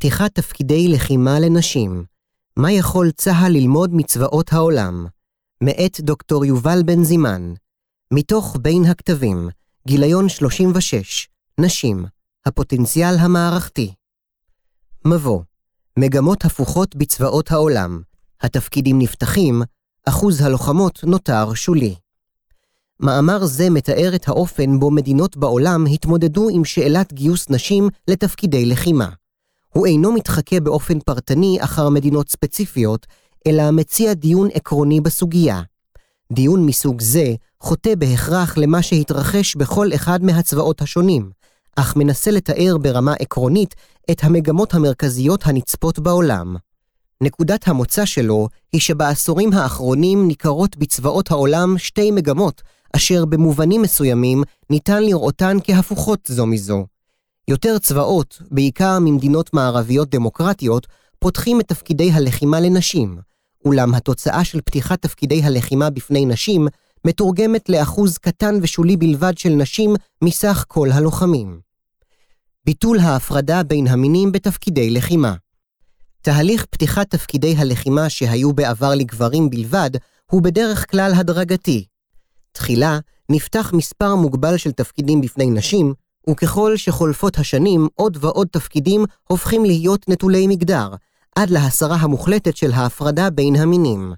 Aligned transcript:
פתיחת 0.00 0.34
תפקידי 0.34 0.88
לחימה 0.88 1.40
לנשים. 1.40 2.04
מה 2.56 2.72
יכול 2.72 3.10
צה"ל 3.10 3.52
ללמוד 3.52 3.94
מצבאות 3.94 4.52
העולם? 4.52 5.06
מאת 5.60 6.00
דוקטור 6.00 6.44
יובל 6.44 6.82
בן 6.84 7.04
זימן. 7.04 7.52
מתוך 8.12 8.56
בין 8.62 8.84
הכתבים, 8.84 9.48
גיליון 9.86 10.28
36, 10.28 11.28
נשים, 11.60 12.04
הפוטנציאל 12.46 13.14
המערכתי. 13.18 13.94
מבוא, 15.04 15.42
מגמות 15.98 16.44
הפוכות 16.44 16.96
בצבאות 16.96 17.50
העולם, 17.50 18.02
התפקידים 18.40 18.98
נפתחים, 18.98 19.62
אחוז 20.08 20.40
הלוחמות 20.40 21.04
נותר 21.04 21.54
שולי. 21.54 21.94
מאמר 23.00 23.46
זה 23.46 23.70
מתאר 23.70 24.14
את 24.14 24.28
האופן 24.28 24.78
בו 24.78 24.90
מדינות 24.90 25.36
בעולם 25.36 25.84
התמודדו 25.86 26.48
עם 26.52 26.64
שאלת 26.64 27.12
גיוס 27.12 27.50
נשים 27.50 27.88
לתפקידי 28.08 28.66
לחימה. 28.66 29.19
הוא 29.74 29.86
אינו 29.86 30.12
מתחכה 30.12 30.60
באופן 30.60 31.00
פרטני 31.00 31.58
אחר 31.60 31.88
מדינות 31.88 32.28
ספציפיות, 32.28 33.06
אלא 33.46 33.70
מציע 33.70 34.12
דיון 34.12 34.48
עקרוני 34.54 35.00
בסוגיה. 35.00 35.62
דיון 36.32 36.66
מסוג 36.66 37.00
זה 37.00 37.34
חוטא 37.60 37.94
בהכרח 37.94 38.58
למה 38.58 38.82
שהתרחש 38.82 39.56
בכל 39.56 39.88
אחד 39.94 40.22
מהצבאות 40.22 40.82
השונים, 40.82 41.30
אך 41.76 41.96
מנסה 41.96 42.30
לתאר 42.30 42.78
ברמה 42.78 43.12
עקרונית 43.12 43.74
את 44.10 44.24
המגמות 44.24 44.74
המרכזיות 44.74 45.46
הנצפות 45.46 45.98
בעולם. 45.98 46.56
נקודת 47.20 47.68
המוצא 47.68 48.04
שלו 48.04 48.48
היא 48.72 48.80
שבעשורים 48.80 49.52
האחרונים 49.52 50.28
ניכרות 50.28 50.76
בצבאות 50.76 51.30
העולם 51.30 51.78
שתי 51.78 52.10
מגמות, 52.10 52.62
אשר 52.96 53.24
במובנים 53.24 53.82
מסוימים 53.82 54.42
ניתן 54.70 55.02
לראותן 55.02 55.56
כהפוכות 55.64 56.20
זו 56.26 56.46
מזו. 56.46 56.86
יותר 57.50 57.78
צבאות, 57.78 58.42
בעיקר 58.50 58.98
ממדינות 59.00 59.54
מערביות 59.54 60.10
דמוקרטיות, 60.10 60.86
פותחים 61.18 61.60
את 61.60 61.68
תפקידי 61.68 62.10
הלחימה 62.12 62.60
לנשים, 62.60 63.18
אולם 63.64 63.94
התוצאה 63.94 64.44
של 64.44 64.60
פתיחת 64.60 65.02
תפקידי 65.02 65.42
הלחימה 65.42 65.90
בפני 65.90 66.26
נשים 66.26 66.68
מתורגמת 67.06 67.68
לאחוז 67.68 68.18
קטן 68.18 68.54
ושולי 68.62 68.96
בלבד 68.96 69.38
של 69.38 69.48
נשים 69.48 69.94
מסך 70.24 70.64
כל 70.68 70.88
הלוחמים. 70.92 71.60
ביטול 72.64 72.98
ההפרדה 72.98 73.62
בין 73.62 73.86
המינים 73.86 74.32
בתפקידי 74.32 74.90
לחימה. 74.90 75.34
תהליך 76.22 76.66
פתיחת 76.70 77.10
תפקידי 77.10 77.54
הלחימה 77.56 78.08
שהיו 78.08 78.52
בעבר 78.52 78.94
לגברים 78.94 79.50
בלבד, 79.50 79.90
הוא 80.30 80.42
בדרך 80.42 80.90
כלל 80.90 81.12
הדרגתי. 81.16 81.84
תחילה, 82.52 82.98
נפתח 83.30 83.72
מספר 83.74 84.14
מוגבל 84.14 84.56
של 84.56 84.72
תפקידים 84.72 85.20
בפני 85.20 85.50
נשים, 85.50 85.94
וככל 86.30 86.76
שחולפות 86.76 87.38
השנים, 87.38 87.88
עוד 87.94 88.18
ועוד 88.20 88.48
תפקידים 88.52 89.04
הופכים 89.28 89.64
להיות 89.64 90.08
נטולי 90.08 90.46
מגדר, 90.46 90.88
עד 91.36 91.50
להסרה 91.50 91.96
המוחלטת 91.96 92.56
של 92.56 92.72
ההפרדה 92.72 93.30
בין 93.30 93.56
המינים. 93.56 94.12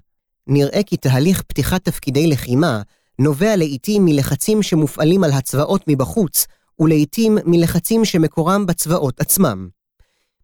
נראה 0.47 0.83
כי 0.85 0.97
תהליך 0.97 1.41
פתיחת 1.41 1.85
תפקידי 1.85 2.27
לחימה 2.27 2.81
נובע 3.19 3.55
לעתים 3.55 4.05
מלחצים 4.05 4.63
שמופעלים 4.63 5.23
על 5.23 5.31
הצבאות 5.31 5.81
מבחוץ, 5.87 6.47
ולעתים 6.79 7.37
מלחצים 7.45 8.05
שמקורם 8.05 8.65
בצבאות 8.65 9.21
עצמם. 9.21 9.67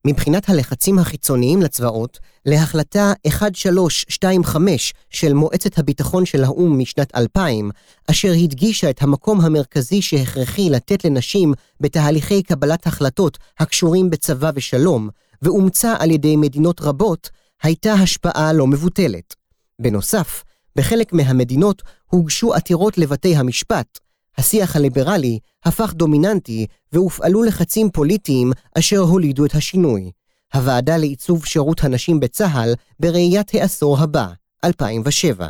מבחינת 0.05 0.50
הלחצים 0.50 1.00
החיצוניים 1.00 1.61
לצבאות, 1.61 2.19
להחלטה 2.45 3.14
1325 3.25 4.94
של 5.09 5.33
מועצת 5.33 5.80
הביטחון 5.80 6.25
של 6.25 6.44
האו"ם 6.44 6.80
משנת 6.80 7.16
2000, 7.16 7.72
אשר 8.11 8.31
הדגישה 8.44 8.89
את 8.89 9.02
המקום 9.02 9.41
המרכזי 9.41 10.02
שהכרחי 10.02 10.69
לתת 10.69 11.06
לנשים 11.06 11.53
בתהליכי 11.80 12.44
קבלת 12.44 12.88
החלטות 12.88 13.38
הקשורים 13.59 14.09
בצבא 14.09 14.52
ושלום, 14.56 15.09
ואומצה 15.41 15.95
על 16.00 16.11
ידי 16.11 16.36
מדינות 16.36 16.81
רבות, 16.81 17.30
הייתה 17.63 17.94
השפעה 17.94 18.53
לא 18.53 18.67
מבוטלת. 18.67 19.36
בנוסף, 19.80 20.44
בחלק 20.75 21.13
מהמדינות 21.13 21.81
הוגשו 22.08 22.53
עתירות 22.53 22.97
לבתי 22.97 23.35
המשפט, 23.35 24.00
השיח 24.39 24.75
הליברלי 24.75 25.39
הפך 25.66 25.94
דומיננטי 25.94 26.66
והופעלו 26.94 27.44
לחצים 27.44 27.89
פוליטיים 27.89 28.51
אשר 28.77 28.97
הולידו 29.00 29.45
את 29.45 29.55
השינוי. 29.55 30.11
הוועדה 30.53 30.97
לעיצוב 30.97 31.45
שירות 31.45 31.83
הנשים 31.83 32.19
בצה"ל 32.19 32.73
בראיית 33.00 33.53
העשור 33.53 34.00
הבא, 34.00 34.27
2007. 34.63 35.47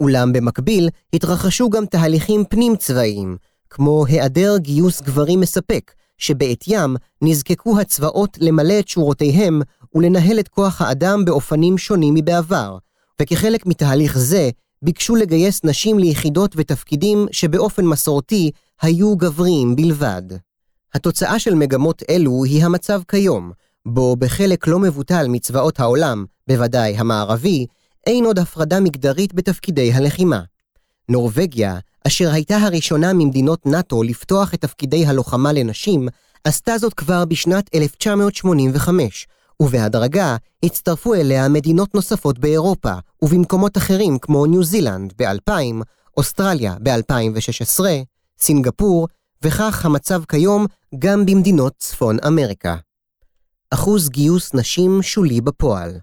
אולם 0.00 0.32
במקביל 0.32 0.88
התרחשו 1.12 1.70
גם 1.70 1.86
תהליכים 1.86 2.44
פנים-צבאיים, 2.44 3.36
כמו 3.70 4.06
היעדר 4.06 4.58
גיוס 4.58 5.02
גברים 5.02 5.40
מספק, 5.40 5.92
שבעטיים 6.18 6.96
נזקקו 7.22 7.80
הצבאות 7.80 8.38
למלא 8.40 8.78
את 8.78 8.88
שורותיהם 8.88 9.62
ולנהל 9.94 10.40
את 10.40 10.48
כוח 10.48 10.82
האדם 10.82 11.24
באופנים 11.24 11.78
שונים 11.78 12.14
מבעבר, 12.14 12.78
וכחלק 13.22 13.66
מתהליך 13.66 14.18
זה 14.18 14.50
ביקשו 14.82 15.16
לגייס 15.16 15.60
נשים 15.64 15.98
ליחידות 15.98 16.54
ותפקידים 16.56 17.26
שבאופן 17.32 17.84
מסורתי 17.84 18.50
היו 18.82 19.16
גבריים 19.16 19.76
בלבד. 19.76 20.22
התוצאה 20.94 21.38
של 21.38 21.54
מגמות 21.54 22.02
אלו 22.10 22.44
היא 22.44 22.64
המצב 22.64 23.02
כיום, 23.08 23.52
בו 23.86 24.16
בחלק 24.16 24.66
לא 24.66 24.78
מבוטל 24.78 25.26
מצבאות 25.28 25.80
העולם, 25.80 26.24
בוודאי 26.48 26.96
המערבי, 26.96 27.66
אין 28.06 28.24
עוד 28.24 28.38
הפרדה 28.38 28.80
מגדרית 28.80 29.34
בתפקידי 29.34 29.92
הלחימה. 29.92 30.42
נורווגיה, 31.08 31.78
אשר 32.06 32.30
הייתה 32.30 32.56
הראשונה 32.56 33.12
ממדינות 33.12 33.66
נאט"ו 33.66 34.02
לפתוח 34.02 34.54
את 34.54 34.60
תפקידי 34.60 35.06
הלוחמה 35.06 35.52
לנשים, 35.52 36.08
עשתה 36.44 36.78
זאת 36.78 36.94
כבר 36.94 37.24
בשנת 37.24 37.74
1985, 37.74 39.26
ובהדרגה 39.62 40.36
הצטרפו 40.62 41.14
אליה 41.14 41.48
מדינות 41.48 41.94
נוספות 41.94 42.38
באירופה, 42.38 42.92
ובמקומות 43.22 43.76
אחרים 43.76 44.18
כמו 44.18 44.46
ניו 44.46 44.64
זילנד 44.64 45.12
ב-2000, 45.18 45.84
אוסטרליה 46.16 46.74
ב-2016, 46.82 47.84
סינגפור, 48.38 49.08
וכך 49.42 49.84
המצב 49.84 50.24
כיום 50.24 50.66
גם 50.98 51.26
במדינות 51.26 51.72
צפון 51.78 52.16
אמריקה. 52.26 52.76
אחוז 53.70 54.08
גיוס 54.08 54.54
נשים 54.54 55.02
שולי 55.02 55.40
בפועל. 55.40 55.98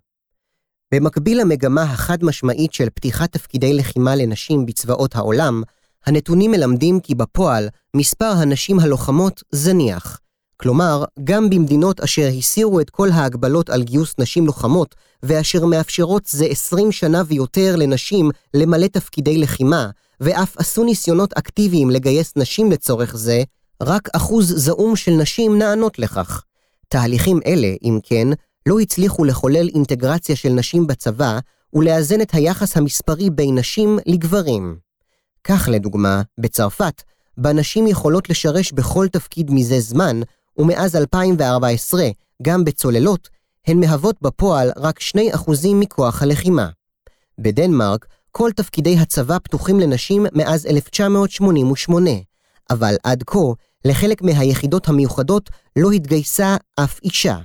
במקביל 0.94 1.42
למגמה 1.42 1.84
החד-משמעית 1.84 2.74
של 2.74 2.90
פתיחת 2.90 3.32
תפקידי 3.32 3.74
לחימה 3.74 4.16
לנשים 4.16 4.66
בצבאות 4.66 5.16
העולם, 5.16 5.64
הנתונים 6.06 6.52
מלמדים 6.52 7.00
כי 7.00 7.16
בפועל 7.16 7.68
מספר 7.96 8.32
הנשים 8.38 8.80
הלוחמות 8.80 9.44
זניח, 9.52 10.20
כלומר, 10.58 11.04
גם 11.24 11.50
במדינות 11.50 12.02
אשר 12.02 12.30
הסירו 12.38 12.80
את 12.80 12.90
כל 12.90 13.10
ההגבלות 13.12 13.70
על 13.70 13.84
גיוס 13.84 14.14
נשים 14.20 14.46
לוחמות, 14.46 14.96
ואשר 15.24 15.66
מאפשרות 15.66 16.26
זה 16.26 16.46
20 16.46 16.92
שנה 16.92 17.22
ויותר 17.28 17.76
לנשים 17.76 18.32
למלא 18.54 18.88
תפקידי 18.88 19.38
לחימה, 19.38 19.90
ואף 20.22 20.58
עשו 20.58 20.84
ניסיונות 20.84 21.34
אקטיביים 21.34 21.90
לגייס 21.90 22.34
נשים 22.36 22.72
לצורך 22.72 23.16
זה, 23.16 23.44
רק 23.84 24.10
אחוז 24.16 24.54
זעום 24.58 24.96
של 24.96 25.12
נשים 25.12 25.58
נענות 25.58 26.00
לכך. 26.00 26.44
תהליכים 26.88 27.40
אלה, 27.46 27.74
אם 27.84 28.00
כן, 28.04 28.28
לא 28.66 28.80
הצליחו 28.80 29.26
לחולל 29.26 29.70
אינטגרציה 29.76 30.36
של 30.36 30.50
נשים 30.50 30.88
בצבא, 30.88 31.40
ולאזן 31.74 32.22
את 32.22 32.34
היחס 32.34 32.78
המספרי 32.78 33.30
בין 33.30 33.58
נשים 33.58 34.00
לגברים. 34.06 34.78
כך 35.44 35.70
לדוגמה, 35.72 36.22
בצרפת, 36.38 37.02
בה 37.38 37.54
נשים 37.54 37.88
יכולות 37.88 38.30
לשרש 38.30 38.72
בכל 38.72 39.08
תפקיד 39.08 39.52
מזה 39.52 39.80
זמן, 39.80 40.22
ומאז 40.58 40.96
2014, 40.96 42.10
גם 42.42 42.64
בצוללות, 42.64 43.30
הן 43.68 43.80
מהוות 43.80 44.16
בפועל 44.22 44.72
רק 44.78 45.00
2% 45.02 45.52
מכוח 45.74 46.22
הלחימה. 46.22 46.70
בדנמרק, 47.40 48.06
כל 48.32 48.52
תפקידי 48.56 48.98
הצבא 48.98 49.38
פתוחים 49.44 49.80
לנשים 49.80 50.26
מאז 50.34 50.66
1988, 50.66 52.12
אבל 52.70 52.96
עד 53.04 53.24
כה, 53.28 53.40
לחלק 53.86 54.22
מהיחידות 54.22 54.88
המיוחדות 54.88 55.50
לא 55.76 55.92
התגייסה 55.92 56.58
אף 56.76 57.00
אישה. 57.04 57.38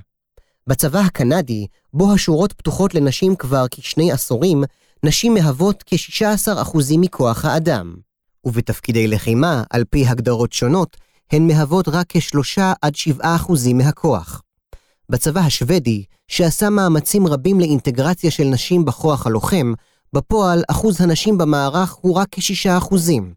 בצבא 0.67 0.99
הקנדי, 0.99 1.67
בו 1.93 2.13
השורות 2.13 2.53
פתוחות 2.53 2.95
לנשים 2.95 3.35
כבר 3.35 3.65
כשני 3.71 4.11
עשורים, 4.11 4.63
נשים 5.03 5.33
מהוות 5.33 5.83
כ-16% 5.85 6.77
מכוח 6.97 7.45
האדם. 7.45 7.95
ובתפקידי 8.45 9.07
לחימה, 9.07 9.63
על 9.69 9.83
פי 9.89 10.07
הגדרות 10.07 10.53
שונות, 10.53 10.97
הן 11.31 11.47
מהוות 11.47 11.87
רק 11.87 12.05
כשלושה 12.09 12.73
עד 12.81 12.95
שבעה 12.95 13.35
אחוזים 13.35 13.77
מהכוח. 13.77 14.41
בצבא 15.09 15.41
השוודי, 15.41 16.03
שעשה 16.27 16.69
מאמצים 16.69 17.27
רבים 17.27 17.59
לאינטגרציה 17.59 18.31
של 18.31 18.43
נשים 18.43 18.85
בכוח 18.85 19.27
הלוחם, 19.27 19.73
בפועל 20.13 20.63
אחוז 20.67 21.01
הנשים 21.01 21.37
במערך 21.37 21.91
הוא 22.01 22.15
רק 22.15 22.27
כשישה 22.31 22.77
אחוזים. 22.77 23.33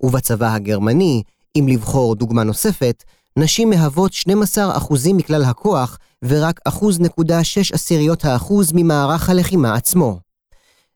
ובצבא 0.00 0.54
הגרמני, 0.54 1.22
אם 1.56 1.66
לבחור 1.68 2.14
דוגמה 2.14 2.42
נוספת, 2.44 3.04
נשים 3.36 3.70
מהוות 3.70 4.12
12 4.12 4.76
אחוזים 4.76 5.16
מכלל 5.16 5.44
הכוח, 5.44 5.98
ורק 6.24 6.60
אחוז 6.64 7.00
נקודה 7.00 7.44
שש 7.44 7.72
עשיריות 7.72 8.24
האחוז 8.24 8.72
ממערך 8.74 9.30
הלחימה 9.30 9.74
עצמו. 9.74 10.20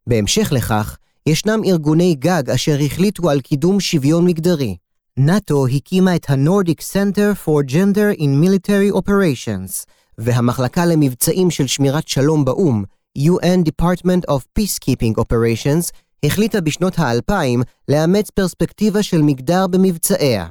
בהמשך 0.06 0.52
לכך, 0.52 0.96
ישנם 1.26 1.60
ארגוני 1.66 2.14
גג 2.14 2.50
אשר 2.50 2.76
החליטו 2.84 3.30
על 3.30 3.40
קידום 3.40 3.80
שוויון 3.80 4.26
מגדרי. 4.26 4.76
נאט"ו 5.18 5.66
הקימה 5.66 6.16
את 6.16 6.30
ה-Nordic 6.30 6.80
Center 6.92 7.46
for 7.46 7.70
Gender 7.70 8.18
in 8.18 8.44
Military 8.44 8.96
Operations, 8.96 9.86
והמחלקה 10.18 10.86
למבצעים 10.86 11.50
של 11.50 11.66
שמירת 11.66 12.08
שלום 12.08 12.44
באו"ם, 12.44 12.84
UN 13.18 13.68
Department 13.68 14.30
of 14.30 14.40
Peacekeeping 14.58 15.20
Operations, 15.20 15.90
החליטה 16.24 16.60
בשנות 16.60 16.98
האלפיים 16.98 17.62
לאמץ 17.88 18.30
פרספקטיבה 18.30 19.02
של 19.02 19.22
מגדר 19.22 19.66
במבצעיה. 19.66 20.46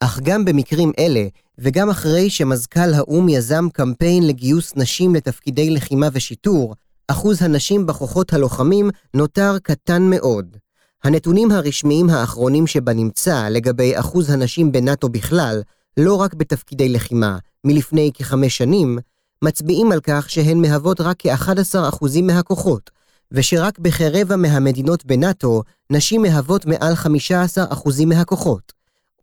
אך 0.00 0.20
גם 0.22 0.44
במקרים 0.44 0.92
אלה, 0.98 1.24
וגם 1.58 1.90
אחרי 1.90 2.30
שמזכ"ל 2.30 2.94
האו"ם 2.94 3.28
יזם 3.28 3.68
קמפיין 3.72 4.26
לגיוס 4.26 4.72
נשים 4.76 5.14
לתפקידי 5.14 5.70
לחימה 5.70 6.08
ושיטור, 6.12 6.74
אחוז 7.08 7.42
הנשים 7.42 7.86
בכוחות 7.86 8.32
הלוחמים 8.32 8.90
נותר 9.14 9.56
קטן 9.62 10.02
מאוד. 10.02 10.56
הנתונים 11.04 11.50
הרשמיים 11.50 12.10
האחרונים 12.10 12.66
שבנמצא 12.66 13.48
לגבי 13.48 13.98
אחוז 13.98 14.30
הנשים 14.30 14.72
בנאט"ו 14.72 15.08
בכלל, 15.08 15.62
לא 15.96 16.14
רק 16.14 16.34
בתפקידי 16.34 16.88
לחימה, 16.88 17.38
מלפני 17.64 18.10
כחמש 18.14 18.56
שנים, 18.56 18.98
מצביעים 19.44 19.92
על 19.92 20.00
כך 20.00 20.30
שהן 20.30 20.60
מהוות 20.60 21.00
רק 21.00 21.16
כ-11% 21.18 22.22
מהכוחות, 22.22 22.90
ושרק 23.32 23.78
בכרבע 23.78 24.36
מהמדינות 24.36 25.04
בנאט"ו, 25.04 25.62
נשים 25.90 26.22
מהוות 26.22 26.66
מעל 26.66 26.92
15% 26.94 28.04
מהכוחות. 28.06 28.72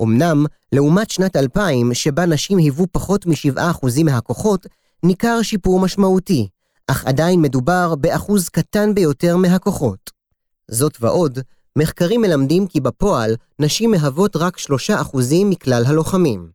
אמנם, 0.01 0.45
לעומת 0.71 1.09
שנת 1.09 1.35
2000, 1.35 1.93
שבה 1.93 2.25
נשים 2.25 2.57
היוו 2.57 2.85
פחות 2.91 3.25
מ-7% 3.25 4.03
מהכוחות, 4.03 4.67
ניכר 5.03 5.41
שיפור 5.41 5.79
משמעותי, 5.79 6.47
אך 6.87 7.05
עדיין 7.05 7.41
מדובר 7.41 7.95
באחוז 7.95 8.49
קטן 8.49 8.95
ביותר 8.95 9.37
מהכוחות. 9.37 10.11
זאת 10.71 10.97
ועוד, 10.99 11.39
מחקרים 11.77 12.21
מלמדים 12.21 12.67
כי 12.67 12.79
בפועל, 12.79 13.35
נשים 13.59 13.91
מהוות 13.91 14.35
רק 14.35 14.57
3% 14.57 14.63
מכלל 15.45 15.83
הלוחמים. 15.85 16.49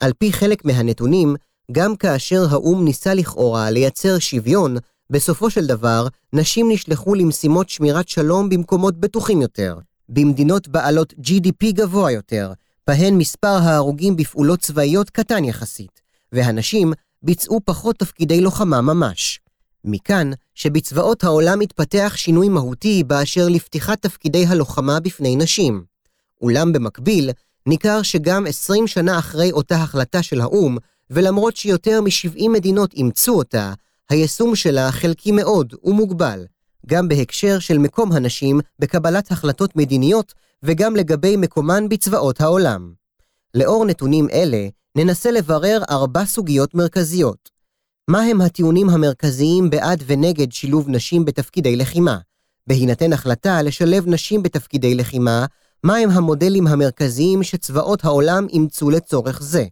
על 0.00 0.12
פי 0.18 0.32
חלק 0.32 0.64
מהנתונים, 0.64 1.36
גם 1.72 1.96
כאשר 1.96 2.46
האו"ם 2.50 2.84
ניסה 2.84 3.14
לכאורה 3.14 3.70
לייצר 3.70 4.18
שוויון, 4.18 4.76
בסופו 5.10 5.50
של 5.50 5.66
דבר, 5.66 6.06
נשים 6.32 6.70
נשלחו 6.70 7.14
למשימות 7.14 7.68
שמירת 7.68 8.08
שלום 8.08 8.48
במקומות 8.48 9.00
בטוחים 9.00 9.42
יותר, 9.42 9.78
במדינות 10.08 10.68
בעלות 10.68 11.12
GDP 11.12 11.72
גבוה 11.72 12.10
יותר, 12.10 12.52
בהן 12.86 13.14
מספר 13.14 13.56
ההרוגים 13.62 14.16
בפעולות 14.16 14.60
צבאיות 14.60 15.10
קטן 15.10 15.44
יחסית, 15.44 16.00
והנשים 16.32 16.92
ביצעו 17.22 17.60
פחות 17.64 17.96
תפקידי 17.96 18.40
לוחמה 18.40 18.80
ממש. 18.80 19.40
מכאן 19.84 20.30
שבצבאות 20.54 21.24
העולם 21.24 21.60
התפתח 21.60 22.12
שינוי 22.16 22.48
מהותי 22.48 23.04
באשר 23.04 23.48
לפתיחת 23.48 24.02
תפקידי 24.02 24.46
הלוחמה 24.46 25.00
בפני 25.00 25.36
נשים. 25.36 25.84
אולם 26.42 26.72
במקביל, 26.72 27.30
ניכר 27.66 28.02
שגם 28.02 28.46
20 28.46 28.86
שנה 28.86 29.18
אחרי 29.18 29.52
אותה 29.52 29.76
החלטה 29.76 30.22
של 30.22 30.40
האו"ם, 30.40 30.76
ולמרות 31.10 31.56
שיותר 31.56 32.00
מ-70 32.00 32.48
מדינות 32.48 32.92
אימצו 32.92 33.32
אותה, 33.32 33.72
היישום 34.10 34.56
שלה 34.56 34.92
חלקי 34.92 35.32
מאוד 35.32 35.74
ומוגבל, 35.84 36.46
גם 36.86 37.08
בהקשר 37.08 37.58
של 37.58 37.78
מקום 37.78 38.12
הנשים 38.12 38.60
בקבלת 38.78 39.30
החלטות 39.30 39.76
מדיניות 39.76 40.34
וגם 40.62 40.96
לגבי 40.96 41.36
מקומן 41.36 41.88
בצבאות 41.88 42.40
העולם. 42.40 42.92
לאור 43.54 43.84
נתונים 43.84 44.28
אלה, 44.30 44.68
ננסה 44.96 45.30
לברר 45.30 45.82
ארבע 45.90 46.24
סוגיות 46.24 46.74
מרכזיות. 46.74 47.53
מהם 48.08 48.40
הטיעונים 48.40 48.88
המרכזיים 48.90 49.70
בעד 49.70 50.02
ונגד 50.06 50.52
שילוב 50.52 50.88
נשים 50.88 51.24
בתפקידי 51.24 51.76
לחימה? 51.76 52.18
בהינתן 52.66 53.12
החלטה 53.12 53.62
לשלב 53.62 54.06
נשים 54.06 54.42
בתפקידי 54.42 54.94
לחימה, 54.94 55.46
מהם 55.84 56.10
המודלים 56.10 56.66
המרכזיים 56.66 57.42
שצבאות 57.42 58.04
העולם 58.04 58.46
אימצו 58.48 58.90
לצורך 58.90 59.42
זה? 59.42 59.64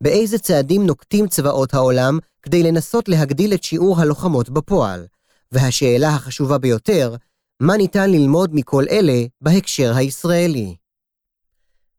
באיזה 0.00 0.38
צעדים 0.38 0.86
נוקטים 0.86 1.28
צבאות 1.28 1.74
העולם 1.74 2.18
כדי 2.42 2.62
לנסות 2.62 3.08
להגדיל 3.08 3.54
את 3.54 3.62
שיעור 3.62 4.00
הלוחמות 4.00 4.50
בפועל? 4.50 5.06
והשאלה 5.52 6.08
החשובה 6.08 6.58
ביותר, 6.58 7.16
מה 7.60 7.76
ניתן 7.76 8.10
ללמוד 8.10 8.54
מכל 8.54 8.84
אלה 8.90 9.24
בהקשר 9.40 9.92
הישראלי? 9.96 10.76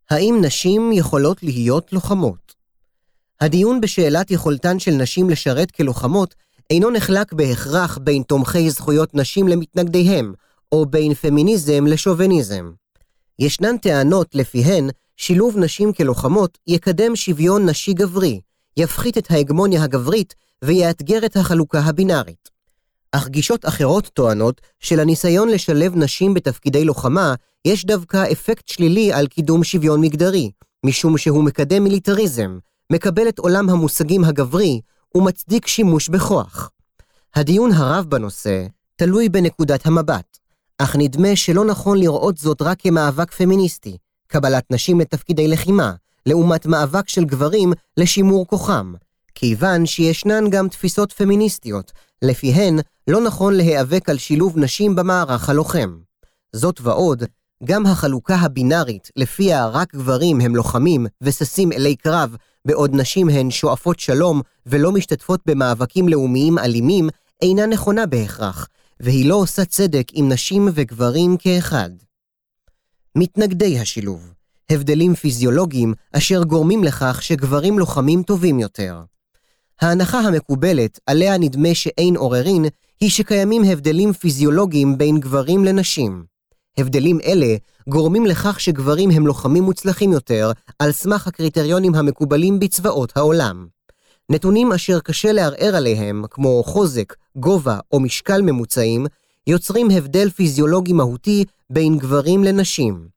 האם 0.09 0.37
נשים 0.41 0.91
יכולות 0.91 1.43
להיות 1.43 1.93
לוחמות? 1.93 2.60
הדיון 3.41 3.81
בשאלת 3.81 4.31
יכולתן 4.31 4.79
של 4.79 4.91
נשים 4.91 5.29
לשרת 5.29 5.71
כלוחמות 5.71 6.35
אינו 6.69 6.89
נחלק 6.89 7.33
בהכרח 7.33 7.97
בין 7.97 8.23
תומכי 8.23 8.69
זכויות 8.69 9.15
נשים 9.15 9.47
למתנגדיהם, 9.47 10.33
או 10.71 10.85
בין 10.85 11.13
פמיניזם 11.13 11.85
לשוביניזם. 11.87 12.71
ישנן 13.39 13.77
טענות 13.77 14.35
לפיהן 14.35 14.89
שילוב 15.17 15.57
נשים 15.57 15.93
כלוחמות 15.93 16.57
יקדם 16.67 17.15
שוויון 17.15 17.69
נשי-גברי, 17.69 18.41
יפחית 18.77 19.17
את 19.17 19.31
ההגמוניה 19.31 19.83
הגברית 19.83 20.35
ויאתגר 20.63 21.25
את 21.25 21.35
החלוקה 21.35 21.79
הבינארית. 21.79 22.49
אך 23.11 23.27
גישות 23.27 23.65
אחרות 23.65 24.09
טוענות 24.13 24.61
שלניסיון 24.79 25.49
לשלב 25.49 25.95
נשים 25.95 26.33
בתפקידי 26.33 26.85
לוחמה, 26.85 27.35
יש 27.65 27.85
דווקא 27.85 28.31
אפקט 28.31 28.67
שלילי 28.67 29.13
על 29.13 29.27
קידום 29.27 29.63
שוויון 29.63 30.01
מגדרי, 30.01 30.51
משום 30.85 31.17
שהוא 31.17 31.43
מקדם 31.43 31.83
מיליטריזם, 31.83 32.57
מקבל 32.91 33.29
את 33.29 33.39
עולם 33.39 33.69
המושגים 33.69 34.23
הגברי 34.23 34.81
ומצדיק 35.15 35.67
שימוש 35.67 36.09
בכוח. 36.09 36.71
הדיון 37.35 37.71
הרב 37.71 38.05
בנושא 38.05 38.65
תלוי 38.95 39.29
בנקודת 39.29 39.85
המבט, 39.85 40.37
אך 40.77 40.95
נדמה 40.99 41.35
שלא 41.35 41.65
נכון 41.65 41.97
לראות 41.97 42.37
זאת 42.37 42.61
רק 42.61 42.81
כמאבק 42.81 43.31
פמיניסטי, 43.31 43.97
קבלת 44.27 44.71
נשים 44.71 44.99
לתפקידי 44.99 45.47
לחימה, 45.47 45.93
לעומת 46.25 46.65
מאבק 46.65 47.09
של 47.09 47.25
גברים 47.25 47.73
לשימור 47.97 48.47
כוחם, 48.47 48.93
כיוון 49.35 49.85
שישנן 49.85 50.49
גם 50.49 50.67
תפיסות 50.67 51.11
פמיניסטיות, 51.11 51.91
לפיהן 52.21 52.79
לא 53.07 53.21
נכון 53.21 53.53
להיאבק 53.53 54.09
על 54.09 54.17
שילוב 54.17 54.57
נשים 54.57 54.95
במערך 54.95 55.49
הלוחם. 55.49 55.97
זאת 56.53 56.81
ועוד, 56.81 57.23
גם 57.63 57.85
החלוקה 57.85 58.35
הבינארית, 58.35 59.09
לפיה 59.15 59.67
רק 59.67 59.95
גברים 59.95 60.41
הם 60.41 60.55
לוחמים 60.55 61.07
וששים 61.21 61.71
אלי 61.71 61.95
קרב, 61.95 62.35
בעוד 62.65 62.91
נשים 62.93 63.29
הן 63.29 63.51
שואפות 63.51 63.99
שלום 63.99 64.41
ולא 64.65 64.91
משתתפות 64.91 65.39
במאבקים 65.45 66.09
לאומיים 66.09 66.57
אלימים, 66.57 67.09
אינה 67.41 67.65
נכונה 67.65 68.05
בהכרח, 68.05 68.67
והיא 68.99 69.29
לא 69.29 69.35
עושה 69.35 69.65
צדק 69.65 70.07
עם 70.13 70.31
נשים 70.31 70.69
וגברים 70.73 71.37
כאחד. 71.37 71.89
מתנגדי 73.15 73.79
השילוב, 73.79 74.33
הבדלים 74.69 75.15
פיזיולוגיים 75.15 75.93
אשר 76.13 76.43
גורמים 76.43 76.83
לכך 76.83 77.23
שגברים 77.23 77.79
לוחמים 77.79 78.23
טובים 78.23 78.59
יותר. 78.59 79.01
ההנחה 79.81 80.19
המקובלת, 80.19 80.99
עליה 81.05 81.37
נדמה 81.37 81.73
שאין 81.73 82.15
עוררין, 82.15 82.65
היא 82.99 83.09
שקיימים 83.09 83.63
הבדלים 83.63 84.13
פיזיולוגיים 84.13 84.97
בין 84.97 85.19
גברים 85.19 85.65
לנשים. 85.65 86.30
הבדלים 86.77 87.19
אלה 87.25 87.55
גורמים 87.89 88.25
לכך 88.25 88.59
שגברים 88.59 89.09
הם 89.09 89.27
לוחמים 89.27 89.63
מוצלחים 89.63 90.11
יותר, 90.11 90.51
על 90.79 90.91
סמך 90.91 91.27
הקריטריונים 91.27 91.95
המקובלים 91.95 92.59
בצבאות 92.59 93.17
העולם. 93.17 93.67
נתונים 94.29 94.71
אשר 94.71 94.99
קשה 94.99 95.31
לערער 95.31 95.75
עליהם, 95.75 96.23
כמו 96.31 96.63
חוזק, 96.63 97.15
גובה 97.35 97.79
או 97.91 97.99
משקל 97.99 98.41
ממוצעים, 98.41 99.05
יוצרים 99.47 99.91
הבדל 99.91 100.29
פיזיולוגי 100.29 100.93
מהותי 100.93 101.45
בין 101.69 101.97
גברים 101.97 102.43
לנשים. 102.43 103.07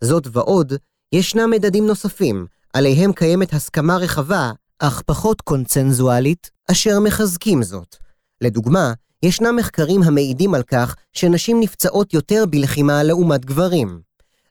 זאת 0.00 0.26
ועוד, 0.32 0.72
ישנם 1.12 1.50
מדדים 1.50 1.86
נוספים, 1.86 2.46
עליהם 2.72 3.12
קיימת 3.12 3.52
הסכמה 3.52 3.96
רחבה, 3.96 4.52
אך 4.78 5.02
פחות 5.06 5.40
קונצנזואלית, 5.40 6.50
אשר 6.70 7.00
מחזקים 7.00 7.62
זאת. 7.62 7.96
לדוגמה, 8.40 8.92
ישנם 9.22 9.56
מחקרים 9.56 10.02
המעידים 10.02 10.54
על 10.54 10.62
כך 10.62 10.96
שנשים 11.12 11.60
נפצעות 11.60 12.14
יותר 12.14 12.44
בלחימה 12.50 13.02
לעומת 13.02 13.44
גברים. 13.44 14.00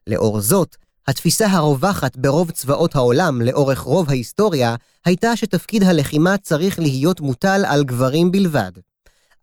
לאור 0.08 0.42
זאת, 0.42 0.76
התפיסה 1.08 1.48
הרווחת 1.48 2.18
ברוב 2.18 2.52
צבאות 2.52 2.96
העולם 2.96 3.42
לאורך 3.42 3.80
רוב 3.80 4.10
ההיסטוריה, 4.10 4.76
הייתה 5.06 5.36
שתפקיד 5.36 5.84
הלחימה 5.84 6.38
צריך 6.38 6.80
להיות 6.80 7.22
מוטל 7.22 7.64
על 7.68 7.84
גברים 7.84 8.32
בלבד. 8.32 8.72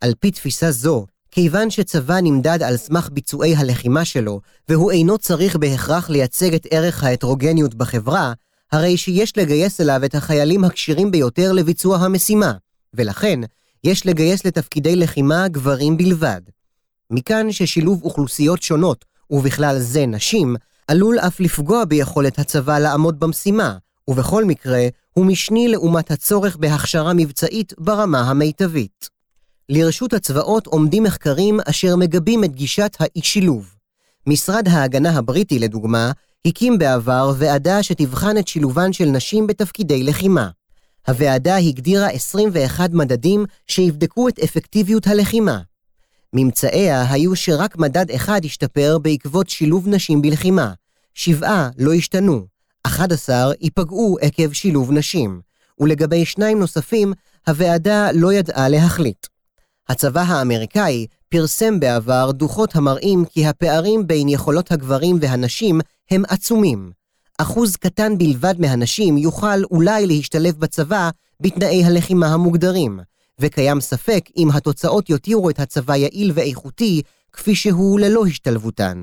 על 0.01 0.13
פי 0.19 0.31
תפיסה 0.31 0.71
זו, 0.71 1.05
כיוון 1.31 1.69
שצבא 1.69 2.15
נמדד 2.21 2.63
על 2.63 2.77
סמך 2.77 3.09
ביצועי 3.11 3.55
הלחימה 3.55 4.05
שלו, 4.05 4.41
והוא 4.69 4.91
אינו 4.91 5.17
צריך 5.17 5.55
בהכרח 5.55 6.09
לייצג 6.09 6.53
את 6.53 6.67
ערך 6.71 7.03
ההטרוגניות 7.03 7.75
בחברה, 7.75 8.33
הרי 8.71 8.97
שיש 8.97 9.37
לגייס 9.37 9.81
אליו 9.81 10.05
את 10.05 10.15
החיילים 10.15 10.63
הכשירים 10.63 11.11
ביותר 11.11 11.51
לביצוע 11.51 11.97
המשימה, 11.97 12.53
ולכן, 12.93 13.39
יש 13.83 14.05
לגייס 14.05 14.45
לתפקידי 14.45 14.95
לחימה 14.95 15.47
גברים 15.47 15.97
בלבד. 15.97 16.41
מכאן 17.11 17.51
ששילוב 17.51 18.03
אוכלוסיות 18.03 18.61
שונות, 18.61 19.05
ובכלל 19.29 19.79
זה 19.79 20.05
נשים, 20.05 20.55
עלול 20.87 21.19
אף 21.19 21.39
לפגוע 21.39 21.85
ביכולת 21.85 22.39
הצבא 22.39 22.79
לעמוד 22.79 23.19
במשימה, 23.19 23.77
ובכל 24.07 24.45
מקרה, 24.45 24.87
הוא 25.13 25.25
משני 25.25 25.67
לעומת 25.67 26.11
הצורך 26.11 26.57
בהכשרה 26.57 27.13
מבצעית 27.13 27.73
ברמה 27.77 28.21
המיטבית. 28.21 29.09
לרשות 29.69 30.13
הצבאות 30.13 30.67
עומדים 30.67 31.03
מחקרים 31.03 31.59
אשר 31.65 31.95
מגבים 31.95 32.43
את 32.43 32.55
גישת 32.55 32.97
האי-שילוב. 32.99 33.75
משרד 34.27 34.67
ההגנה 34.67 35.17
הבריטי, 35.17 35.59
לדוגמה, 35.59 36.11
הקים 36.45 36.77
בעבר 36.77 37.33
ועדה 37.37 37.83
שתבחן 37.83 38.37
את 38.37 38.47
שילובן 38.47 38.93
של 38.93 39.05
נשים 39.05 39.47
בתפקידי 39.47 40.03
לחימה. 40.03 40.49
הוועדה 41.07 41.57
הגדירה 41.57 42.07
21 42.07 42.89
מדדים 42.91 43.45
שיבדקו 43.67 44.27
את 44.27 44.39
אפקטיביות 44.39 45.07
הלחימה. 45.07 45.59
ממצאיה 46.33 47.11
היו 47.11 47.35
שרק 47.35 47.77
מדד 47.77 48.11
אחד 48.11 48.41
השתפר 48.45 48.97
בעקבות 49.01 49.49
שילוב 49.49 49.87
נשים 49.87 50.21
בלחימה, 50.21 50.73
שבעה 51.13 51.69
לא 51.77 51.93
השתנו, 51.93 52.45
11 52.83 53.51
ייפגעו 53.61 54.17
עקב 54.21 54.53
שילוב 54.53 54.91
נשים, 54.91 55.41
ולגבי 55.79 56.25
שניים 56.25 56.59
נוספים, 56.59 57.13
הוועדה 57.47 58.11
לא 58.13 58.33
ידעה 58.33 58.69
להחליט. 58.69 59.27
הצבא 59.89 60.21
האמריקאי 60.21 61.07
פרסם 61.29 61.79
בעבר 61.79 62.31
דוחות 62.31 62.75
המראים 62.75 63.25
כי 63.25 63.45
הפערים 63.45 64.07
בין 64.07 64.29
יכולות 64.29 64.71
הגברים 64.71 65.17
והנשים 65.21 65.81
הם 66.11 66.23
עצומים. 66.27 66.91
אחוז 67.37 67.75
קטן 67.75 68.17
בלבד 68.17 68.55
מהנשים 68.59 69.17
יוכל 69.17 69.63
אולי 69.63 70.07
להשתלב 70.07 70.55
בצבא 70.59 71.09
בתנאי 71.39 71.83
הלחימה 71.83 72.27
המוגדרים, 72.27 72.99
וקיים 73.39 73.81
ספק 73.81 74.29
אם 74.37 74.49
התוצאות 74.51 75.09
יותירו 75.09 75.49
את 75.49 75.59
הצבא 75.59 75.95
יעיל 75.95 76.31
ואיכותי 76.33 77.01
כפי 77.33 77.55
שהוא 77.55 77.99
ללא 77.99 78.25
השתלבותן. 78.25 79.01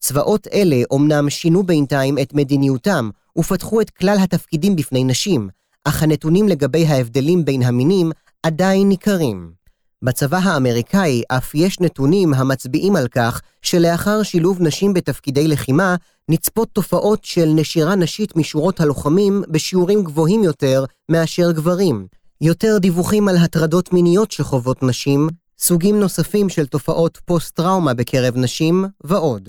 צבאות 0.00 0.46
אלה 0.52 0.82
אומנם 0.90 1.30
שינו 1.30 1.62
בינתיים 1.62 2.18
את 2.18 2.34
מדיניותם 2.34 3.10
ופתחו 3.38 3.80
את 3.80 3.90
כלל 3.90 4.16
התפקידים 4.20 4.76
בפני 4.76 5.04
נשים, 5.04 5.48
אך 5.84 6.02
הנתונים 6.02 6.48
לגבי 6.48 6.86
ההבדלים 6.86 7.44
בין 7.44 7.62
המינים 7.62 8.12
עדיין 8.42 8.88
ניכרים. 8.88 9.63
בצבא 10.04 10.38
האמריקאי 10.42 11.22
אף 11.28 11.54
יש 11.54 11.80
נתונים 11.80 12.34
המצביעים 12.34 12.96
על 12.96 13.08
כך 13.08 13.40
שלאחר 13.62 14.22
שילוב 14.22 14.62
נשים 14.62 14.94
בתפקידי 14.94 15.48
לחימה, 15.48 15.96
נצפות 16.28 16.68
תופעות 16.72 17.24
של 17.24 17.46
נשירה 17.54 17.94
נשית 17.94 18.36
משורות 18.36 18.80
הלוחמים 18.80 19.42
בשיעורים 19.48 20.02
גבוהים 20.02 20.44
יותר 20.44 20.84
מאשר 21.08 21.52
גברים, 21.52 22.06
יותר 22.40 22.78
דיווחים 22.78 23.28
על 23.28 23.36
הטרדות 23.36 23.92
מיניות 23.92 24.32
שחוות 24.32 24.82
נשים, 24.82 25.28
סוגים 25.58 26.00
נוספים 26.00 26.48
של 26.48 26.66
תופעות 26.66 27.18
פוסט-טראומה 27.24 27.94
בקרב 27.94 28.36
נשים, 28.36 28.84
ועוד. 29.04 29.48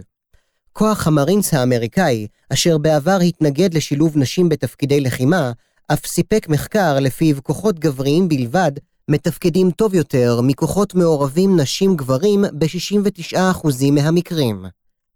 כוח 0.73 1.07
המרינס 1.07 1.53
האמריקאי, 1.53 2.27
אשר 2.53 2.77
בעבר 2.77 3.17
התנגד 3.27 3.73
לשילוב 3.73 4.17
נשים 4.17 4.49
בתפקידי 4.49 5.01
לחימה, 5.01 5.51
אף 5.93 6.05
סיפק 6.05 6.45
מחקר 6.49 6.99
לפיו 6.99 7.43
כוחות 7.43 7.79
גבריים 7.79 8.27
בלבד 8.29 8.71
מתפקדים 9.09 9.71
טוב 9.71 9.93
יותר 9.93 10.39
מכוחות 10.43 10.95
מעורבים 10.95 11.59
נשים-גברים 11.59 12.45
ב-69% 12.53 13.67
מהמקרים. 13.91 14.65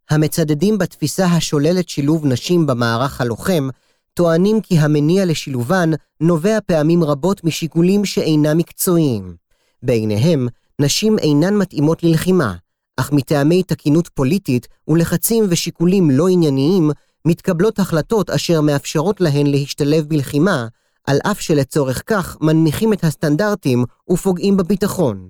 המצדדים 0.10 0.78
בתפיסה 0.78 1.26
השוללת 1.26 1.90
שילוב 1.90 2.26
נשים 2.26 2.66
במערך 2.68 3.22
הלוחם, 3.22 3.70
טוענים 4.14 4.62
כי 4.62 4.80
המניע 4.80 5.26
לשילובן 5.26 5.90
נובע 6.22 6.58
פעמים 6.66 7.04
רבות 7.04 7.44
משיקולים 7.44 8.06
שאינם 8.06 8.58
מקצועיים. 8.58 9.36
ביניהם, 9.84 10.48
נשים 10.82 11.20
אינן 11.20 11.56
מתאימות 11.58 12.04
ללחימה, 12.04 12.56
אך 12.98 13.12
מטעמי 13.12 13.64
תקינות 13.64 14.08
פוליטית 14.08 14.68
ולחצים 14.88 15.46
ושיקולים 15.50 16.12
לא 16.12 16.28
ענייניים, 16.28 16.92
מתקבלות 17.26 17.80
החלטות 17.80 18.30
אשר 18.30 18.62
מאפשרות 18.62 19.22
להן 19.22 19.48
להשתלב 19.48 20.06
בלחימה, 20.08 20.68
על 21.08 21.20
אף 21.32 21.42
שלצורך 21.42 22.04
כך 22.06 22.38
מנמיכים 22.42 22.94
את 22.94 23.04
הסטנדרטים 23.04 23.86
ופוגעים 24.12 24.58
בביטחון. 24.58 25.30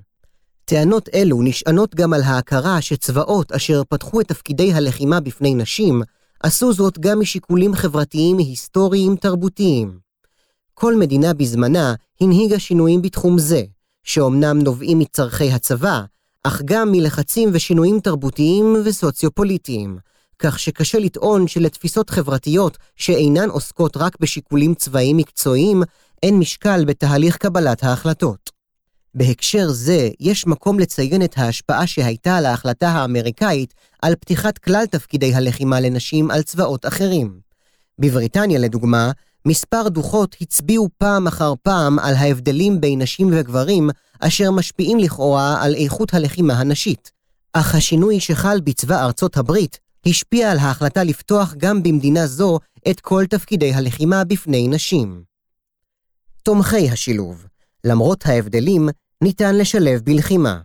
טענות 0.66 1.10
אלו 1.14 1.42
נשענות 1.42 1.96
גם 1.96 2.14
על 2.14 2.22
ההכרה 2.22 2.82
שצבאות 2.82 3.52
אשר 3.52 3.82
פתחו 3.90 4.22
את 4.22 4.28
תפקידי 4.28 4.74
הלחימה 4.74 5.20
בפני 5.20 5.56
נשים, 5.56 6.02
עשו 6.44 6.74
זאת 6.74 7.00
גם 7.00 7.20
משיקולים 7.20 7.76
חברתיים 7.76 8.38
היסטוריים 8.38 9.16
תרבותיים. 9.16 10.00
כל 10.74 10.96
מדינה 10.96 11.34
בזמנה 11.34 11.94
הנהיגה 12.22 12.60
שינויים 12.60 13.02
בתחום 13.02 13.38
זה, 13.40 13.64
שאומנם 14.04 14.60
נובעים 14.60 15.00
מצורכי 15.00 15.52
הצבא, 15.52 16.02
אך 16.44 16.62
גם 16.66 16.92
מלחצים 16.92 17.50
ושינויים 17.54 18.00
תרבותיים 18.00 18.76
וסוציו-פוליטיים, 18.86 19.98
כך 20.40 20.60
שקשה 20.60 21.00
לטעון 21.00 21.48
שלתפיסות 21.48 22.10
חברתיות 22.10 22.78
שאינן 22.96 23.50
עוסקות 23.50 23.98
רק 23.98 24.18
בשיקולים 24.20 24.74
צבאיים 24.74 25.18
מקצועיים, 25.18 25.84
אין 26.24 26.40
משקל 26.40 26.86
בתהליך 26.86 27.38
קבלת 27.38 27.84
ההחלטות. 27.84 28.60
בהקשר 29.16 29.72
זה, 29.72 30.10
יש 30.20 30.48
מקום 30.48 30.80
לציין 30.80 31.24
את 31.24 31.38
ההשפעה 31.38 31.88
שהייתה 31.88 32.38
על 32.38 32.46
ההחלטה 32.46 32.90
האמריקאית 32.90 33.74
על 34.02 34.16
פתיחת 34.16 34.58
כלל 34.58 34.86
תפקידי 34.86 35.36
הלחימה 35.36 35.80
לנשים 35.80 36.32
על 36.32 36.42
צבאות 36.42 36.86
אחרים. 36.86 37.40
בבריטניה, 38.00 38.60
לדוגמה, 38.60 39.12
מספר 39.46 39.90
דוחות 39.90 40.36
הצביעו 40.42 40.90
פעם 40.98 41.28
אחר 41.28 41.54
פעם 41.62 42.00
על 42.00 42.16
ההבדלים 42.16 42.82
בין 42.82 43.02
נשים 43.02 43.30
וגברים, 43.32 43.90
אשר 44.20 44.52
משפיעים 44.52 45.00
לכאורה 45.00 45.64
על 45.64 45.76
איכות 45.76 46.14
הלחימה 46.14 46.54
הנשית. 46.54 47.12
אך 47.54 47.76
השינוי 47.76 48.20
שחל 48.20 48.60
בצבא 48.64 49.06
ארצות 49.06 49.38
הברית 49.38 49.80
השפיע 50.06 50.52
על 50.52 50.58
ההחלטה 50.58 51.04
לפתוח 51.04 51.54
גם 51.58 51.84
במדינה 51.84 52.28
זו 52.28 52.60
את 52.90 53.00
כל 53.00 53.26
תפקידי 53.30 53.74
הלחימה 53.74 54.24
בפני 54.24 54.68
נשים. 54.68 55.24
תומכי 56.44 56.90
השילוב 56.90 57.46
למרות 57.84 58.26
ההבדלים, 58.26 58.90
ניתן 59.24 59.56
לשלב 59.56 60.02
בלחימה. 60.04 60.62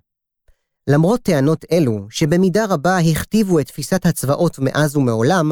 למרות 0.89 1.21
טענות 1.23 1.65
אלו, 1.73 2.07
שבמידה 2.11 2.65
רבה 2.65 2.99
הכתיבו 2.99 3.61
את 3.61 3.67
תפיסת 3.67 4.07
הצבאות 4.07 4.59
מאז 4.59 4.97
ומעולם, 4.97 5.51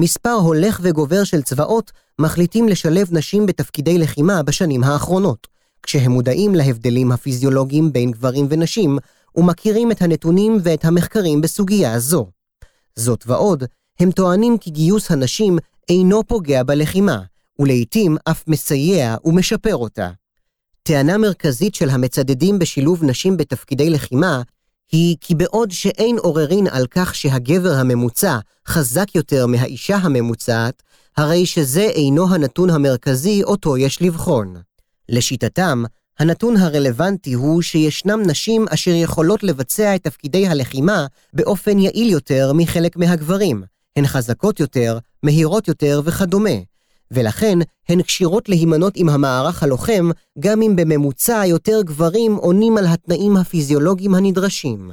מספר 0.00 0.32
הולך 0.32 0.80
וגובר 0.82 1.24
של 1.24 1.42
צבאות 1.42 1.92
מחליטים 2.18 2.68
לשלב 2.68 3.08
נשים 3.10 3.46
בתפקידי 3.46 3.98
לחימה 3.98 4.42
בשנים 4.42 4.84
האחרונות, 4.84 5.46
כשהם 5.82 6.10
מודעים 6.10 6.54
להבדלים 6.54 7.12
הפיזיולוגיים 7.12 7.92
בין 7.92 8.10
גברים 8.10 8.46
ונשים, 8.50 8.98
ומכירים 9.36 9.90
את 9.90 10.02
הנתונים 10.02 10.58
ואת 10.62 10.84
המחקרים 10.84 11.40
בסוגיה 11.40 11.98
זו. 11.98 12.26
זאת 12.96 13.24
ועוד, 13.26 13.64
הם 14.00 14.10
טוענים 14.10 14.58
כי 14.58 14.70
גיוס 14.70 15.10
הנשים 15.10 15.58
אינו 15.88 16.24
פוגע 16.24 16.62
בלחימה, 16.62 17.22
ולעיתים 17.58 18.16
אף 18.24 18.48
מסייע 18.48 19.16
ומשפר 19.24 19.76
אותה. 19.76 20.10
טענה 20.82 21.18
מרכזית 21.18 21.74
של 21.74 21.90
המצדדים 21.90 22.58
בשילוב 22.58 23.04
נשים 23.04 23.36
בתפקידי 23.36 23.90
לחימה, 23.90 24.42
היא 24.92 25.16
כי 25.20 25.34
בעוד 25.34 25.70
שאין 25.70 26.18
עוררין 26.18 26.66
על 26.66 26.86
כך 26.90 27.14
שהגבר 27.14 27.72
הממוצע 27.72 28.38
חזק 28.68 29.14
יותר 29.14 29.46
מהאישה 29.46 29.96
הממוצעת, 29.96 30.82
הרי 31.16 31.46
שזה 31.46 31.82
אינו 31.82 32.34
הנתון 32.34 32.70
המרכזי 32.70 33.42
אותו 33.42 33.76
יש 33.76 34.02
לבחון. 34.02 34.54
לשיטתם, 35.08 35.84
הנתון 36.18 36.56
הרלוונטי 36.56 37.32
הוא 37.32 37.62
שישנם 37.62 38.22
נשים 38.26 38.66
אשר 38.70 38.90
יכולות 38.90 39.42
לבצע 39.42 39.94
את 39.94 40.02
תפקידי 40.02 40.46
הלחימה 40.46 41.06
באופן 41.32 41.78
יעיל 41.78 42.10
יותר 42.10 42.52
מחלק 42.52 42.96
מהגברים. 42.96 43.62
הן 43.96 44.06
חזקות 44.06 44.60
יותר, 44.60 44.98
מהירות 45.22 45.68
יותר 45.68 46.00
וכדומה, 46.04 46.50
ולכן 47.10 47.58
הן 47.88 48.02
כשירות 48.02 48.48
להימנות 48.48 48.92
עם 48.96 49.08
המערך 49.08 49.62
הלוחם, 49.62 50.10
גם 50.38 50.62
אם 50.62 50.76
בממוצע 50.76 51.42
יותר 51.46 51.82
גברים 51.82 52.34
עונים 52.34 52.78
על 52.78 52.86
התנאים 52.86 53.36
הפיזיולוגיים 53.36 54.14
הנדרשים. 54.14 54.90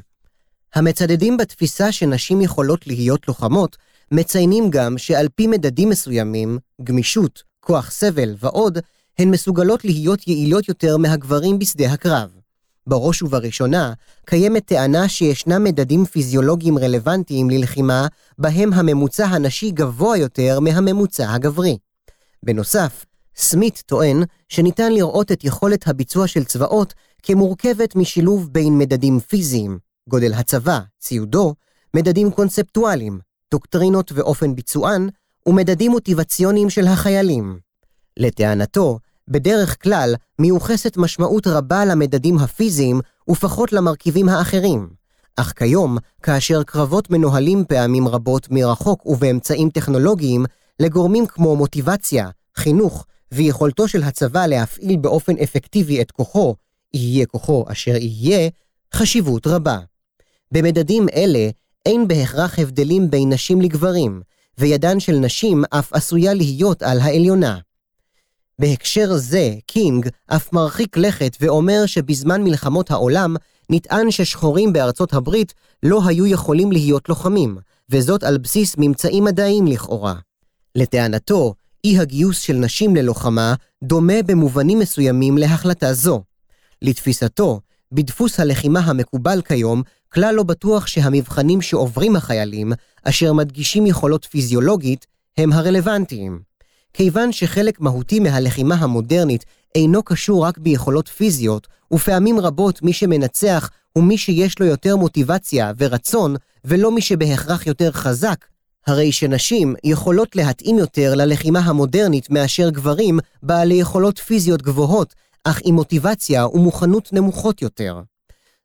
המצדדים 0.76 1.38
בתפיסה 1.38 1.92
שנשים 1.92 2.42
יכולות 2.42 2.88
להיות 2.88 3.28
לוחמות, 3.28 3.78
מציינים 4.12 4.70
גם 4.70 4.98
שעל 4.98 5.28
פי 5.36 5.48
מדדים 5.48 5.90
מסוימים, 5.90 6.60
גמישות, 6.84 7.44
כוח 7.60 7.92
סבל 7.92 8.36
ועוד, 8.40 8.78
הן 9.22 9.32
מסוגלות 9.32 9.86
להיות 9.86 10.28
יעילות 10.28 10.70
יותר 10.70 10.98
מהגברים 10.98 11.60
בשדה 11.60 11.92
הקרב. 11.94 12.30
בראש 12.88 13.22
ובראשונה, 13.22 13.94
קיימת 14.26 14.66
טענה 14.66 15.10
שישנם 15.10 15.64
מדדים 15.64 16.06
פיזיולוגיים 16.06 16.78
רלוונטיים 16.78 17.50
ללחימה, 17.50 18.08
בהם 18.38 18.74
הממוצע 18.74 19.26
הנשי 19.26 19.72
גבוה 19.72 20.18
יותר 20.18 20.60
מהממוצע 20.60 21.34
הגברי. 21.34 21.78
בנוסף, 22.44 23.06
סמית 23.36 23.84
טוען 23.86 24.24
שניתן 24.50 24.94
לראות 24.94 25.32
את 25.32 25.44
יכולת 25.44 25.88
הביצוע 25.88 26.28
של 26.28 26.44
צבאות 26.44 26.94
כמורכבת 27.24 27.96
משילוב 27.96 28.50
בין 28.52 28.78
מדדים 28.78 29.20
פיזיים, 29.20 29.80
גודל 30.10 30.34
הצבא, 30.34 30.80
ציודו, 31.00 31.56
מדדים 31.94 32.32
קונספטואליים, 32.32 33.20
דוקטרינות 33.52 34.12
ואופן 34.12 34.56
ביצוען, 34.56 35.10
ומדדים 35.46 35.92
מוטיבציוניים 35.92 36.70
של 36.70 36.88
החיילים. 36.88 37.60
לטענתו, 38.18 39.00
בדרך 39.28 39.84
כלל 39.84 40.16
מיוחסת 40.40 40.98
משמעות 40.98 41.48
רבה 41.48 41.86
למדדים 41.86 42.38
הפיזיים 42.38 43.02
ופחות 43.30 43.74
למרכיבים 43.74 44.30
האחרים. 44.30 44.90
אך 45.38 45.54
כיום, 45.56 45.98
כאשר 46.24 46.64
קרבות 46.64 47.10
מנוהלים 47.10 47.66
פעמים 47.68 48.08
רבות 48.08 48.48
מרחוק 48.52 49.06
ובאמצעים 49.06 49.70
טכנולוגיים, 49.70 50.46
לגורמים 50.80 51.26
כמו 51.26 51.56
מוטיבציה, 51.56 52.30
חינוך 52.56 53.06
ויכולתו 53.32 53.88
של 53.88 54.04
הצבא 54.04 54.46
להפעיל 54.46 54.98
באופן 54.98 55.38
אפקטיבי 55.44 56.02
את 56.02 56.12
כוחו, 56.12 56.56
יהיה 56.94 57.26
כוחו 57.26 57.66
אשר 57.68 57.96
יהיה, 57.96 58.50
חשיבות 58.94 59.48
רבה. 59.48 59.80
במדדים 60.52 61.06
אלה 61.16 61.50
אין 61.86 62.08
בהכרח 62.08 62.60
הבדלים 62.60 63.10
בין 63.10 63.34
נשים 63.34 63.62
לגברים, 63.62 64.22
וידן 64.58 65.00
של 65.00 65.16
נשים 65.16 65.64
אף 65.70 65.94
עשויה 65.94 66.34
להיות 66.34 66.84
על 66.84 67.00
העליונה. 67.00 67.58
בהקשר 68.62 69.18
זה, 69.18 69.54
קינג 69.68 70.08
אף 70.28 70.54
מרחיק 70.54 70.98
לכת 70.98 71.38
ואומר 71.42 71.86
שבזמן 71.86 72.44
מלחמות 72.44 72.92
העולם 72.92 73.36
נטען 73.70 74.12
ששחורים 74.12 74.74
בארצות 74.74 75.14
הברית 75.14 75.54
לא 75.84 76.02
היו 76.08 76.26
יכולים 76.26 76.72
להיות 76.72 77.10
לוחמים, 77.10 77.58
וזאת 77.90 78.24
על 78.24 78.38
בסיס 78.38 78.76
ממצאים 78.78 79.24
מדעיים 79.24 79.68
לכאורה. 79.68 80.16
לטענתו, 80.76 81.54
אי 81.84 82.00
הגיוס 82.00 82.40
של 82.40 82.54
נשים 82.54 82.96
ללוחמה 82.96 83.54
דומה 83.84 84.24
במובנים 84.26 84.80
מסוימים 84.80 85.38
להחלטה 85.38 85.94
זו. 85.94 86.24
לתפיסתו, 86.82 87.60
בדפוס 87.92 88.40
הלחימה 88.40 88.80
המקובל 88.80 89.42
כיום, 89.42 89.82
כלל 90.14 90.36
לא 90.36 90.44
בטוח 90.44 90.88
שהמבחנים 90.88 91.62
שעוברים 91.62 92.16
החיילים, 92.16 92.74
אשר 93.04 93.34
מדגישים 93.34 93.86
יכולות 93.86 94.26
פיזיולוגית, 94.26 95.06
הם 95.38 95.54
הרלוונטיים. 95.54 96.51
כיוון 96.94 97.32
שחלק 97.32 97.82
מהותי 97.82 98.20
מהלחימה 98.20 98.76
המודרנית 98.76 99.46
אינו 99.76 100.04
קשור 100.04 100.46
רק 100.46 100.58
ביכולות 100.58 101.08
פיזיות, 101.08 101.68
ופעמים 101.94 102.40
רבות 102.40 102.82
מי 102.82 102.94
שמנצח 102.94 103.70
הוא 103.94 104.04
מי 104.04 104.18
שיש 104.18 104.60
לו 104.60 104.66
יותר 104.66 104.96
מוטיבציה 104.96 105.72
ורצון, 105.78 106.36
ולא 106.66 106.92
מי 106.92 107.02
שבהכרח 107.02 107.68
יותר 107.68 107.92
חזק, 107.92 108.46
הרי 108.88 109.12
שנשים 109.12 109.76
יכולות 109.84 110.36
להתאים 110.36 110.78
יותר 110.80 111.16
ללחימה 111.16 111.60
המודרנית 111.60 112.30
מאשר 112.30 112.70
גברים 112.70 113.20
בעלי 113.44 113.76
יכולות 113.76 114.20
פיזיות 114.20 114.62
גבוהות, 114.62 115.14
אך 115.44 115.60
עם 115.64 115.76
מוטיבציה 115.76 116.48
ומוכנות 116.48 117.14
נמוכות 117.14 117.62
יותר. 117.62 118.02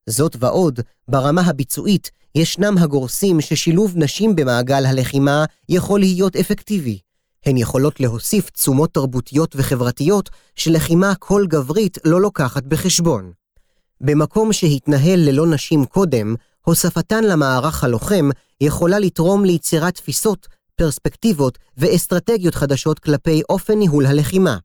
זאת 0.06 0.36
ועוד, 0.38 0.80
ברמה 1.08 1.42
הביצועית, 1.42 2.10
ישנם 2.34 2.78
הגורסים 2.78 3.40
ששילוב 3.40 3.92
נשים 3.96 4.36
במעגל 4.36 4.86
הלחימה 4.86 5.44
יכול 5.68 6.00
להיות 6.00 6.36
אפקטיבי. 6.36 6.98
הן 7.46 7.56
יכולות 7.56 8.00
להוסיף 8.00 8.50
תשומות 8.50 8.94
תרבותיות 8.94 9.56
וחברתיות 9.56 10.30
שלחימה 10.56 11.14
כל 11.14 11.44
גברית 11.48 11.98
לא 12.04 12.20
לוקחת 12.20 12.62
בחשבון. 12.62 13.32
במקום 14.00 14.52
שהתנהל 14.52 15.20
ללא 15.20 15.46
נשים 15.46 15.84
קודם, 15.84 16.34
הוספתן 16.62 17.24
למערך 17.24 17.84
הלוחם 17.84 18.30
יכולה 18.60 18.98
לתרום 18.98 19.44
ליצירת 19.44 19.94
תפיסות, 19.94 20.46
פרספקטיבות 20.76 21.58
ואסטרטגיות 21.76 22.54
חדשות 22.54 22.98
כלפי 22.98 23.42
אופן 23.48 23.78
ניהול 23.78 24.06
הלחימה. 24.06 24.58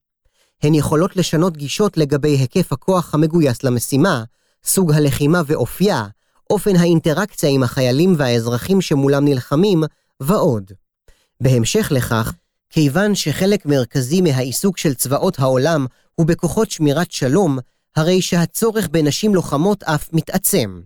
הן 0.63 0.73
יכולות 0.73 1.15
לשנות 1.15 1.57
גישות 1.57 1.97
לגבי 1.97 2.37
היקף 2.37 2.73
הכוח 2.73 3.13
המגויס 3.13 3.63
למשימה, 3.63 4.23
סוג 4.63 4.91
הלחימה 4.91 5.41
ואופייה, 5.45 6.05
אופן 6.49 6.75
האינטראקציה 6.75 7.49
עם 7.49 7.63
החיילים 7.63 8.13
והאזרחים 8.17 8.81
שמולם 8.81 9.25
נלחמים, 9.25 9.83
ועוד. 10.19 10.71
בהמשך 11.41 11.91
לכך, 11.91 12.33
כיוון 12.73 13.15
שחלק 13.15 13.65
מרכזי 13.65 14.21
מהעיסוק 14.21 14.77
של 14.77 14.93
צבאות 14.93 15.39
העולם 15.39 15.85
הוא 16.15 16.27
בכוחות 16.27 16.71
שמירת 16.71 17.11
שלום, 17.11 17.59
הרי 17.95 18.21
שהצורך 18.21 18.87
בנשים 18.91 19.35
לוחמות 19.35 19.83
אף 19.83 20.13
מתעצם. 20.13 20.81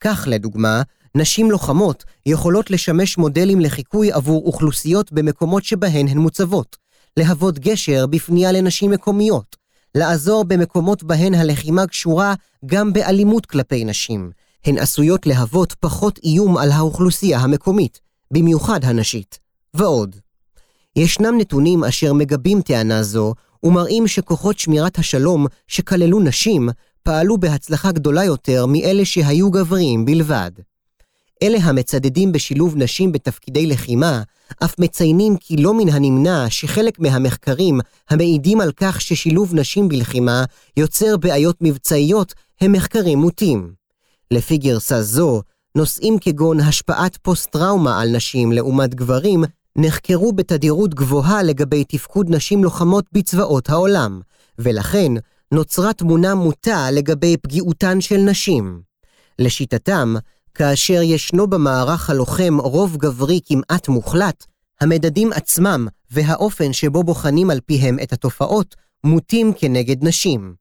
כך, 0.00 0.24
לדוגמה, 0.30 0.82
נשים 1.14 1.50
לוחמות 1.50 2.04
יכולות 2.26 2.70
לשמש 2.70 3.18
מודלים 3.18 3.60
לחיקוי 3.60 4.12
עבור 4.12 4.46
אוכלוסיות 4.46 5.12
במקומות 5.12 5.64
שבהן 5.64 6.08
הן 6.08 6.18
מוצבות, 6.18 6.76
להוות 7.16 7.58
גשר 7.58 8.06
בפנייה 8.06 8.52
לנשים 8.52 8.90
מקומיות, 8.90 9.56
לעזור 9.94 10.44
במקומות 10.44 11.02
בהן 11.02 11.34
הלחימה 11.34 11.86
קשורה 11.86 12.34
גם 12.66 12.92
באלימות 12.92 13.46
כלפי 13.46 13.84
נשים. 13.84 14.30
הן 14.64 14.78
עשויות 14.78 15.26
להוות 15.26 15.72
פחות 15.80 16.18
איום 16.24 16.58
על 16.58 16.70
האוכלוסייה 16.70 17.38
המקומית, 17.38 18.00
במיוחד 18.30 18.84
הנשית, 18.84 19.38
ועוד. 19.74 20.23
ישנם 20.96 21.34
נתונים 21.38 21.84
אשר 21.84 22.12
מגבים 22.12 22.62
טענה 22.62 23.02
זו, 23.02 23.34
ומראים 23.62 24.06
שכוחות 24.06 24.58
שמירת 24.58 24.98
השלום 24.98 25.46
שכללו 25.68 26.20
נשים, 26.20 26.68
פעלו 27.02 27.38
בהצלחה 27.38 27.92
גדולה 27.92 28.24
יותר 28.24 28.66
מאלה 28.66 29.04
שהיו 29.04 29.50
גברים 29.50 30.04
בלבד. 30.04 30.50
אלה 31.42 31.58
המצדדים 31.62 32.32
בשילוב 32.32 32.76
נשים 32.76 33.12
בתפקידי 33.12 33.66
לחימה, 33.66 34.22
אף 34.64 34.78
מציינים 34.78 35.36
כי 35.36 35.56
לא 35.56 35.74
מן 35.74 35.88
הנמנע 35.88 36.46
שחלק 36.48 37.00
מהמחקרים 37.00 37.80
המעידים 38.10 38.60
על 38.60 38.72
כך 38.76 39.00
ששילוב 39.00 39.54
נשים 39.54 39.88
בלחימה 39.88 40.44
יוצר 40.76 41.16
בעיות 41.16 41.56
מבצעיות 41.60 42.34
הם 42.60 42.72
מחקרים 42.72 43.18
מוטים. 43.18 43.72
לפי 44.30 44.58
גרסה 44.58 45.02
זו, 45.02 45.42
נושאים 45.76 46.18
כגון 46.20 46.60
השפעת 46.60 47.16
פוסט-טראומה 47.16 48.00
על 48.00 48.16
נשים 48.16 48.52
לעומת 48.52 48.94
גברים 48.94 49.44
נחקרו 49.78 50.32
בתדירות 50.32 50.94
גבוהה 50.94 51.42
לגבי 51.42 51.84
תפקוד 51.84 52.26
נשים 52.30 52.64
לוחמות 52.64 53.04
בצבאות 53.12 53.70
העולם, 53.70 54.20
ולכן 54.58 55.12
נוצרה 55.52 55.92
תמונה 55.92 56.34
מוטה 56.34 56.90
לגבי 56.90 57.36
פגיעותן 57.36 58.00
של 58.00 58.16
נשים. 58.16 58.80
לשיטתם, 59.38 60.14
כאשר 60.54 61.02
ישנו 61.02 61.46
במערך 61.46 62.10
הלוחם 62.10 62.58
רוב 62.60 62.96
גברי 62.96 63.40
כמעט 63.46 63.88
מוחלט, 63.88 64.44
המדדים 64.80 65.32
עצמם 65.32 65.86
והאופן 66.10 66.72
שבו 66.72 67.04
בוחנים 67.04 67.50
על 67.50 67.60
פיהם 67.60 67.96
את 68.02 68.12
התופעות 68.12 68.74
מוטים 69.04 69.52
כנגד 69.52 70.04
נשים. 70.04 70.54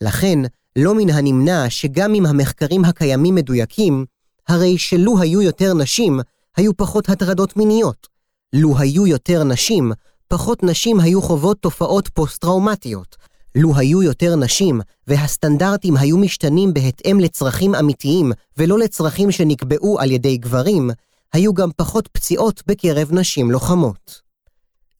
לכן, 0.00 0.38
לא 0.76 0.94
מן 0.94 1.10
הנמנע 1.10 1.70
שגם 1.70 2.14
אם 2.14 2.26
המחקרים 2.26 2.84
הקיימים 2.84 3.34
מדויקים, 3.34 4.04
הרי 4.48 4.78
שלו 4.78 5.20
היו 5.20 5.42
יותר 5.42 5.74
נשים, 5.74 6.20
היו 6.56 6.76
פחות 6.76 7.08
הטרדות 7.08 7.56
מיניות. 7.56 8.17
לו 8.52 8.78
היו 8.78 9.06
יותר 9.06 9.44
נשים, 9.44 9.92
פחות 10.28 10.62
נשים 10.62 11.00
היו 11.00 11.22
חוות 11.22 11.58
תופעות 11.60 12.08
פוסט-טראומטיות, 12.08 13.16
לו 13.54 13.76
היו 13.76 14.02
יותר 14.02 14.36
נשים, 14.36 14.80
והסטנדרטים 15.06 15.96
היו 15.96 16.18
משתנים 16.18 16.74
בהתאם 16.74 17.20
לצרכים 17.20 17.74
אמיתיים 17.74 18.32
ולא 18.56 18.78
לצרכים 18.78 19.30
שנקבעו 19.30 20.00
על 20.00 20.10
ידי 20.10 20.36
גברים, 20.36 20.90
היו 21.32 21.54
גם 21.54 21.70
פחות 21.76 22.08
פציעות 22.12 22.62
בקרב 22.66 23.12
נשים 23.12 23.50
לוחמות. 23.50 24.20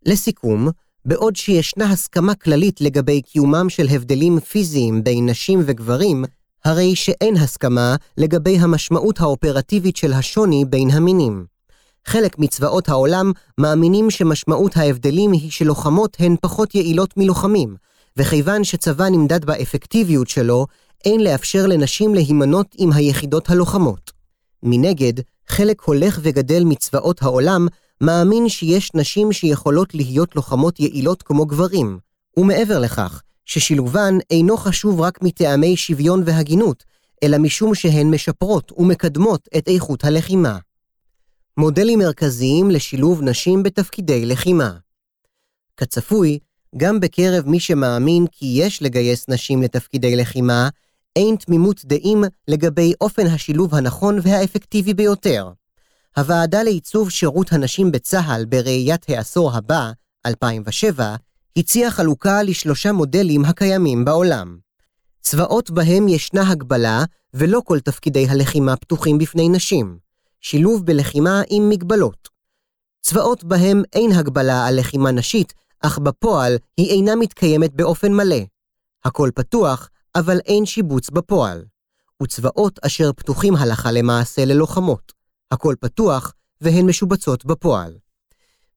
לסיכום, 0.06 0.68
בעוד 1.04 1.36
שישנה 1.36 1.90
הסכמה 1.90 2.34
כללית 2.34 2.80
לגבי 2.80 3.22
קיומם 3.22 3.68
של 3.68 3.86
הבדלים 3.90 4.40
פיזיים 4.40 5.04
בין 5.04 5.28
נשים 5.28 5.62
וגברים, 5.66 6.24
הרי 6.64 6.96
שאין 6.96 7.36
הסכמה 7.36 7.96
לגבי 8.16 8.58
המשמעות 8.58 9.20
האופרטיבית 9.20 9.96
של 9.96 10.12
השוני 10.12 10.64
בין 10.64 10.90
המינים. 10.90 11.57
חלק 12.08 12.38
מצבאות 12.38 12.88
העולם 12.88 13.32
מאמינים 13.58 14.10
שמשמעות 14.10 14.76
ההבדלים 14.76 15.32
היא 15.32 15.50
שלוחמות 15.50 16.16
הן 16.18 16.36
פחות 16.40 16.74
יעילות 16.74 17.16
מלוחמים, 17.16 17.76
וכיוון 18.16 18.64
שצבא 18.64 19.08
נמדד 19.08 19.44
באפקטיביות 19.44 20.28
שלו, 20.28 20.66
אין 21.04 21.20
לאפשר 21.20 21.66
לנשים 21.66 22.14
להימנות 22.14 22.66
עם 22.78 22.92
היחידות 22.92 23.50
הלוחמות. 23.50 24.12
מנגד, 24.62 25.12
חלק 25.48 25.82
הולך 25.82 26.18
וגדל 26.22 26.64
מצבאות 26.64 27.22
העולם 27.22 27.66
מאמין 28.00 28.48
שיש 28.48 28.90
נשים 28.94 29.32
שיכולות 29.32 29.94
להיות 29.94 30.36
לוחמות 30.36 30.80
יעילות 30.80 31.22
כמו 31.22 31.46
גברים, 31.46 31.98
ומעבר 32.36 32.78
לכך, 32.78 33.22
ששילובן 33.44 34.14
אינו 34.30 34.56
חשוב 34.56 35.00
רק 35.00 35.22
מטעמי 35.22 35.76
שוויון 35.76 36.22
והגינות, 36.24 36.84
אלא 37.22 37.38
משום 37.38 37.74
שהן 37.74 38.10
משפרות 38.10 38.72
ומקדמות 38.76 39.48
את 39.56 39.68
איכות 39.68 40.04
הלחימה. 40.04 40.58
מודלים 41.58 41.98
מרכזיים 41.98 42.70
לשילוב 42.70 43.22
נשים 43.22 43.62
בתפקידי 43.62 44.26
לחימה. 44.26 44.70
כצפוי, 45.76 46.38
גם 46.76 47.00
בקרב 47.00 47.46
מי 47.46 47.60
שמאמין 47.60 48.26
כי 48.32 48.46
יש 48.60 48.82
לגייס 48.82 49.28
נשים 49.28 49.62
לתפקידי 49.62 50.16
לחימה, 50.16 50.68
אין 51.16 51.36
תמימות 51.36 51.84
דעים 51.84 52.24
לגבי 52.48 52.92
אופן 53.00 53.26
השילוב 53.26 53.74
הנכון 53.74 54.18
והאפקטיבי 54.22 54.94
ביותר. 54.94 55.52
הוועדה 56.16 56.62
לעיצוב 56.62 57.10
שירות 57.10 57.52
הנשים 57.52 57.92
בצה"ל 57.92 58.44
בראיית 58.44 59.08
העשור 59.08 59.52
הבא, 59.56 59.90
2007, 60.26 61.16
הציעה 61.56 61.90
חלוקה 61.90 62.42
לשלושה 62.42 62.92
מודלים 62.92 63.44
הקיימים 63.44 64.04
בעולם. 64.04 64.58
צבאות 65.20 65.70
בהם 65.70 66.08
ישנה 66.08 66.50
הגבלה, 66.50 67.04
ולא 67.34 67.62
כל 67.64 67.80
תפקידי 67.80 68.26
הלחימה 68.28 68.76
פתוחים 68.76 69.18
בפני 69.18 69.48
נשים. 69.48 70.07
שילוב 70.40 70.86
בלחימה 70.86 71.42
עם 71.50 71.68
מגבלות. 71.68 72.28
צבאות 73.00 73.44
בהם 73.44 73.82
אין 73.92 74.12
הגבלה 74.12 74.66
על 74.66 74.80
לחימה 74.80 75.10
נשית, 75.10 75.52
אך 75.80 75.98
בפועל 75.98 76.56
היא 76.76 76.90
אינה 76.90 77.16
מתקיימת 77.16 77.74
באופן 77.74 78.12
מלא. 78.12 78.40
הכל 79.04 79.30
פתוח, 79.34 79.88
אבל 80.14 80.38
אין 80.46 80.66
שיבוץ 80.66 81.10
בפועל. 81.10 81.64
וצבאות 82.22 82.78
אשר 82.82 83.12
פתוחים 83.12 83.56
הלכה 83.56 83.92
למעשה 83.92 84.44
ללוחמות. 84.44 85.12
הכל 85.50 85.74
פתוח, 85.80 86.34
והן 86.60 86.86
משובצות 86.86 87.44
בפועל. 87.44 87.98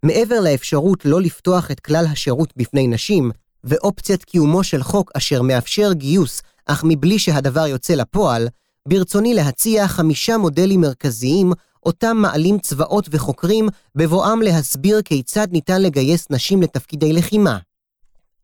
מעבר 0.04 0.40
לאפשרות 0.40 1.06
לא 1.06 1.22
לפתוח 1.22 1.72
את 1.72 1.80
כלל 1.80 2.06
השירות 2.06 2.54
בפני 2.58 2.88
נשים, 2.88 3.32
ואופציית 3.64 4.24
קיומו 4.24 4.64
של 4.64 4.84
חוק 4.84 5.12
אשר 5.18 5.42
מאפשר 5.42 5.94
גיוס, 5.94 6.42
אך 6.66 6.84
מבלי 6.88 7.20
שהדבר 7.20 7.68
יוצא 7.68 7.94
לפועל, 7.94 8.48
ברצוני 8.88 9.34
להציע 9.34 9.88
חמישה 9.88 10.38
מודלים 10.38 10.82
מרכזיים 10.82 11.52
אותם 11.86 12.18
מעלים 12.18 12.60
צבאות 12.60 13.08
וחוקרים 13.12 13.70
בבואם 13.96 14.42
להסביר 14.42 15.02
כיצד 15.02 15.48
ניתן 15.52 15.82
לגייס 15.82 16.28
נשים 16.30 16.62
לתפקידי 16.62 17.14
לחימה. 17.14 17.58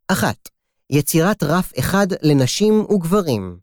אחת, 0.07 0.49
יצירת 0.89 1.43
רף 1.43 1.71
אחד 1.79 2.07
לנשים 2.21 2.79
וגברים. 2.79 3.59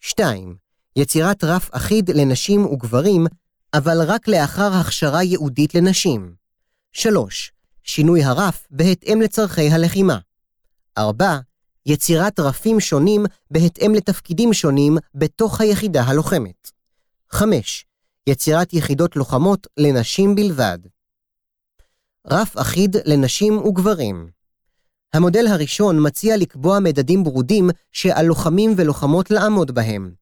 2. 0.00 0.56
יצירת 0.96 1.44
רף 1.44 1.68
אחיד 1.72 2.10
לנשים 2.10 2.66
וגברים, 2.66 3.26
אבל 3.74 4.02
רק 4.06 4.28
לאחר 4.28 4.72
הכשרה 4.72 5.22
ייעודית 5.22 5.74
לנשים. 5.74 6.34
3. 6.92 7.52
שינוי 7.82 8.24
הרף 8.24 8.66
בהתאם 8.70 9.20
לצורכי 9.20 9.70
הלחימה. 9.70 10.18
4. 10.98 11.38
יצירת 11.86 12.40
רפים 12.40 12.80
שונים 12.80 13.26
בהתאם 13.50 13.94
לתפקידים 13.94 14.52
שונים 14.52 14.96
בתוך 15.14 15.60
היחידה 15.60 16.02
הלוחמת. 16.02 16.70
5. 17.30 17.86
יצירת 18.26 18.72
יחידות 18.72 19.16
לוחמות 19.16 19.66
לנשים 19.76 20.34
בלבד. 20.34 20.78
רף 22.26 22.58
אחיד 22.58 22.96
לנשים 23.04 23.58
וגברים 23.58 24.38
המודל 25.14 25.46
הראשון 25.46 26.06
מציע 26.06 26.36
לקבוע 26.36 26.78
מדדים 26.78 27.24
ברודים 27.24 27.70
שעל 27.92 28.26
לוחמים 28.26 28.74
ולוחמות 28.76 29.30
לעמוד 29.30 29.70
בהם. 29.70 30.12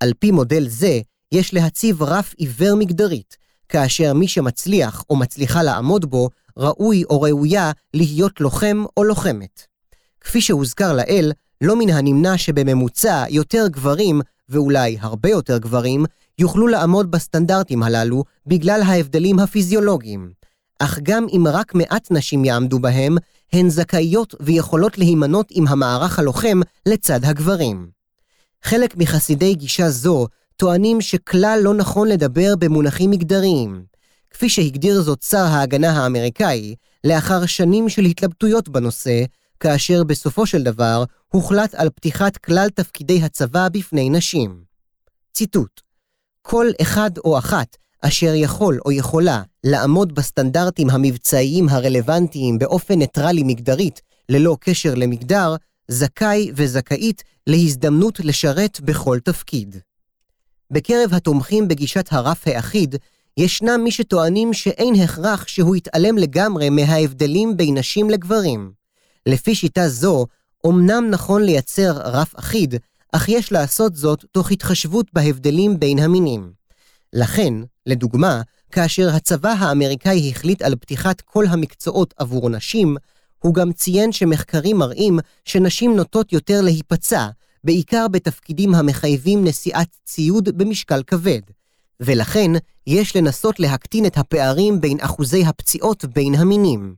על 0.00 0.12
פי 0.18 0.30
מודל 0.30 0.68
זה, 0.68 1.00
יש 1.32 1.54
להציב 1.54 2.02
רף 2.02 2.34
עיוור 2.36 2.74
מגדרית, 2.76 3.36
כאשר 3.68 4.14
מי 4.14 4.28
שמצליח 4.28 5.04
או 5.10 5.16
מצליחה 5.16 5.62
לעמוד 5.62 6.10
בו, 6.10 6.28
ראוי 6.56 7.04
או 7.04 7.22
ראויה 7.22 7.72
להיות 7.94 8.40
לוחם 8.40 8.84
או 8.96 9.04
לוחמת. 9.04 9.69
כפי 10.20 10.40
שהוזכר 10.40 10.92
לעיל, 10.92 11.32
לא 11.60 11.76
מן 11.76 11.90
הנמנע 11.90 12.38
שבממוצע 12.38 13.24
יותר 13.28 13.66
גברים, 13.68 14.20
ואולי 14.48 14.96
הרבה 15.00 15.28
יותר 15.28 15.58
גברים, 15.58 16.04
יוכלו 16.38 16.66
לעמוד 16.66 17.10
בסטנדרטים 17.10 17.82
הללו 17.82 18.24
בגלל 18.46 18.82
ההבדלים 18.82 19.38
הפיזיולוגיים. 19.38 20.30
אך 20.78 20.98
גם 21.02 21.26
אם 21.36 21.44
רק 21.52 21.74
מעט 21.74 22.10
נשים 22.10 22.44
יעמדו 22.44 22.78
בהם, 22.78 23.16
הן 23.52 23.68
זכאיות 23.68 24.34
ויכולות 24.40 24.98
להימנות 24.98 25.46
עם 25.50 25.68
המערך 25.68 26.18
הלוחם 26.18 26.60
לצד 26.86 27.24
הגברים. 27.24 27.88
חלק 28.62 28.96
מחסידי 28.96 29.54
גישה 29.54 29.90
זו 29.90 30.26
טוענים 30.56 31.00
שכלל 31.00 31.60
לא 31.62 31.74
נכון 31.74 32.08
לדבר 32.08 32.56
במונחים 32.58 33.10
מגדריים. 33.10 33.82
כפי 34.30 34.48
שהגדיר 34.48 35.02
זאת 35.02 35.22
שר 35.22 35.38
ההגנה 35.38 35.90
האמריקאי, 35.90 36.74
לאחר 37.04 37.46
שנים 37.46 37.88
של 37.88 38.02
התלבטויות 38.02 38.68
בנושא, 38.68 39.24
כאשר 39.60 40.04
בסופו 40.04 40.46
של 40.46 40.62
דבר 40.62 41.04
הוחלט 41.28 41.74
על 41.74 41.90
פתיחת 41.90 42.36
כלל 42.36 42.68
תפקידי 42.74 43.22
הצבא 43.22 43.68
בפני 43.68 44.10
נשים. 44.10 44.64
ציטוט: 45.34 45.80
כל 46.42 46.66
אחד 46.82 47.10
או 47.18 47.38
אחת 47.38 47.76
אשר 48.00 48.34
יכול 48.34 48.80
או 48.84 48.92
יכולה 48.92 49.42
לעמוד 49.64 50.14
בסטנדרטים 50.14 50.90
המבצעיים 50.90 51.68
הרלוונטיים 51.68 52.58
באופן 52.58 52.94
ניטרלי 52.98 53.42
מגדרית, 53.42 54.00
ללא 54.28 54.56
קשר 54.60 54.94
למגדר, 54.94 55.56
זכאי 55.88 56.50
וזכאית 56.54 57.22
להזדמנות 57.46 58.20
לשרת 58.20 58.80
בכל 58.80 59.18
תפקיד. 59.24 59.76
בקרב 60.70 61.14
התומכים 61.14 61.68
בגישת 61.68 62.08
הרף 62.10 62.42
האחיד, 62.46 62.94
ישנם 63.36 63.80
מי 63.84 63.90
שטוענים 63.90 64.52
שאין 64.52 64.94
הכרח 64.94 65.46
שהוא 65.46 65.76
יתעלם 65.76 66.18
לגמרי 66.18 66.70
מההבדלים 66.70 67.56
בין 67.56 67.78
נשים 67.78 68.10
לגברים. 68.10 68.79
לפי 69.26 69.54
שיטה 69.54 69.88
זו, 69.88 70.26
אמנם 70.66 71.04
נכון 71.10 71.42
לייצר 71.42 71.92
רף 71.92 72.38
אחיד, 72.38 72.74
אך 73.12 73.28
יש 73.28 73.52
לעשות 73.52 73.96
זאת 73.96 74.24
תוך 74.32 74.50
התחשבות 74.50 75.06
בהבדלים 75.12 75.80
בין 75.80 75.98
המינים. 75.98 76.52
לכן, 77.12 77.54
לדוגמה, 77.86 78.42
כאשר 78.72 79.08
הצבא 79.08 79.54
האמריקאי 79.58 80.30
החליט 80.30 80.62
על 80.62 80.76
פתיחת 80.76 81.20
כל 81.20 81.44
המקצועות 81.46 82.14
עבור 82.16 82.50
נשים, 82.50 82.96
הוא 83.38 83.54
גם 83.54 83.72
ציין 83.72 84.12
שמחקרים 84.12 84.76
מראים 84.76 85.18
שנשים 85.44 85.96
נוטות 85.96 86.32
יותר 86.32 86.60
להיפצע, 86.60 87.28
בעיקר 87.64 88.08
בתפקידים 88.08 88.74
המחייבים 88.74 89.44
נשיאת 89.44 89.88
ציוד 90.04 90.48
במשקל 90.58 91.02
כבד, 91.06 91.40
ולכן 92.00 92.50
יש 92.86 93.16
לנסות 93.16 93.60
להקטין 93.60 94.06
את 94.06 94.18
הפערים 94.18 94.80
בין 94.80 94.96
אחוזי 95.00 95.44
הפציעות 95.44 96.04
בין 96.04 96.34
המינים. 96.34 96.94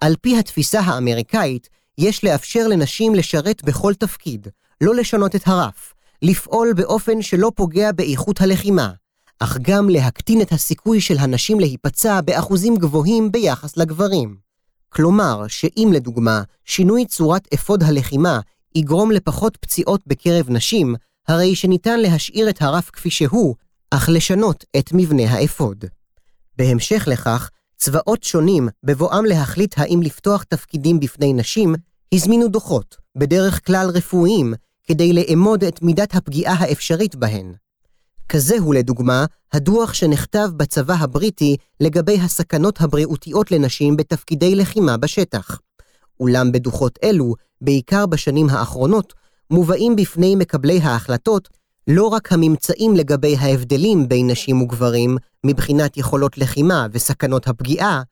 על 0.00 0.14
פי 0.20 0.38
התפיסה 0.38 0.80
האמריקאית, 0.80 1.68
יש 1.98 2.24
לאפשר 2.24 2.68
לנשים 2.68 3.14
לשרת 3.14 3.64
בכל 3.64 3.94
תפקיד, 3.94 4.48
לא 4.80 4.94
לשנות 4.94 5.36
את 5.36 5.42
הרף, 5.46 5.94
לפעול 6.22 6.72
באופן 6.72 7.22
שלא 7.22 7.52
פוגע 7.54 7.92
באיכות 7.92 8.40
הלחימה, 8.40 8.90
אך 9.40 9.58
גם 9.62 9.88
להקטין 9.88 10.40
את 10.40 10.52
הסיכוי 10.52 11.00
של 11.00 11.18
הנשים 11.18 11.60
להיפצע 11.60 12.20
באחוזים 12.20 12.76
גבוהים 12.76 13.32
ביחס 13.32 13.76
לגברים. 13.76 14.36
כלומר, 14.88 15.48
שאם 15.48 15.90
לדוגמה, 15.94 16.42
שינוי 16.64 17.06
צורת 17.06 17.48
אפוד 17.54 17.82
הלחימה 17.82 18.40
יגרום 18.74 19.10
לפחות 19.10 19.56
פציעות 19.56 20.00
בקרב 20.06 20.50
נשים, 20.50 20.94
הרי 21.28 21.54
שניתן 21.54 22.00
להשאיר 22.00 22.48
את 22.50 22.62
הרף 22.62 22.90
כפי 22.90 23.10
שהוא, 23.10 23.54
אך 23.90 24.08
לשנות 24.12 24.64
את 24.78 24.90
מבנה 24.92 25.30
האפוד. 25.30 25.84
בהמשך 26.58 27.08
לכך, 27.10 27.50
צבאות 27.76 28.22
שונים, 28.22 28.68
בבואם 28.84 29.24
להחליט 29.24 29.74
האם 29.78 30.02
לפתוח 30.02 30.42
תפקידים 30.42 31.00
בפני 31.00 31.32
נשים, 31.32 31.74
הזמינו 32.14 32.48
דוחות, 32.48 32.96
בדרך 33.16 33.66
כלל 33.66 33.90
רפואיים, 33.94 34.54
כדי 34.84 35.12
לאמוד 35.12 35.64
את 35.64 35.82
מידת 35.82 36.14
הפגיעה 36.14 36.54
האפשרית 36.54 37.14
בהן. 37.16 37.54
כזה 38.28 38.56
הוא 38.58 38.74
לדוגמה 38.74 39.24
הדוח 39.52 39.94
שנכתב 39.94 40.48
בצבא 40.56 40.94
הבריטי 40.94 41.56
לגבי 41.80 42.18
הסכנות 42.20 42.80
הבריאותיות 42.80 43.50
לנשים 43.52 43.96
בתפקידי 43.96 44.54
לחימה 44.54 44.96
בשטח. 44.96 45.58
אולם 46.20 46.52
בדוחות 46.52 46.98
אלו, 47.02 47.34
בעיקר 47.60 48.06
בשנים 48.06 48.48
האחרונות, 48.50 49.14
מובאים 49.50 49.96
בפני 49.96 50.36
מקבלי 50.36 50.80
ההחלטות 50.82 51.48
לא 51.88 52.06
רק 52.06 52.32
הממצאים 52.32 52.96
לגבי 52.96 53.36
ההבדלים 53.36 54.08
בין 54.08 54.30
נשים 54.30 54.62
וגברים 54.62 55.16
מבחינת 55.44 55.96
יכולות 55.96 56.38
לחימה 56.38 56.86
וסכנות 56.92 57.48
הפגיעה, 57.48 58.02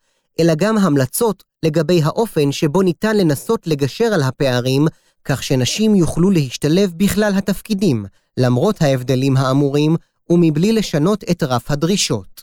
אלא 0.40 0.54
גם 0.54 0.78
המלצות 0.78 1.44
לגבי 1.62 2.02
האופן 2.02 2.52
שבו 2.52 2.82
ניתן 2.82 3.16
לנסות 3.16 3.66
לגשר 3.66 4.04
על 4.04 4.22
הפערים, 4.22 4.86
כך 5.24 5.42
שנשים 5.42 5.94
יוכלו 5.94 6.30
להשתלב 6.30 6.92
בכלל 6.96 7.32
התפקידים, 7.36 8.04
למרות 8.36 8.82
ההבדלים 8.82 9.36
האמורים, 9.36 9.96
ומבלי 10.30 10.72
לשנות 10.72 11.24
את 11.30 11.42
רף 11.42 11.70
הדרישות. 11.70 12.42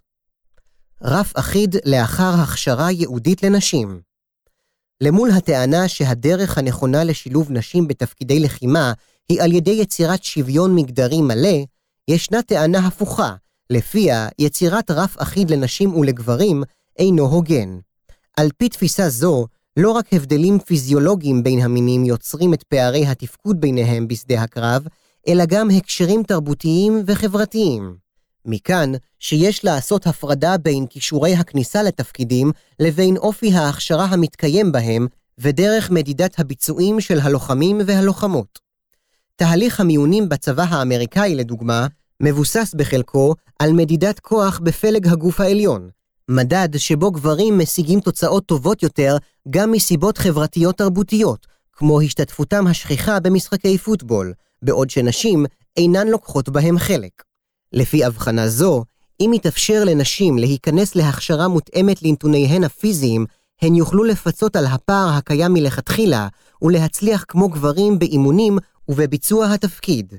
רף 1.02 1.32
אחיד 1.36 1.76
לאחר 1.86 2.34
הכשרה 2.44 2.92
ייעודית 2.92 3.44
לנשים. 3.44 4.02
למול 5.02 5.32
הטענה 5.32 5.88
שהדרך 5.88 6.58
הנכונה 6.58 7.04
לשילוב 7.04 7.52
נשים 7.52 7.88
בתפקידי 7.88 8.40
לחימה 8.40 8.94
היא 9.32 9.42
על 9.42 9.52
ידי 9.52 9.72
יצירת 9.72 10.24
שוויון 10.24 10.76
מגדרי 10.76 11.22
מלא, 11.22 11.58
ישנה 12.08 12.42
טענה 12.42 12.88
הפוכה, 12.88 13.36
לפיה 13.70 14.28
יצירת 14.40 14.92
רף 14.92 15.16
אחיד 15.18 15.50
לנשים 15.50 15.96
ולגברים 15.96 16.64
אינו 17.00 17.26
הוגן. 17.26 17.80
על 18.38 18.50
פי 18.58 18.70
תפיסה 18.70 19.10
זו, 19.10 19.48
לא 19.78 19.92
רק 19.92 20.14
הבדלים 20.14 20.60
פיזיולוגיים 20.60 21.44
בין 21.44 21.60
המינים 21.60 22.06
יוצרים 22.06 22.54
את 22.54 22.64
פערי 22.64 23.08
התפקוד 23.08 23.62
ביניהם 23.62 24.08
בשדה 24.08 24.42
הקרב, 24.42 24.84
אלא 25.28 25.46
גם 25.46 25.70
הקשרים 25.70 26.24
תרבותיים 26.24 27.04
וחברתיים. 27.06 27.96
מכאן 28.46 28.92
שיש 29.20 29.66
לעשות 29.66 30.08
הפרדה 30.08 30.58
בין 30.58 30.86
כישורי 30.88 31.36
הכניסה 31.36 31.84
לתפקידים 31.84 32.52
לבין 32.80 33.18
אופי 33.18 33.54
ההכשרה 33.54 34.06
המתקיים 34.06 34.72
בהם 34.72 35.08
ודרך 35.38 35.92
מדידת 35.92 36.40
הביצועים 36.40 37.02
של 37.02 37.20
הלוחמים 37.20 37.82
והלוחמות. 37.86 38.71
תהליך 39.42 39.80
המיונים 39.80 40.30
בצבא 40.30 40.64
האמריקאי, 40.70 41.36
לדוגמה, 41.36 41.88
מבוסס 42.20 42.74
בחלקו 42.78 43.36
על 43.60 43.74
מדידת 43.74 44.20
כוח 44.20 44.60
בפלג 44.64 45.08
הגוף 45.08 45.40
העליון, 45.40 45.90
מדד 46.30 46.70
שבו 46.78 47.12
גברים 47.12 47.58
משיגים 47.58 48.00
תוצאות 48.00 48.46
טובות 48.46 48.84
יותר 48.84 49.18
גם 49.50 49.72
מסיבות 49.72 50.18
חברתיות 50.18 50.78
תרבותיות, 50.78 51.48
כמו 51.74 52.02
השתתפותם 52.02 52.68
השכיחה 52.68 53.20
במשחקי 53.20 53.78
פוטבול, 53.78 54.34
בעוד 54.62 54.90
שנשים 54.90 55.46
אינן 55.78 56.08
לוקחות 56.08 56.50
בהם 56.50 56.78
חלק. 56.78 57.24
לפי 57.74 58.04
הבחנה 58.04 58.48
זו, 58.48 58.84
אם 59.22 59.32
יתאפשר 59.36 59.84
לנשים 59.84 60.38
להיכנס 60.38 60.96
להכשרה 60.96 61.48
מותאמת 61.48 62.04
לנתוניהן 62.04 62.64
הפיזיים, 62.64 63.26
הן 63.62 63.76
יוכלו 63.76 64.04
לפצות 64.04 64.56
על 64.56 64.66
הפער 64.66 65.10
הקיים 65.10 65.54
מלכתחילה, 65.54 66.28
ולהצליח 66.62 67.26
כמו 67.28 67.50
גברים 67.50 68.00
באימונים 68.00 68.58
ובביצוע 68.90 69.54
התפקיד. 69.54 70.14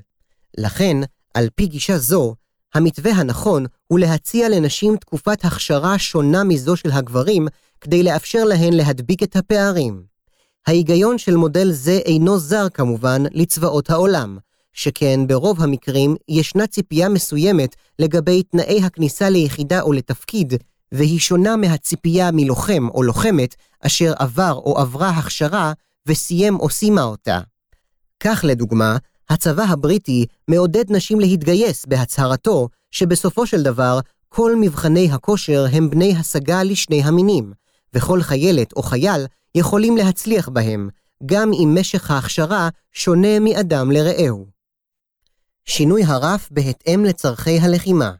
לכן, 0.57 0.97
על 1.33 1.47
פי 1.55 1.65
גישה 1.67 1.97
זו, 1.97 2.35
המתווה 2.73 3.11
הנכון 3.11 3.65
הוא 3.87 3.99
להציע 3.99 4.49
לנשים 4.49 4.97
תקופת 4.97 5.45
הכשרה 5.45 5.99
שונה 5.99 6.43
מזו 6.43 6.75
של 6.75 6.91
הגברים, 6.91 7.47
כדי 7.81 8.03
לאפשר 8.03 8.43
להן 8.43 8.73
להדביק 8.73 9.23
את 9.23 9.35
הפערים. 9.35 10.03
ההיגיון 10.67 11.17
של 11.17 11.35
מודל 11.35 11.71
זה 11.71 11.99
אינו 12.05 12.39
זר 12.39 12.69
כמובן 12.69 13.23
לצבאות 13.31 13.89
העולם, 13.89 14.37
שכן 14.73 15.27
ברוב 15.27 15.63
המקרים 15.63 16.15
ישנה 16.29 16.67
ציפייה 16.67 17.09
מסוימת 17.09 17.75
לגבי 17.99 18.43
תנאי 18.43 18.83
הכניסה 18.83 19.29
ליחידה 19.29 19.81
או 19.81 19.93
לתפקיד, 19.93 20.53
והיא 20.91 21.19
שונה 21.19 21.55
מהציפייה 21.55 22.29
מלוחם 22.33 22.87
או 22.93 23.03
לוחמת 23.03 23.55
אשר 23.79 24.13
עבר 24.19 24.53
או 24.53 24.79
עברה 24.79 25.09
הכשרה 25.09 25.73
וסיים 26.05 26.59
או 26.59 26.69
סיימה 26.69 27.03
אותה. 27.03 27.39
כך 28.19 28.41
לדוגמה, 28.47 28.97
הצבא 29.29 29.63
הבריטי 29.63 30.25
מעודד 30.47 30.91
נשים 30.91 31.19
להתגייס 31.19 31.85
בהצהרתו 31.85 32.69
שבסופו 32.91 33.47
של 33.47 33.63
דבר 33.63 33.99
כל 34.29 34.55
מבחני 34.55 35.11
הכושר 35.11 35.65
הם 35.71 35.89
בני 35.89 36.15
השגה 36.17 36.63
לשני 36.63 37.03
המינים, 37.03 37.53
וכל 37.93 38.21
חיילת 38.21 38.73
או 38.73 38.83
חייל 38.83 39.25
יכולים 39.55 39.97
להצליח 39.97 40.49
בהם, 40.49 40.89
גם 41.25 41.51
אם 41.53 41.77
משך 41.79 42.11
ההכשרה 42.11 42.69
שונה 42.91 43.39
מאדם 43.39 43.91
לרעהו. 43.91 44.45
שינוי 45.65 46.03
הרף 46.03 46.49
בהתאם 46.51 47.05
לצורכי 47.05 47.59
הלחימה. 47.59 48.11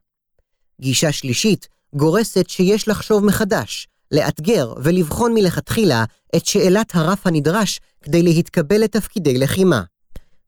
גישה 0.82 1.12
שלישית 1.12 1.68
גורסת 1.96 2.50
שיש 2.50 2.88
לחשוב 2.88 3.26
מחדש, 3.26 3.88
לאתגר 4.14 4.74
ולבחון 4.84 5.34
מלכתחילה 5.34 6.06
את 6.36 6.46
שאלת 6.46 6.96
הרף 6.96 7.28
הנדרש 7.28 7.80
כדי 8.02 8.24
להתקבל 8.24 8.78
לתפקידי 8.78 9.38
לחימה. 9.38 9.84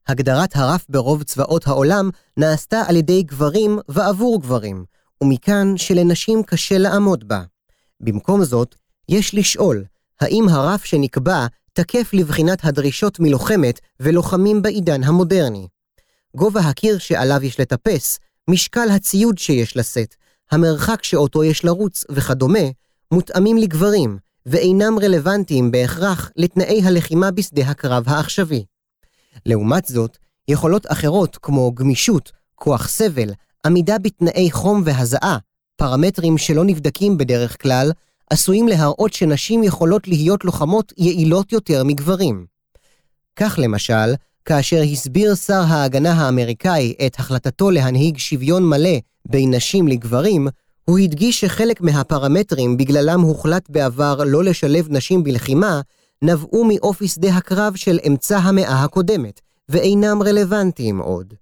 הגדרת 0.07 0.55
הרף 0.55 0.85
ברוב 0.89 1.23
צבאות 1.23 1.67
העולם 1.67 2.09
נעשתה 2.37 2.81
על 2.87 2.95
ידי 2.95 3.23
גברים 3.23 3.79
ועבור 3.89 4.41
גברים, 4.41 4.85
ומכאן 5.23 5.73
שלנשים 5.77 6.43
קשה 6.43 6.77
לעמוד 6.77 7.27
בה. 7.27 7.41
במקום 7.99 8.43
זאת, 8.43 8.75
יש 9.09 9.35
לשאול, 9.35 9.83
האם 10.21 10.49
הרף 10.49 10.85
שנקבע 10.85 11.45
תקף 11.73 12.09
לבחינת 12.13 12.65
הדרישות 12.65 13.19
מלוחמת 13.19 13.79
ולוחמים 13.99 14.61
בעידן 14.61 15.03
המודרני? 15.03 15.67
גובה 16.35 16.61
הקיר 16.61 16.97
שעליו 16.97 17.43
יש 17.43 17.59
לטפס, 17.59 18.19
משקל 18.49 18.89
הציוד 18.89 19.37
שיש 19.37 19.77
לשאת, 19.77 20.15
המרחק 20.51 21.03
שאותו 21.03 21.43
יש 21.43 21.65
לרוץ 21.65 22.03
וכדומה, 22.09 22.67
מותאמים 23.11 23.57
לגברים, 23.57 24.17
ואינם 24.45 24.99
רלוונטיים 24.99 25.71
בהכרח 25.71 26.31
לתנאי 26.35 26.81
הלחימה 26.83 27.31
בשדה 27.31 27.63
הקרב 27.63 28.03
העכשווי. 28.07 28.65
לעומת 29.45 29.85
זאת, 29.85 30.17
יכולות 30.47 30.91
אחרות 30.91 31.37
כמו 31.41 31.71
גמישות, 31.71 32.31
כוח 32.55 32.87
סבל, 32.87 33.29
עמידה 33.65 33.97
בתנאי 33.97 34.51
חום 34.51 34.81
והזעה, 34.85 35.37
פרמטרים 35.75 36.37
שלא 36.37 36.65
נבדקים 36.65 37.17
בדרך 37.17 37.61
כלל, 37.61 37.91
עשויים 38.29 38.67
להראות 38.67 39.13
שנשים 39.13 39.63
יכולות 39.63 40.07
להיות 40.07 40.45
לוחמות 40.45 40.93
יעילות 40.97 41.51
יותר 41.51 41.83
מגברים. 41.83 42.45
כך 43.35 43.59
למשל, 43.61 44.13
כאשר 44.45 44.81
הסביר 44.81 45.35
שר 45.35 45.61
ההגנה 45.67 46.11
האמריקאי 46.13 46.93
את 47.05 47.19
החלטתו 47.19 47.71
להנהיג 47.71 48.17
שוויון 48.17 48.69
מלא 48.69 48.97
בין 49.27 49.53
נשים 49.53 49.87
לגברים, 49.87 50.47
הוא 50.85 50.99
הדגיש 50.99 51.39
שחלק 51.39 51.81
מהפרמטרים 51.81 52.77
בגללם 52.77 53.21
הוחלט 53.21 53.69
בעבר 53.69 54.23
לא 54.25 54.43
לשלב 54.43 54.87
נשים 54.89 55.23
בלחימה, 55.23 55.81
נבעו 56.21 56.63
מאופי 56.63 57.07
שדה 57.07 57.35
הקרב 57.35 57.75
של 57.75 57.99
אמצע 58.07 58.37
המאה 58.37 58.83
הקודמת, 58.83 59.41
ואינם 59.69 60.23
רלוונטיים 60.23 60.99
עוד. 60.99 61.33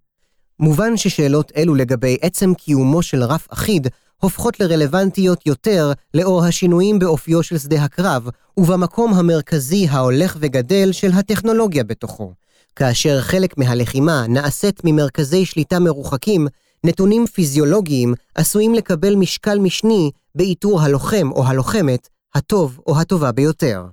מובן 0.60 0.98
ששאלות 0.98 1.52
אלו 1.58 1.76
לגבי 1.76 2.18
עצם 2.22 2.54
קיומו 2.54 3.02
של 3.02 3.24
רף 3.24 3.48
אחיד 3.50 3.88
הופכות 4.22 4.60
לרלוונטיות 4.60 5.46
יותר 5.46 5.92
לאור 6.14 6.46
השינויים 6.46 7.00
באופיו 7.00 7.44
של 7.44 7.58
שדה 7.58 7.84
הקרב, 7.84 8.30
ובמקום 8.58 9.14
המרכזי 9.14 9.88
ההולך 9.90 10.38
וגדל 10.40 10.92
של 10.92 11.12
הטכנולוגיה 11.12 11.84
בתוכו. 11.84 12.34
כאשר 12.76 13.22
חלק 13.22 13.58
מהלחימה 13.58 14.26
נעשית 14.28 14.82
ממרכזי 14.84 15.46
שליטה 15.46 15.80
מרוחקים, 15.80 16.48
נתונים 16.86 17.26
פיזיולוגיים 17.28 18.14
עשויים 18.36 18.74
לקבל 18.74 19.16
משקל 19.16 19.60
משני 19.60 20.12
באיתור 20.36 20.82
הלוחם 20.82 21.32
או 21.32 21.46
הלוחמת 21.46 22.10
הטוב 22.36 22.80
או 22.88 23.00
הטובה 23.00 23.32
ביותר. 23.32 23.86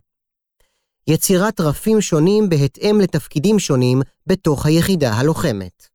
יצירת 1.06 1.60
רפים 1.60 2.00
שונים 2.00 2.48
בהתאם 2.48 3.00
לתפקידים 3.00 3.58
שונים 3.58 4.02
בתוך 4.26 4.66
היחידה 4.66 5.12
הלוחמת. 5.12 5.86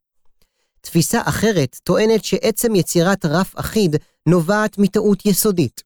תפיסה 0.82 1.22
אחרת 1.26 1.80
טוענת 1.84 2.26
שעצם 2.26 2.76
יצירת 2.76 3.26
רף 3.26 3.54
אחיד 3.56 3.96
נובעת 4.28 4.78
מטעות 4.78 5.26
יסודית. 5.26 5.82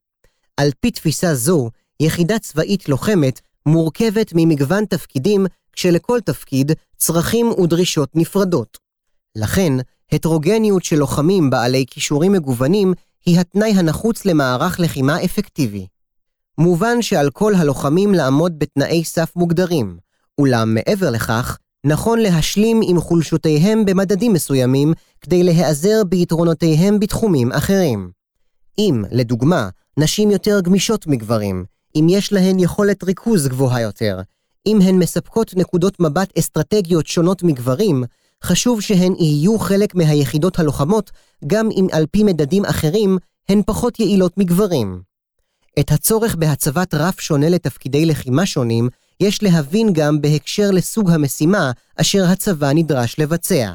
על 0.58 0.72
פי 0.80 0.91
תפיסה 0.91 1.36
זו, 1.36 1.69
יחידה 2.00 2.39
צבאית 2.39 2.89
לוחמת 2.89 3.41
מורכבת 3.65 4.32
ממגוון 4.36 4.86
תפקידים, 4.86 5.45
כשלכל 5.74 6.19
תפקיד 6.22 6.72
צרכים 6.98 7.52
ודרישות 7.52 8.10
נפרדות. 8.15 8.78
לכן, 9.36 9.74
הטרוגניות 10.12 10.84
של 10.84 10.95
לוחמים 10.95 11.50
בעלי 11.50 11.86
כישורים 11.88 12.32
מגוונים 12.32 12.93
היא 13.26 13.39
התנאי 13.39 13.72
הנחוץ 13.72 14.26
למערך 14.26 14.80
לחימה 14.80 15.24
אפקטיבי. 15.26 15.88
מובן 16.58 17.02
שעל 17.02 17.30
כל 17.30 17.56
הלוחמים 17.56 18.13
לעמוד 18.13 18.60
בתנאי 18.60 19.04
סף 19.04 19.36
מוגדרים, 19.36 19.98
אולם 20.38 20.74
מעבר 20.74 21.10
לכך, 21.10 21.58
נכון 21.86 22.19
להשלים 22.19 22.80
עם 22.84 23.00
חולשותיהם 23.00 23.86
במדדים 23.86 24.34
מסוימים 24.34 24.93
כדי 25.22 25.43
להיעזר 25.43 26.04
ביתרונותיהם 26.10 27.00
בתחומים 27.00 27.52
אחרים. 27.52 28.12
אם, 28.80 29.04
לדוגמה, 29.12 29.69
נשים 29.98 30.32
יותר 30.32 30.60
גמישות 30.60 31.08
מגברים, 31.08 31.65
אם 31.95 32.08
יש 32.10 32.34
להן 32.34 32.60
יכולת 32.60 33.04
ריכוז 33.04 33.48
גבוהה 33.48 33.82
יותר, 33.82 34.22
אם 34.65 34.80
הן 34.82 34.95
מספקות 34.95 35.56
נקודות 35.56 36.00
מבט 36.00 36.38
אסטרטגיות 36.39 37.08
שונות 37.08 37.43
מגברים, 37.43 38.04
חשוב 38.43 38.82
שהן 38.82 39.13
יהיו 39.19 39.60
חלק 39.60 39.95
מהיחידות 39.95 40.60
הלוחמות, 40.60 41.12
גם 41.47 41.69
אם 41.71 41.88
על 41.91 42.06
פי 42.12 42.23
מדדים 42.23 42.65
אחרים 42.65 43.17
הן 43.49 43.62
פחות 43.65 43.99
יעילות 43.99 44.38
מגברים. 44.38 45.02
את 45.80 45.91
הצורך 45.91 46.36
בהצבת 46.36 46.93
רף 46.93 47.19
שונה 47.19 47.49
לתפקידי 47.49 48.06
לחימה 48.06 48.45
שונים, 48.45 48.89
יש 49.19 49.43
להבין 49.43 49.93
גם 49.93 50.21
בהקשר 50.21 50.71
לסוג 50.71 51.12
המשימה 51.12 51.71
אשר 51.95 52.23
הצבא 52.25 52.73
נדרש 52.73 53.19
לבצע. 53.19 53.73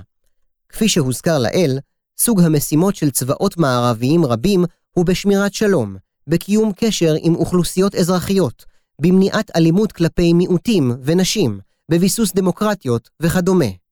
כפי 0.69 0.89
שהוזכר 0.89 1.39
לעיל, 1.39 1.79
סוג 2.19 2.41
המשימות 2.41 2.97
של 2.97 3.11
צבאות 3.11 3.57
מערביים 3.57 4.25
רבים 4.25 4.65
הוא 4.93 5.05
בשמירת 5.05 5.55
שלום, 5.55 5.97
בקיום 6.27 6.73
קשר 6.77 7.15
עם 7.21 7.35
אוכלוסיות 7.35 7.95
אזרחיות, 7.95 8.65
במניעת 8.99 9.57
אלימות 9.57 9.93
כלפי 9.93 10.33
מיעוטים 10.33 10.93
ונשים, 11.03 11.61
בביסוס 11.91 12.33
דמוקרטיות 12.35 13.11
וכדומה. 13.21 13.84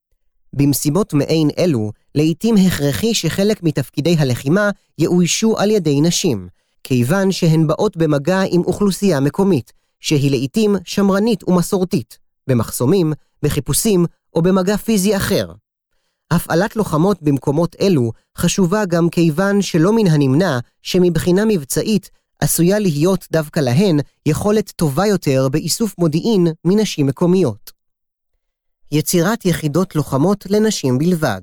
במשימות 0.52 1.14
מעין 1.14 1.50
אלו, 1.58 1.92
לעתים 2.14 2.54
הכרחי 2.56 3.14
שחלק 3.14 3.62
מתפקידי 3.62 4.16
הלחימה 4.18 4.70
יאוישו 4.98 5.58
על 5.58 5.70
ידי 5.70 6.00
נשים, 6.00 6.48
כיוון 6.84 7.32
שהן 7.32 7.66
באות 7.66 7.96
במגע 7.96 8.40
עם 8.50 8.60
אוכלוסייה 8.60 9.20
מקומית, 9.20 9.72
שהיא 10.00 10.30
לעתים 10.30 10.76
שמרנית 10.84 11.48
ומסורתית, 11.48 12.18
במחסומים, 12.46 13.12
בחיפושים 13.42 14.06
או 14.34 14.42
במגע 14.42 14.76
פיזי 14.76 15.16
אחר. 15.16 15.52
הפעלת 16.30 16.76
לוחמות 16.76 17.22
במקומות 17.22 17.76
אלו 17.80 18.12
חשובה 18.38 18.84
גם 18.84 19.08
כיוון 19.08 19.62
שלא 19.62 19.92
מן 19.92 20.06
הנמנע 20.06 20.58
שמבחינה 20.82 21.44
מבצעית 21.44 22.10
עשויה 22.40 22.78
להיות 22.78 23.26
דווקא 23.32 23.60
להן 23.60 23.98
יכולת 24.26 24.70
טובה 24.76 25.06
יותר 25.06 25.48
באיסוף 25.48 25.94
מודיעין 25.98 26.46
מנשים 26.64 27.06
מקומיות. 27.06 27.71
יצירת 28.94 29.44
יחידות 29.44 29.96
לוחמות 29.96 30.44
לנשים 30.50 30.98
בלבד. 30.98 31.40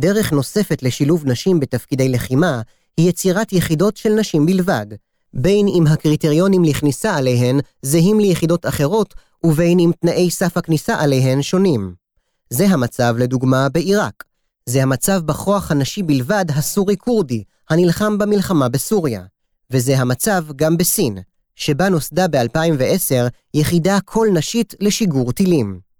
דרך 0.00 0.32
נוספת 0.32 0.82
לשילוב 0.82 1.26
נשים 1.26 1.60
בתפקידי 1.60 2.08
לחימה 2.08 2.62
היא 2.96 3.08
יצירת 3.08 3.52
יחידות 3.52 3.96
של 3.96 4.08
נשים 4.08 4.46
בלבד, 4.46 4.86
בין 5.34 5.66
אם 5.68 5.84
הקריטריונים 5.86 6.64
לכניסה 6.64 7.16
עליהן 7.16 7.60
זהים 7.82 8.20
ליחידות 8.20 8.66
אחרות, 8.66 9.14
ובין 9.44 9.78
אם 9.78 9.90
תנאי 10.00 10.30
סף 10.30 10.56
הכניסה 10.56 11.00
עליהן 11.00 11.42
שונים. 11.42 11.94
זה 12.50 12.66
המצב, 12.66 13.14
לדוגמה, 13.18 13.68
בעיראק. 13.68 14.24
זה 14.66 14.82
המצב 14.82 15.20
בכוח 15.24 15.70
הנשי 15.70 16.02
בלבד 16.02 16.44
הסורי-כורדי, 16.48 17.44
הנלחם 17.70 18.18
במלחמה 18.18 18.68
בסוריה. 18.68 19.22
וזה 19.70 19.98
המצב 19.98 20.44
גם 20.56 20.76
בסין, 20.76 21.18
שבה 21.56 21.88
נוסדה 21.88 22.28
ב-2010 22.28 23.28
יחידה 23.54 23.98
קול 24.00 24.28
נשית 24.32 24.74
לשיגור 24.80 25.32
טילים. 25.32 25.91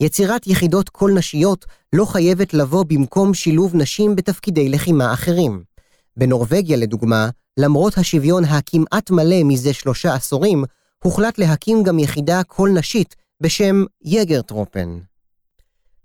יצירת 0.00 0.46
יחידות 0.46 0.88
קול 0.88 1.12
נשיות 1.12 1.66
לא 1.92 2.04
חייבת 2.04 2.54
לבוא 2.54 2.84
במקום 2.84 3.34
שילוב 3.34 3.76
נשים 3.76 4.16
בתפקידי 4.16 4.68
לחימה 4.68 5.12
אחרים. 5.12 5.62
בנורבגיה, 6.16 6.76
לדוגמה, 6.76 7.28
למרות 7.56 7.98
השוויון 7.98 8.44
הכמעט 8.44 9.10
מלא 9.10 9.44
מזה 9.44 9.72
שלושה 9.72 10.14
עשורים, 10.14 10.64
הוחלט 11.04 11.38
להקים 11.38 11.82
גם 11.82 11.98
יחידה 11.98 12.42
קול 12.42 12.70
נשית 12.70 13.16
בשם 13.40 13.84
יגרטרופן. 14.02 14.98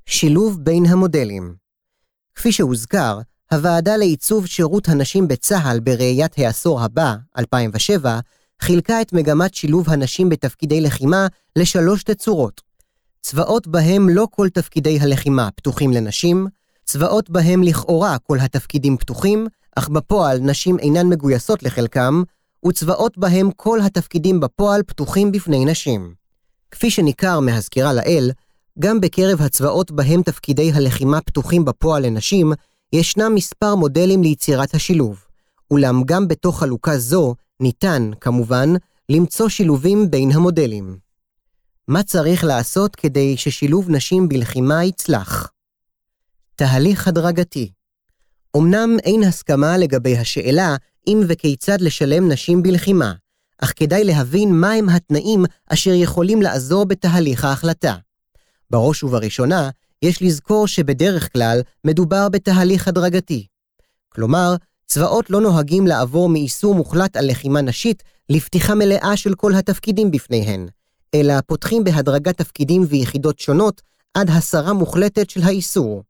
שילוב 0.05 0.59
בין 0.63 0.85
המודלים 0.85 1.55
כפי 2.35 2.51
שהוזכר, 2.51 3.19
הוועדה 3.51 3.97
לעיצוב 3.97 4.45
שירות 4.45 4.89
הנשים 4.89 5.27
בצה"ל 5.27 5.79
בראיית 5.79 6.37
העשור 6.37 6.81
הבא, 6.81 7.15
2007, 7.37 8.19
חילקה 8.61 9.01
את 9.01 9.13
מגמת 9.13 9.53
שילוב 9.53 9.89
הנשים 9.89 10.29
בתפקידי 10.29 10.81
לחימה 10.81 11.27
לשלוש 11.55 12.03
תצורות. 12.03 12.61
צבאות 13.27 13.67
בהם 13.67 14.09
לא 14.09 14.27
כל 14.31 14.49
תפקידי 14.49 14.99
הלחימה 14.99 15.49
פתוחים 15.55 15.91
לנשים, 15.91 16.47
צבאות 16.83 17.29
בהם 17.29 17.63
לכאורה 17.63 18.17
כל 18.19 18.39
התפקידים 18.39 18.97
פתוחים, 18.97 19.47
אך 19.75 19.89
בפועל 19.89 20.39
נשים 20.39 20.79
אינן 20.79 21.07
מגויסות 21.07 21.63
לחלקם, 21.63 22.23
וצבאות 22.67 23.17
בהם 23.17 23.51
כל 23.51 23.79
התפקידים 23.81 24.39
בפועל 24.39 24.83
פתוחים 24.83 25.31
בפני 25.31 25.65
נשים. 25.65 26.13
כפי 26.71 26.91
שניכר 26.91 27.39
מהסקירה 27.39 27.93
לאל, 27.93 28.31
גם 28.79 29.01
בקרב 29.01 29.41
הצבאות 29.41 29.91
בהם 29.91 30.21
תפקידי 30.23 30.71
הלחימה 30.73 31.21
פתוחים 31.21 31.65
בפועל 31.65 32.05
לנשים, 32.05 32.53
ישנם 32.93 33.35
מספר 33.35 33.75
מודלים 33.75 34.23
ליצירת 34.23 34.73
השילוב. 34.73 35.25
אולם 35.71 36.03
גם 36.03 36.27
בתוך 36.27 36.59
חלוקה 36.59 36.97
זו 36.97 37.35
ניתן, 37.59 38.11
כמובן, 38.21 38.73
למצוא 39.09 39.49
שילובים 39.49 40.11
בין 40.11 40.31
המודלים. 40.31 41.04
מה 41.87 42.03
צריך 42.03 42.43
לעשות 42.43 42.95
כדי 42.95 43.37
ששילוב 43.37 43.89
נשים 43.89 44.29
בלחימה 44.29 44.83
יצלח? 44.83 45.51
תהליך 46.55 47.07
הדרגתי 47.07 47.71
אמנם 48.57 48.97
אין 49.03 49.23
הסכמה 49.23 49.77
לגבי 49.77 50.17
השאלה 50.17 50.75
אם 51.07 51.21
וכיצד 51.27 51.81
לשלם 51.81 52.31
נשים 52.31 52.63
בלחימה, 52.63 53.13
אך 53.57 53.73
כדאי 53.75 54.03
להבין 54.03 54.51
מהם 54.51 54.89
התנאים 54.89 55.45
אשר 55.69 55.93
יכולים 55.93 56.41
לעזור 56.41 56.85
בתהליך 56.85 57.45
ההחלטה. 57.45 57.95
בראש 58.69 59.03
ובראשונה, 59.03 59.69
יש 60.01 60.21
לזכור 60.21 60.67
שבדרך 60.67 61.33
כלל 61.33 61.61
מדובר 61.83 62.29
בתהליך 62.29 62.87
הדרגתי. 62.87 63.47
כלומר, 64.09 64.55
צבאות 64.85 65.29
לא 65.29 65.41
נוהגים 65.41 65.87
לעבור 65.87 66.29
מאיסור 66.29 66.75
מוחלט 66.75 67.17
על 67.17 67.31
לחימה 67.31 67.61
נשית 67.61 68.03
לפתיחה 68.29 68.75
מלאה 68.75 69.17
של 69.17 69.35
כל 69.35 69.55
התפקידים 69.55 70.11
בפניהן, 70.11 70.67
אלא 71.15 71.33
פותחים 71.47 71.83
בהדרגת 71.83 72.37
תפקידים 72.37 72.85
ויחידות 72.89 73.39
שונות 73.39 73.81
עד 74.13 74.29
הסרה 74.29 74.73
מוחלטת 74.73 75.29
של 75.29 75.41
האיסור. 75.43 76.03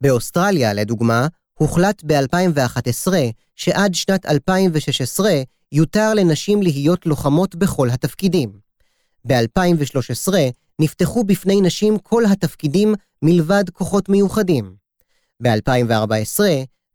באוסטרליה, 0.00 0.72
לדוגמה, 0.74 1.26
הוחלט 1.54 2.02
ב-2011 2.06 3.12
שעד 3.54 3.94
שנת 3.94 4.26
2016 4.26 5.30
יותר 5.72 6.14
לנשים 6.14 6.62
להיות 6.62 7.06
לוחמות 7.06 7.54
בכל 7.54 7.90
התפקידים. 7.90 8.52
ב-2013 9.26 10.32
נפתחו 10.80 11.24
בפני 11.24 11.60
נשים 11.60 11.98
כל 11.98 12.22
התפקידים 12.26 12.94
מלבד 13.22 13.64
כוחות 13.72 14.08
מיוחדים. 14.08 14.74
ב-2014 15.42 16.40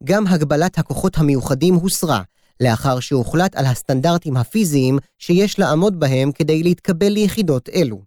גם 0.04 0.28
הגבלת 0.28 0.78
הכוחות 0.78 1.18
המיוחדים 1.18 1.76
הוסרה, 1.76 2.22
לאחר 2.60 3.00
שהוחלט 3.00 3.56
על 3.56 3.66
הסטנדרטים 3.66 4.38
הפיזיים 4.38 5.00
שיש 5.20 5.60
לעמוד 5.60 6.00
בהם 6.00 6.32
כדי 6.32 6.64
להתקבל 6.64 7.10
ליחידות 7.10 7.70
אלו. 7.70 8.02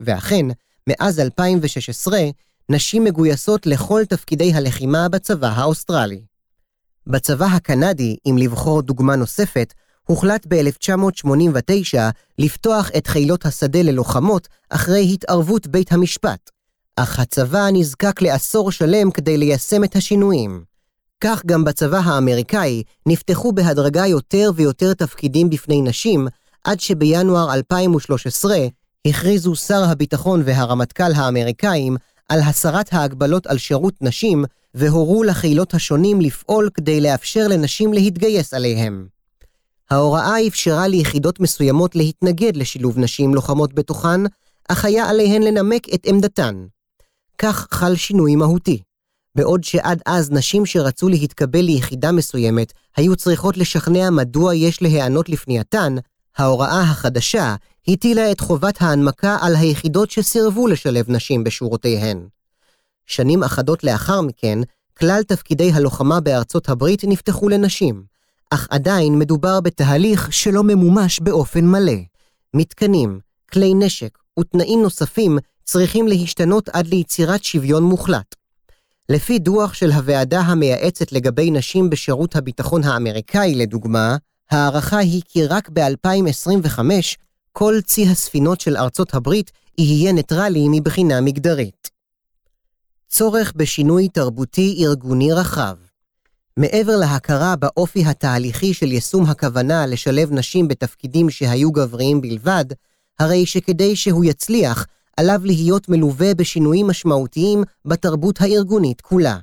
ואכן, 0.00 0.46
מאז 0.88 1.20
2016, 1.20 2.20
נשים 2.68 3.04
מגויסות 3.04 3.66
לכל 3.66 4.02
תפקידי 4.08 4.54
הלחימה 4.54 5.08
בצבא 5.08 5.48
האוסטרלי. 5.48 6.22
בצבא 7.06 7.46
הקנדי, 7.46 8.16
אם 8.26 8.38
לבחור 8.38 8.82
דוגמה 8.82 9.16
נוספת, 9.16 9.74
הוחלט 10.06 10.46
ב-1989 10.48 11.98
לפתוח 12.38 12.90
את 12.96 13.06
חילות 13.06 13.46
השדה 13.46 13.82
ללוחמות 13.82 14.48
אחרי 14.70 15.12
התערבות 15.12 15.66
בית 15.66 15.92
המשפט, 15.92 16.50
אך 16.96 17.18
הצבא 17.18 17.66
נזקק 17.72 18.22
לעשור 18.22 18.72
שלם 18.72 19.10
כדי 19.10 19.36
ליישם 19.36 19.84
את 19.84 19.96
השינויים. 19.96 20.69
כך 21.20 21.46
גם 21.46 21.64
בצבא 21.64 21.98
האמריקאי 21.98 22.82
נפתחו 23.06 23.52
בהדרגה 23.52 24.06
יותר 24.06 24.50
ויותר 24.54 24.94
תפקידים 24.94 25.50
בפני 25.50 25.82
נשים, 25.82 26.28
עד 26.64 26.80
שבינואר 26.80 27.54
2013 27.54 28.56
הכריזו 29.06 29.54
שר 29.56 29.84
הביטחון 29.84 30.42
והרמטכ"ל 30.44 31.12
האמריקאים 31.14 31.96
על 32.28 32.40
הסרת 32.40 32.92
ההגבלות 32.92 33.46
על 33.46 33.58
שירות 33.58 33.94
נשים, 34.00 34.44
והורו 34.74 35.22
לחילות 35.22 35.74
השונים 35.74 36.20
לפעול 36.20 36.70
כדי 36.74 37.00
לאפשר 37.00 37.48
לנשים 37.48 37.92
להתגייס 37.92 38.54
עליהם. 38.54 39.06
ההוראה 39.90 40.46
אפשרה 40.46 40.88
ליחידות 40.88 41.40
מסוימות 41.40 41.96
להתנגד 41.96 42.56
לשילוב 42.56 42.98
נשים 42.98 43.34
לוחמות 43.34 43.72
בתוכן, 43.72 44.20
אך 44.68 44.84
היה 44.84 45.08
עליהן 45.08 45.42
לנמק 45.42 45.94
את 45.94 46.06
עמדתן. 46.06 46.66
כך 47.38 47.68
חל 47.70 47.96
שינוי 47.96 48.36
מהותי. 48.36 48.82
בעוד 49.34 49.64
שעד 49.64 50.02
אז 50.06 50.30
נשים 50.30 50.66
שרצו 50.66 51.08
להתקבל 51.08 51.60
ליחידה 51.60 52.12
מסוימת 52.12 52.72
היו 52.96 53.16
צריכות 53.16 53.56
לשכנע 53.56 54.10
מדוע 54.10 54.54
יש 54.54 54.82
להיענות 54.82 55.28
לפנייתן, 55.28 55.94
ההוראה 56.36 56.80
החדשה 56.80 57.54
הטילה 57.88 58.32
את 58.32 58.40
חובת 58.40 58.82
ההנמקה 58.82 59.36
על 59.40 59.56
היחידות 59.56 60.10
שסירבו 60.10 60.66
לשלב 60.66 61.04
נשים 61.10 61.44
בשורותיהן. 61.44 62.26
שנים 63.06 63.42
אחדות 63.42 63.84
לאחר 63.84 64.20
מכן, 64.20 64.58
כלל 64.98 65.22
תפקידי 65.22 65.72
הלוחמה 65.72 66.20
בארצות 66.20 66.68
הברית 66.68 67.04
נפתחו 67.04 67.48
לנשים, 67.48 68.04
אך 68.50 68.68
עדיין 68.70 69.18
מדובר 69.18 69.60
בתהליך 69.60 70.32
שלא 70.32 70.62
ממומש 70.62 71.20
באופן 71.20 71.64
מלא. 71.64 71.92
מתקנים, 72.54 73.20
כלי 73.52 73.74
נשק 73.74 74.18
ותנאים 74.40 74.82
נוספים 74.82 75.38
צריכים 75.64 76.08
להשתנות 76.08 76.68
עד 76.68 76.86
ליצירת 76.86 77.44
שוויון 77.44 77.82
מוחלט. 77.82 78.39
לפי 79.10 79.38
דוח 79.38 79.74
של 79.74 79.92
הוועדה 79.92 80.40
המייעצת 80.40 81.12
לגבי 81.12 81.50
נשים 81.50 81.90
בשירות 81.90 82.36
הביטחון 82.36 82.84
האמריקאי, 82.84 83.54
לדוגמה, 83.54 84.16
ההערכה 84.50 84.98
היא 84.98 85.22
כי 85.28 85.46
רק 85.46 85.68
ב-2025 85.72 86.78
כל 87.52 87.74
צי 87.86 88.06
הספינות 88.08 88.60
של 88.60 88.76
ארצות 88.76 89.14
הברית 89.14 89.50
יהיה 89.78 90.12
ניטרלי 90.12 90.66
מבחינה 90.70 91.20
מגדרית. 91.20 91.90
צורך 93.08 93.52
בשינוי 93.56 94.08
תרבותי-ארגוני 94.08 95.32
רחב 95.32 95.76
מעבר 96.56 96.96
להכרה 96.96 97.56
באופי 97.56 98.04
התהליכי 98.06 98.74
של 98.74 98.92
יישום 98.92 99.26
הכוונה 99.26 99.86
לשלב 99.86 100.32
נשים 100.32 100.68
בתפקידים 100.68 101.30
שהיו 101.30 101.72
גבריים 101.72 102.20
בלבד, 102.20 102.64
הרי 103.18 103.46
שכדי 103.46 103.96
שהוא 103.96 104.24
יצליח, 104.24 104.86
עליו 105.16 105.40
להיות 105.44 105.88
מלווה 105.88 106.34
בשינויים 106.34 106.86
משמעותיים 106.86 107.62
בתרבות 107.84 108.40
הארגונית 108.40 109.00
כולה. 109.00 109.38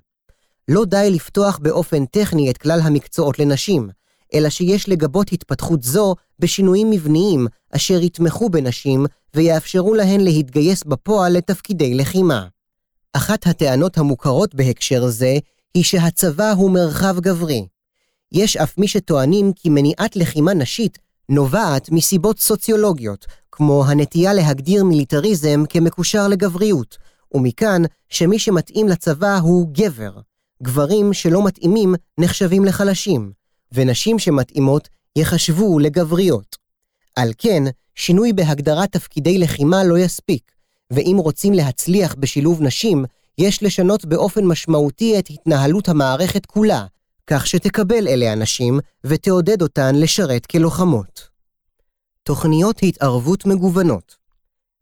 לא 0.68 0.86
די 0.86 1.10
לפתוח 1.12 1.58
באופן 1.58 2.06
טכני 2.06 2.52
את 2.52 2.58
כלל 2.58 2.80
המקצועות 2.84 3.40
לנשים, 3.40 3.90
אלא 4.34 4.50
שיש 4.50 4.90
לגבות 4.90 5.32
התפתחות 5.32 5.84
זו 5.84 6.16
בשינויים 6.40 6.90
מבניים 6.90 7.48
אשר 7.72 8.02
יתמכו 8.02 8.50
בנשים 8.50 9.06
ויאפשרו 9.34 9.94
להן 9.94 10.22
להתגייס 10.22 10.84
בפועל 10.84 11.34
לתפקידי 11.34 11.96
לחימה. 11.96 12.48
אחת 13.14 13.48
הטענות 13.48 13.98
המוכרות 13.98 14.56
בהקשר 14.56 15.08
זה 15.08 15.38
היא 15.74 15.84
שהצבא 15.84 16.52
הוא 16.52 16.72
מרחב 16.72 17.20
גברי. 17.20 17.68
יש 18.32 18.58
אף 18.58 18.78
מי 18.78 18.88
שטוענים 18.88 19.54
כי 19.54 19.70
מניעת 19.70 20.16
לחימה 20.16 20.54
נשית 20.54 21.00
נובעת 21.30 21.92
מסיבות 21.92 22.40
סוציולוגיות, 22.40 23.26
כמו 23.52 23.86
הנטייה 23.86 24.34
להגדיר 24.34 24.84
מיליטריזם 24.84 25.64
כמקושר 25.70 26.28
לגבריות, 26.28 26.98
ומכאן 27.34 27.82
שמי 28.10 28.40
שמתאים 28.40 28.88
לצבא 28.88 29.38
הוא 29.38 29.68
גבר. 29.72 30.12
גברים 30.64 31.14
שלא 31.14 31.46
מתאימים 31.46 31.96
נחשבים 32.18 32.66
לחלשים, 32.66 33.32
ונשים 33.72 34.20
שמתאימות 34.20 34.90
יחשבו 35.16 35.80
לגבריות. 35.80 36.56
על 37.16 37.32
כן, 37.38 37.64
שינוי 37.96 38.34
בהגדרת 38.34 38.92
תפקידי 38.92 39.38
לחימה 39.38 39.84
לא 39.84 39.98
יספיק, 39.98 40.52
ואם 40.92 41.18
רוצים 41.20 41.54
להצליח 41.54 42.16
בשילוב 42.20 42.62
נשים, 42.62 43.06
יש 43.38 43.64
לשנות 43.64 44.06
באופן 44.06 44.46
משמעותי 44.46 45.20
את 45.20 45.28
התנהלות 45.30 45.90
המערכת 45.90 46.46
כולה, 46.46 46.86
כך 47.28 47.48
שתקבל 47.48 48.08
אלה 48.08 48.32
הנשים 48.32 48.80
ותעודד 49.04 49.62
אותן 49.62 49.96
לשרת 49.96 50.46
כלוחמות. 50.46 51.28
תוכניות 52.24 52.80
התערבות 52.84 53.46
מגוונות 53.46 54.16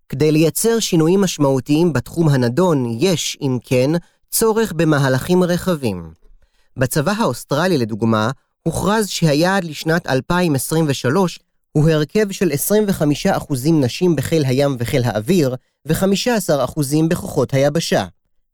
כדי 0.09 0.31
לייצר 0.31 0.79
שינויים 0.79 1.21
משמעותיים 1.21 1.93
בתחום 1.93 2.29
הנדון, 2.29 2.97
יש, 2.99 3.37
אם 3.41 3.57
כן, 3.63 3.91
צורך 4.29 4.73
במהלכים 4.73 5.43
רחבים. 5.43 6.11
בצבא 6.77 7.11
האוסטרלי, 7.11 7.77
לדוגמה, 7.77 8.31
הוכרז 8.63 9.07
שהיעד 9.07 9.63
לשנת 9.63 10.07
2023 10.07 11.39
הוא 11.71 11.89
הרכב 11.89 12.31
של 12.31 12.51
25% 13.39 13.53
נשים 13.71 14.15
בחיל 14.15 14.45
הים 14.45 14.75
וחיל 14.79 15.03
האוויר, 15.05 15.55
ו-15% 15.87 16.79
בכוחות 17.09 17.53
היבשה. 17.53 18.05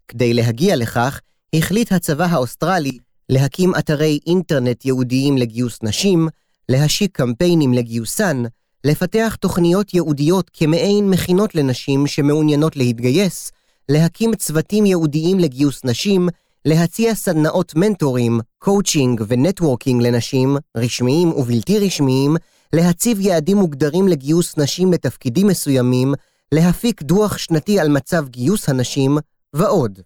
כדי 0.08 0.34
להגיע 0.34 0.76
לכך, 0.76 1.20
החליט 1.56 1.92
הצבא 1.92 2.26
האוסטרלי 2.26 2.98
להקים 3.32 3.76
אתרי 3.76 4.20
אינטרנט 4.28 4.86
ייעודיים 4.86 5.38
לגיוס 5.38 5.80
נשים, 5.84 6.28
להשיק 6.70 7.18
קמפיינים 7.18 7.74
לגיוסן, 7.74 8.44
לפתח 8.84 9.38
תוכניות 9.40 9.94
ייעודיות 9.94 10.50
כמעין 10.54 11.10
מכינות 11.10 11.56
לנשים 11.56 12.08
שמעוניינות 12.08 12.76
להתגייס, 12.76 13.52
להקים 13.90 14.36
צוותים 14.36 14.86
ייעודיים 14.86 15.40
לגיוס 15.40 15.86
נשים, 15.86 16.30
להציע 16.66 17.16
סדנאות 17.16 17.76
מנטורים, 17.76 18.40
coaching 18.60 19.24
ו 19.28 19.34
networking 19.34 20.02
לנשים, 20.02 20.58
רשמיים 20.78 21.32
ובלתי 21.32 21.80
רשמיים, 21.80 22.36
להציב 22.74 23.20
יעדים 23.20 23.58
מוגדרים 23.58 24.08
לגיוס 24.08 24.58
נשים 24.58 24.94
לתפקידים 24.94 25.48
מסוימים, 25.48 26.14
להפיק 26.52 27.02
דוח 27.02 27.38
שנתי 27.38 27.80
על 27.80 27.90
מצב 27.90 28.28
גיוס 28.30 28.70
הנשים, 28.70 29.18
ועוד. 29.54 30.00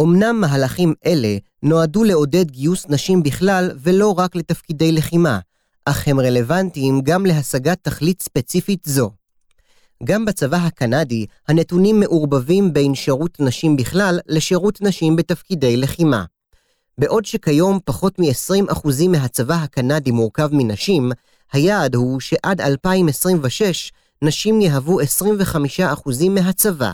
אמנם 0.00 0.40
מהלכים 0.40 0.94
אלה 1.06 1.36
נועדו 1.66 2.04
לעודד 2.04 2.50
גיוס 2.50 2.86
נשים 2.88 3.22
בכלל 3.22 3.70
ולא 3.82 4.14
רק 4.18 4.36
לתפקידי 4.36 4.92
לחימה, 4.92 5.38
אך 5.84 6.08
הם 6.08 6.20
רלוונטיים 6.20 7.00
גם 7.00 7.26
להשגת 7.26 7.78
תכלית 7.82 8.22
ספציפית 8.22 8.80
זו. 8.84 9.10
גם 10.04 10.24
בצבא 10.24 10.56
הקנדי 10.56 11.26
הנתונים 11.48 12.00
מעורבבים 12.00 12.72
בין 12.72 12.94
שירות 12.94 13.40
נשים 13.40 13.76
בכלל 13.76 14.18
לשירות 14.26 14.82
נשים 14.82 15.16
בתפקידי 15.16 15.76
לחימה. 15.76 16.24
בעוד 16.98 17.24
שכיום 17.24 17.78
פחות 17.84 18.18
מ-20% 18.18 19.08
מהצבא 19.08 19.54
הקנדי 19.54 20.10
מורכב 20.10 20.48
מנשים, 20.52 21.12
היעד 21.52 21.94
הוא 21.94 22.20
שעד 22.20 22.60
2026 22.60 23.92
נשים 24.22 24.60
יהוו 24.60 25.00
25% 25.00 26.28
מהצבא. 26.30 26.92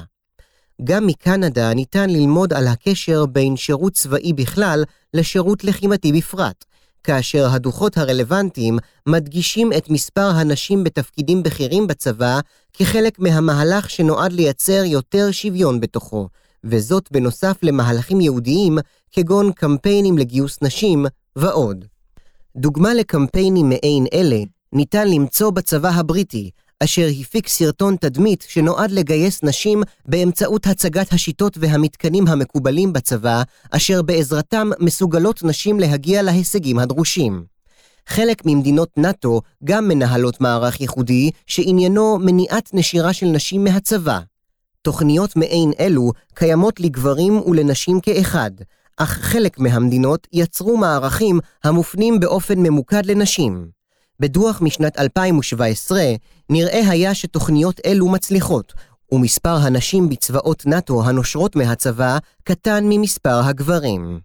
גם 0.85 1.07
מקנדה 1.07 1.75
ניתן 1.75 2.11
ללמוד 2.11 2.53
על 2.53 2.69
הקשר 2.69 3.27
בין 3.27 3.57
שירות 3.57 3.93
צבאי 3.93 4.33
בכלל 4.33 4.85
לשירות 5.15 5.65
לחימתי 5.65 6.13
בפרט, 6.13 6.65
כאשר 7.05 7.49
הדוחות 7.51 7.97
הרלוונטיים 7.97 8.79
מדגישים 9.07 9.73
את 9.73 9.91
מספר 9.91 10.31
הנשים 10.35 10.85
בתפקידים 10.85 11.43
בכירים 11.43 11.87
בצבא 11.87 12.41
כחלק 12.73 13.19
מהמהלך 13.19 13.91
שנועד 13.91 14.33
לייצר 14.33 14.83
יותר 14.85 15.31
שוויון 15.31 15.81
בתוכו, 15.81 16.29
וזאת 16.65 17.09
בנוסף 17.13 17.57
למהלכים 17.63 18.21
ייעודיים 18.21 18.79
כגון 19.13 19.53
קמפיינים 19.53 20.19
לגיוס 20.19 20.59
נשים 20.63 21.07
ועוד. 21.37 21.85
דוגמה 22.57 22.95
לקמפיינים 22.95 23.69
מעין 23.69 24.07
אלה 24.15 24.39
ניתן 24.73 25.09
למצוא 25.09 25.51
בצבא 25.51 25.89
הבריטי, 25.89 26.51
אשר 26.85 27.07
הפיק 27.21 27.49
סרטון 27.49 27.97
תדמית 27.97 28.45
שנועד 28.49 28.91
לגייס 28.91 29.43
נשים 29.43 29.83
באמצעות 30.07 30.67
הצגת 30.67 31.13
השיטות 31.13 31.59
והמתקנים 31.61 32.29
המקובלים 32.29 32.93
בצבא, 32.93 33.43
אשר 33.71 34.03
בעזרתם 34.03 34.71
מסוגלות 34.81 35.43
נשים 35.43 35.81
להגיע 35.81 36.23
להישגים 36.23 36.79
הדרושים. 36.79 37.45
חלק 38.07 38.43
ממדינות 38.47 38.89
נאט"ו 38.97 39.41
גם 39.65 39.89
מנהלות 39.89 40.41
מערך 40.41 40.81
ייחודי 40.81 41.31
שעניינו 41.47 42.19
מניעת 42.19 42.71
נשירה 42.73 43.13
של 43.13 43.27
נשים 43.27 43.65
מהצבא. 43.65 44.19
תוכניות 44.83 45.37
מעין 45.37 45.73
אלו 45.81 46.13
קיימות 46.35 46.81
לגברים 46.81 47.43
ולנשים 47.47 48.01
כאחד, 48.01 48.51
אך 48.97 49.11
חלק 49.11 49.59
מהמדינות 49.59 50.27
יצרו 50.33 50.77
מערכים 50.77 51.41
המופנים 51.65 52.21
באופן 52.21 52.59
ממוקד 52.59 53.07
לנשים. 53.07 53.69
בדוח 54.21 54.63
משנת 54.63 54.99
2017 54.99 56.03
נראה 56.53 56.91
היה 56.91 57.15
שתוכניות 57.15 57.81
אלו 57.87 58.09
מצליחות, 58.09 58.73
ומספר 59.13 59.57
הנשים 59.57 60.09
בצבאות 60.09 60.67
נאט"ו 60.67 61.05
הנושרות 61.05 61.57
מהצבא 61.57 62.19
קטן 62.45 62.85
ממספר 62.89 63.41
הגברים. 63.45 64.21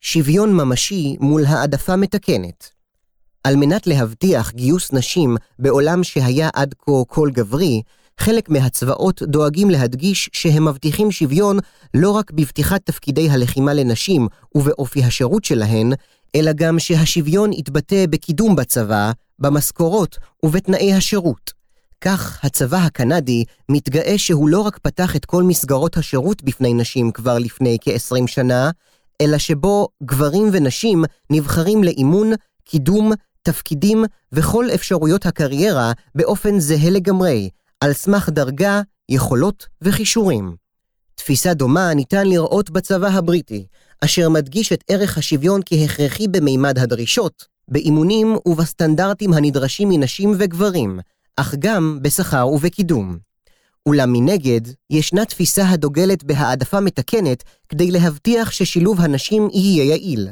שוויון 0.00 0.54
ממשי 0.54 1.16
מול 1.20 1.44
העדפה 1.44 1.96
מתקנת. 1.96 2.70
על 3.44 3.56
מנת 3.56 3.86
להבטיח 3.86 4.52
גיוס 4.52 4.92
נשים 4.92 5.36
בעולם 5.58 6.04
שהיה 6.04 6.48
עד 6.54 6.74
כה 6.78 6.92
כל 7.06 7.30
גברי, 7.32 7.82
חלק 8.20 8.48
מהצבאות 8.48 9.22
דואגים 9.22 9.70
להדגיש 9.70 10.30
שהם 10.32 10.68
מבטיחים 10.68 11.10
שוויון 11.10 11.58
לא 11.94 12.10
רק 12.10 12.30
בפתיחת 12.30 12.80
תפקידי 12.84 13.30
הלחימה 13.30 13.74
לנשים 13.74 14.28
ובאופי 14.54 15.04
השירות 15.04 15.44
שלהן, 15.44 15.92
אלא 16.34 16.52
גם 16.52 16.78
שהשוויון 16.78 17.52
יתבטא 17.52 18.06
בקידום 18.10 18.56
בצבא, 18.56 19.12
במשכורות 19.42 20.18
ובתנאי 20.42 20.94
השירות. 20.94 21.52
כך 22.00 22.44
הצבא 22.44 22.78
הקנדי 22.78 23.44
מתגאה 23.68 24.18
שהוא 24.18 24.48
לא 24.48 24.60
רק 24.60 24.78
פתח 24.78 25.16
את 25.16 25.24
כל 25.24 25.42
מסגרות 25.42 25.96
השירות 25.96 26.42
בפני 26.42 26.74
נשים 26.74 27.12
כבר 27.12 27.38
לפני 27.38 27.78
כ-20 27.80 28.26
שנה, 28.26 28.70
אלא 29.20 29.38
שבו 29.38 29.88
גברים 30.02 30.48
ונשים 30.52 31.04
נבחרים 31.30 31.84
לאימון, 31.84 32.32
קידום, 32.64 33.12
תפקידים 33.42 34.04
וכל 34.32 34.66
אפשרויות 34.74 35.26
הקריירה 35.26 35.92
באופן 36.14 36.60
זהה 36.60 36.90
לגמרי, 36.90 37.50
על 37.80 37.92
סמך 37.92 38.28
דרגה, 38.28 38.82
יכולות 39.08 39.66
וכישורים. 39.82 40.56
תפיסה 41.14 41.54
דומה 41.54 41.94
ניתן 41.94 42.26
לראות 42.26 42.70
בצבא 42.70 43.08
הבריטי, 43.08 43.66
אשר 44.04 44.28
מדגיש 44.28 44.72
את 44.72 44.84
ערך 44.88 45.18
השוויון 45.18 45.60
כהכרחי 45.66 46.28
במימד 46.28 46.78
הדרישות, 46.78 47.51
באימונים 47.68 48.36
ובסטנדרטים 48.46 49.32
הנדרשים 49.32 49.88
מנשים 49.88 50.34
וגברים, 50.38 51.00
אך 51.36 51.54
גם 51.58 51.98
בשכר 52.02 52.48
ובקידום. 52.48 53.18
אולם 53.86 54.12
מנגד, 54.12 54.60
ישנה 54.90 55.24
תפיסה 55.24 55.68
הדוגלת 55.68 56.24
בהעדפה 56.24 56.80
מתקנת 56.80 57.44
כדי 57.68 57.90
להבטיח 57.90 58.50
ששילוב 58.50 59.00
הנשים 59.00 59.48
יהיה 59.52 59.84
יעיל. 59.84 60.28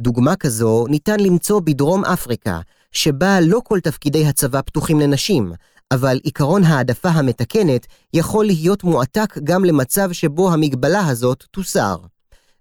דוגמה 0.00 0.36
כזו 0.36 0.86
ניתן 0.88 1.20
למצוא 1.20 1.60
בדרום 1.60 2.04
אפריקה, 2.04 2.60
שבה 2.92 3.40
לא 3.40 3.60
כל 3.64 3.80
תפקידי 3.80 4.26
הצבא 4.26 4.60
פתוחים 4.62 5.00
לנשים, 5.00 5.52
אבל 5.90 6.20
עיקרון 6.22 6.64
העדפה 6.64 7.08
המתקנת 7.08 7.86
יכול 8.14 8.46
להיות 8.46 8.84
מועתק 8.84 9.38
גם 9.44 9.64
למצב 9.64 10.12
שבו 10.12 10.52
המגבלה 10.52 11.06
הזאת 11.06 11.44
תוסר. 11.50 11.96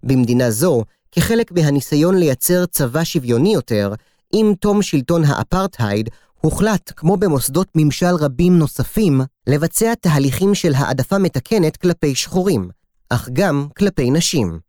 במדינה 0.03 0.51
זו, 0.51 0.83
כחלק 1.17 1.51
מהניסיון 1.51 2.17
לייצר 2.17 2.65
צבא 2.65 3.03
שוויוני 3.03 3.53
יותר, 3.53 3.93
עם 4.33 4.53
תום 4.59 4.81
שלטון 4.81 5.23
האפרטהייד, 5.25 6.09
הוחלט, 6.41 6.91
כמו 6.95 7.17
במוסדות 7.17 7.67
ממשל 7.75 8.15
רבים 8.19 8.57
נוספים, 8.57 9.21
לבצע 9.47 9.93
תהליכים 9.95 10.55
של 10.55 10.73
העדפה 10.75 11.17
מתקנת 11.17 11.77
כלפי 11.77 12.15
שחורים, 12.15 12.69
אך 13.09 13.29
גם 13.33 13.67
כלפי 13.77 14.11
נשים. 14.11 14.59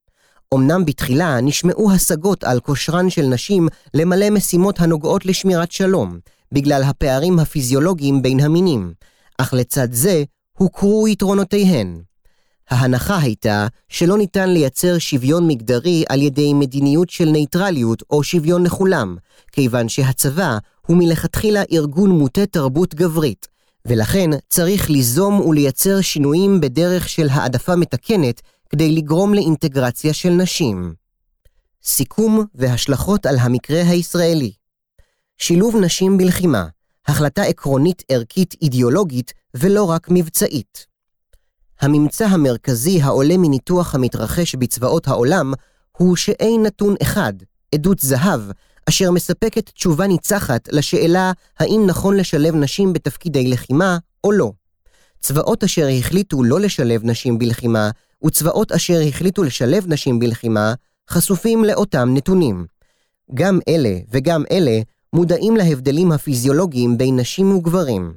אמנם 0.54 0.84
בתחילה 0.84 1.40
נשמעו 1.40 1.92
השגות 1.92 2.44
על 2.44 2.60
כושרן 2.60 3.10
של 3.10 3.26
נשים 3.26 3.68
למלא 3.94 4.30
משימות 4.30 4.80
הנוגעות 4.80 5.26
לשמירת 5.26 5.72
שלום, 5.72 6.18
בגלל 6.52 6.82
הפערים 6.82 7.38
הפיזיולוגיים 7.38 8.22
בין 8.22 8.40
המינים, 8.40 8.92
אך 9.38 9.54
לצד 9.54 9.92
זה 9.92 10.24
הוכרו 10.58 11.08
יתרונותיהן. 11.08 12.00
ההנחה 12.70 13.18
הייתה 13.18 13.66
שלא 13.88 14.18
ניתן 14.18 14.50
לייצר 14.50 14.98
שוויון 14.98 15.48
מגדרי 15.48 16.04
על 16.08 16.22
ידי 16.22 16.54
מדיניות 16.54 17.10
של 17.10 17.24
נייטרליות 17.24 18.02
או 18.10 18.22
שוויון 18.22 18.66
לכולם, 18.66 19.16
כיוון 19.52 19.88
שהצבא 19.88 20.58
הוא 20.86 20.96
מלכתחילה 20.96 21.62
ארגון 21.72 22.10
מוטה 22.10 22.46
תרבות 22.46 22.94
גברית, 22.94 23.48
ולכן 23.86 24.30
צריך 24.50 24.90
ליזום 24.90 25.40
ולייצר 25.40 26.00
שינויים 26.00 26.60
בדרך 26.60 27.08
של 27.08 27.28
העדפה 27.30 27.76
מתקנת 27.76 28.40
כדי 28.68 28.92
לגרום 28.92 29.34
לאינטגרציה 29.34 30.12
של 30.12 30.30
נשים. 30.30 30.94
סיכום 31.84 32.44
והשלכות 32.54 33.26
על 33.26 33.36
המקרה 33.38 33.82
הישראלי 33.82 34.52
שילוב 35.38 35.76
נשים 35.76 36.18
בלחימה, 36.18 36.66
החלטה 37.06 37.42
עקרונית 37.42 38.02
ערכית 38.08 38.54
אידיאולוגית 38.62 39.32
ולא 39.54 39.84
רק 39.84 40.06
מבצעית. 40.10 40.87
הממצא 41.80 42.26
המרכזי 42.26 43.02
העולה 43.02 43.36
מניתוח 43.36 43.94
המתרחש 43.94 44.54
בצבאות 44.54 45.08
העולם 45.08 45.52
הוא 45.96 46.16
שאין 46.16 46.62
נתון 46.62 46.94
אחד, 47.02 47.32
עדות 47.74 47.98
זהב, 47.98 48.40
אשר 48.88 49.10
מספקת 49.10 49.70
תשובה 49.70 50.06
ניצחת 50.06 50.68
לשאלה 50.72 51.32
האם 51.58 51.82
נכון 51.86 52.16
לשלב 52.16 52.54
נשים 52.54 52.92
בתפקידי 52.92 53.46
לחימה 53.46 53.98
או 54.24 54.32
לא. 54.32 54.52
צבאות 55.20 55.64
אשר 55.64 55.86
החליטו 55.98 56.42
לא 56.42 56.60
לשלב 56.60 57.00
נשים 57.04 57.38
בלחימה, 57.38 57.90
וצבאות 58.24 58.72
אשר 58.72 59.00
החליטו 59.08 59.42
לשלב 59.42 59.84
נשים 59.88 60.18
בלחימה, 60.18 60.74
חשופים 61.10 61.64
לאותם 61.64 62.08
נתונים. 62.14 62.66
גם 63.34 63.58
אלה 63.68 63.98
וגם 64.10 64.44
אלה 64.50 64.80
מודעים 65.12 65.56
להבדלים 65.56 66.12
הפיזיולוגיים 66.12 66.98
בין 66.98 67.16
נשים 67.20 67.56
וגברים. 67.56 68.14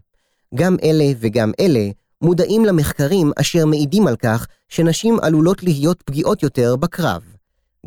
גם 0.56 0.76
אלה 0.84 1.06
וגם 1.20 1.52
אלה 1.60 1.90
מודעים 2.22 2.66
למחקרים 2.66 3.32
אשר 3.36 3.66
מעידים 3.66 4.08
על 4.08 4.16
כך 4.16 4.48
שנשים 4.70 5.20
עלולות 5.22 5.64
להיות 5.64 6.02
פגיעות 6.02 6.44
יותר 6.44 6.76
בקרב. 6.76 7.22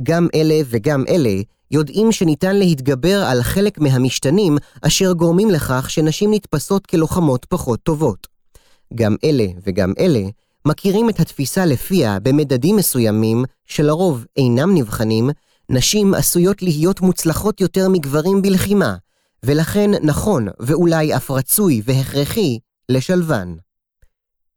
גם 0.03 0.29
אלה 0.35 0.61
וגם 0.67 1.05
אלה 1.09 1.43
יודעים 1.71 2.13
שניתן 2.13 2.57
להתגבר 2.57 3.23
על 3.25 3.43
חלק 3.43 3.79
מהמשתנים 3.79 4.57
אשר 4.83 5.13
גורמים 5.13 5.51
לכך 5.51 5.91
שנשים 5.91 6.35
נתפסות 6.35 6.87
כלוחמות 6.87 7.45
פחות 7.45 7.81
טובות. 7.83 8.27
גם 8.95 9.17
אלה 9.25 9.47
וגם 9.67 9.93
אלה 9.99 10.23
מכירים 10.67 11.09
את 11.09 11.21
התפיסה 11.21 11.67
לפיה 11.67 12.19
במדדים 12.21 12.77
מסוימים, 12.77 13.45
שלרוב 13.67 14.25
אינם 14.37 14.75
נבחנים, 14.75 15.31
נשים 15.69 16.15
עשויות 16.15 16.63
להיות 16.63 17.01
מוצלחות 17.01 17.61
יותר 17.61 17.89
מגברים 17.89 18.43
בלחימה, 18.43 18.97
ולכן 19.43 19.91
נכון 20.03 20.49
ואולי 20.61 21.17
אף 21.17 21.31
רצוי 21.31 21.83
והכרחי 21.85 22.59
לשלבן. 22.89 23.55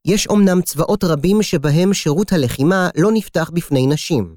יש 0.08 0.28
אומנם 0.28 0.62
צבאות 0.62 1.04
רבים 1.04 1.44
שבהם 1.44 1.94
שירות 1.94 2.34
הלחימה 2.34 2.90
לא 2.96 3.12
נפתח 3.12 3.50
בפני 3.54 3.88
נשים, 3.88 4.36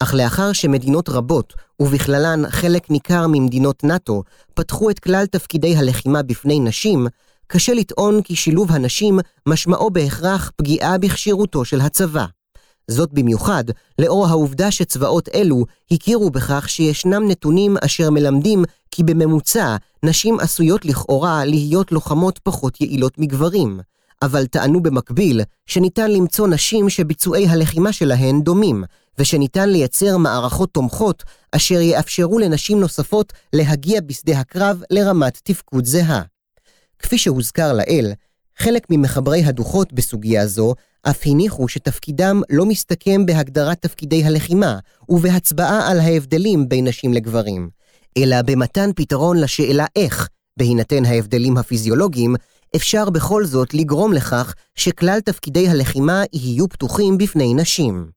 אך 0.00 0.14
לאחר 0.14 0.52
שמדינות 0.52 1.08
רבות, 1.08 1.54
ובכללן 1.80 2.42
חלק 2.50 2.90
ניכר 2.90 3.26
ממדינות 3.26 3.84
נאט"ו, 3.84 4.22
פתחו 4.54 4.90
את 4.90 4.98
כלל 4.98 5.26
תפקידי 5.26 5.76
הלחימה 5.76 6.22
בפני 6.22 6.60
נשים, 6.60 7.06
קשה 7.46 7.74
לטעון 7.74 8.22
כי 8.22 8.36
שילוב 8.36 8.72
הנשים 8.72 9.18
משמעו 9.46 9.90
בהכרח 9.90 10.50
פגיעה 10.56 10.98
בכשירותו 10.98 11.64
של 11.64 11.80
הצבא. 11.80 12.26
זאת 12.88 13.12
במיוחד 13.12 13.64
לאור 13.98 14.26
העובדה 14.26 14.70
שצבאות 14.70 15.28
אלו 15.34 15.64
הכירו 15.90 16.30
בכך 16.30 16.68
שישנם 16.68 17.28
נתונים 17.28 17.76
אשר 17.84 18.10
מלמדים 18.10 18.64
כי 18.90 19.02
בממוצע 19.02 19.76
נשים 20.02 20.40
עשויות 20.40 20.84
לכאורה 20.84 21.44
להיות 21.44 21.92
לוחמות 21.92 22.38
פחות 22.38 22.80
יעילות 22.80 23.18
מגברים, 23.18 23.80
אבל 24.22 24.46
טענו 24.46 24.82
במקביל 24.82 25.40
שניתן 25.66 26.10
למצוא 26.10 26.48
נשים 26.48 26.90
שביצועי 26.90 27.46
הלחימה 27.46 27.92
שלהן 27.92 28.40
דומים, 28.40 28.84
ושניתן 29.18 29.68
לייצר 29.68 30.16
מערכות 30.16 30.74
תומכות 30.74 31.22
אשר 31.52 31.80
יאפשרו 31.80 32.38
לנשים 32.38 32.80
נוספות 32.80 33.32
להגיע 33.52 34.00
בשדה 34.00 34.40
הקרב 34.40 34.82
לרמת 34.90 35.40
תפקוד 35.44 35.84
זהה. 35.84 36.22
כפי 36.98 37.18
שהוזכר 37.18 37.72
לעיל, 37.72 38.12
חלק 38.58 38.86
ממחברי 38.90 39.44
הדוחות 39.44 39.92
בסוגיה 39.92 40.46
זו 40.46 40.74
אף 41.02 41.22
הניחו 41.26 41.68
שתפקידם 41.68 42.40
לא 42.50 42.66
מסתכם 42.66 43.26
בהגדרת 43.26 43.82
תפקידי 43.82 44.24
הלחימה 44.24 44.78
ובהצבעה 45.08 45.90
על 45.90 46.00
ההבדלים 46.00 46.68
בין 46.68 46.86
נשים 46.88 47.14
לגברים, 47.14 47.70
אלא 48.18 48.42
במתן 48.42 48.90
פתרון 48.96 49.40
לשאלה 49.40 49.86
איך, 49.96 50.28
בהינתן 50.58 51.04
ההבדלים 51.04 51.56
הפיזיולוגיים, 51.56 52.34
אפשר 52.76 53.10
בכל 53.10 53.44
זאת 53.44 53.74
לגרום 53.74 54.12
לכך 54.12 54.54
שכלל 54.74 55.20
תפקידי 55.20 55.68
הלחימה 55.68 56.22
יהיו 56.32 56.68
פתוחים 56.68 57.18
בפני 57.18 57.54
נשים. 57.54 58.10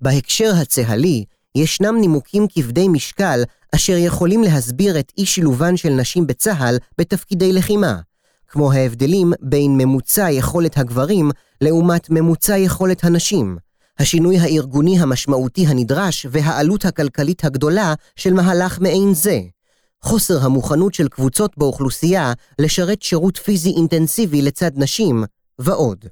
בהקשר 0.00 0.52
הצה"לי, 0.62 1.24
ישנם 1.54 1.96
נימוקים 2.00 2.46
כבדי 2.54 2.88
משקל 2.88 3.42
אשר 3.74 3.96
יכולים 3.96 4.42
להסביר 4.42 4.98
את 4.98 5.12
אי 5.18 5.26
שילובן 5.26 5.76
של 5.76 5.88
נשים 5.88 6.26
בצה"ל 6.26 6.78
בתפקידי 6.98 7.52
לחימה, 7.52 8.00
כמו 8.48 8.72
ההבדלים 8.72 9.32
בין 9.40 9.76
ממוצע 9.78 10.30
יכולת 10.30 10.78
הגברים 10.78 11.30
לעומת 11.60 12.10
ממוצע 12.10 12.58
יכולת 12.58 13.04
הנשים, 13.04 13.56
השינוי 13.98 14.38
הארגוני 14.38 14.98
המשמעותי 15.00 15.66
הנדרש 15.66 16.26
והעלות 16.30 16.84
הכלכלית 16.84 17.44
הגדולה 17.44 17.94
של 18.16 18.32
מהלך 18.32 18.80
מעין 18.80 19.14
זה, 19.14 19.40
חוסר 20.02 20.44
המוכנות 20.44 20.94
של 20.94 21.08
קבוצות 21.08 21.58
באוכלוסייה 21.58 22.32
לשרת 22.58 23.02
שירות 23.02 23.36
פיזי 23.36 23.70
אינטנסיבי 23.76 24.42
לצד 24.42 24.70
נשים, 24.74 25.24
ועוד. 25.58 26.04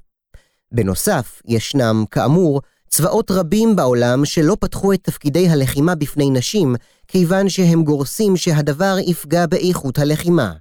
בנוסף, 0.71 1.41
ישנם, 1.47 2.05
כאמור, 2.11 2.61
צבאות 2.89 3.31
רבים 3.31 3.75
בעולם 3.75 4.25
שלא 4.25 4.57
פתחו 4.59 4.93
את 4.93 4.99
תפקידי 5.03 5.49
הלחימה 5.49 5.95
בפני 5.95 6.29
נשים, 6.29 6.75
כיוון 7.07 7.49
שהם 7.49 7.83
גורסים 7.83 8.37
שהדבר 8.37 8.95
יפגע 8.99 9.45
באיכות 9.45 9.99
הלחימה. 9.99 10.53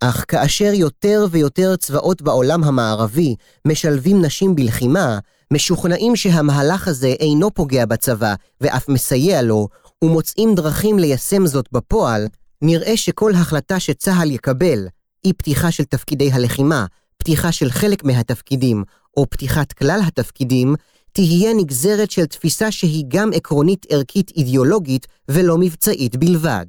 אך 0.00 0.24
כאשר 0.28 0.70
יותר 0.74 1.26
ויותר 1.30 1.76
צבאות 1.76 2.22
בעולם 2.22 2.64
המערבי 2.64 3.34
משלבים 3.64 4.22
נשים 4.22 4.54
בלחימה, 4.54 5.18
משוכנעים 5.52 6.16
שהמהלך 6.16 6.88
הזה 6.88 7.06
אינו 7.06 7.54
פוגע 7.54 7.86
בצבא 7.86 8.34
ואף 8.60 8.88
מסייע 8.88 9.42
לו, 9.42 9.68
ומוצאים 10.04 10.54
דרכים 10.54 10.98
ליישם 10.98 11.46
זאת 11.46 11.68
בפועל, 11.72 12.26
נראה 12.62 12.96
שכל 12.96 13.34
החלטה 13.34 13.80
שצה"ל 13.80 14.30
יקבל, 14.30 14.86
אי 15.24 15.32
פתיחה 15.32 15.70
של 15.70 15.84
תפקידי 15.84 16.32
הלחימה, 16.32 16.86
פתיחה 17.16 17.52
של 17.52 17.70
חלק 17.70 18.04
מהתפקידים, 18.04 18.84
או 19.16 19.26
פתיחת 19.30 19.72
כלל 19.72 20.00
התפקידים, 20.06 20.74
תהיה 21.12 21.54
נגזרת 21.54 22.10
של 22.10 22.26
תפיסה 22.26 22.70
שהיא 22.70 23.04
גם 23.08 23.30
עקרונית 23.34 23.86
ערכית 23.88 24.30
אידיאולוגית 24.36 25.06
ולא 25.28 25.58
מבצעית 25.58 26.16
בלבד. 26.16 26.66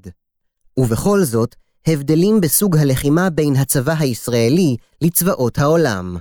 ובכל 0.77 1.23
זאת, 1.23 1.55
הבדלים 1.87 2.41
בסוג 2.41 2.77
הלחימה 2.77 3.29
בין 3.29 3.55
הצבא 3.55 3.95
הישראלי 3.99 4.75
לצבאות 5.01 5.57
העולם. 5.59 6.17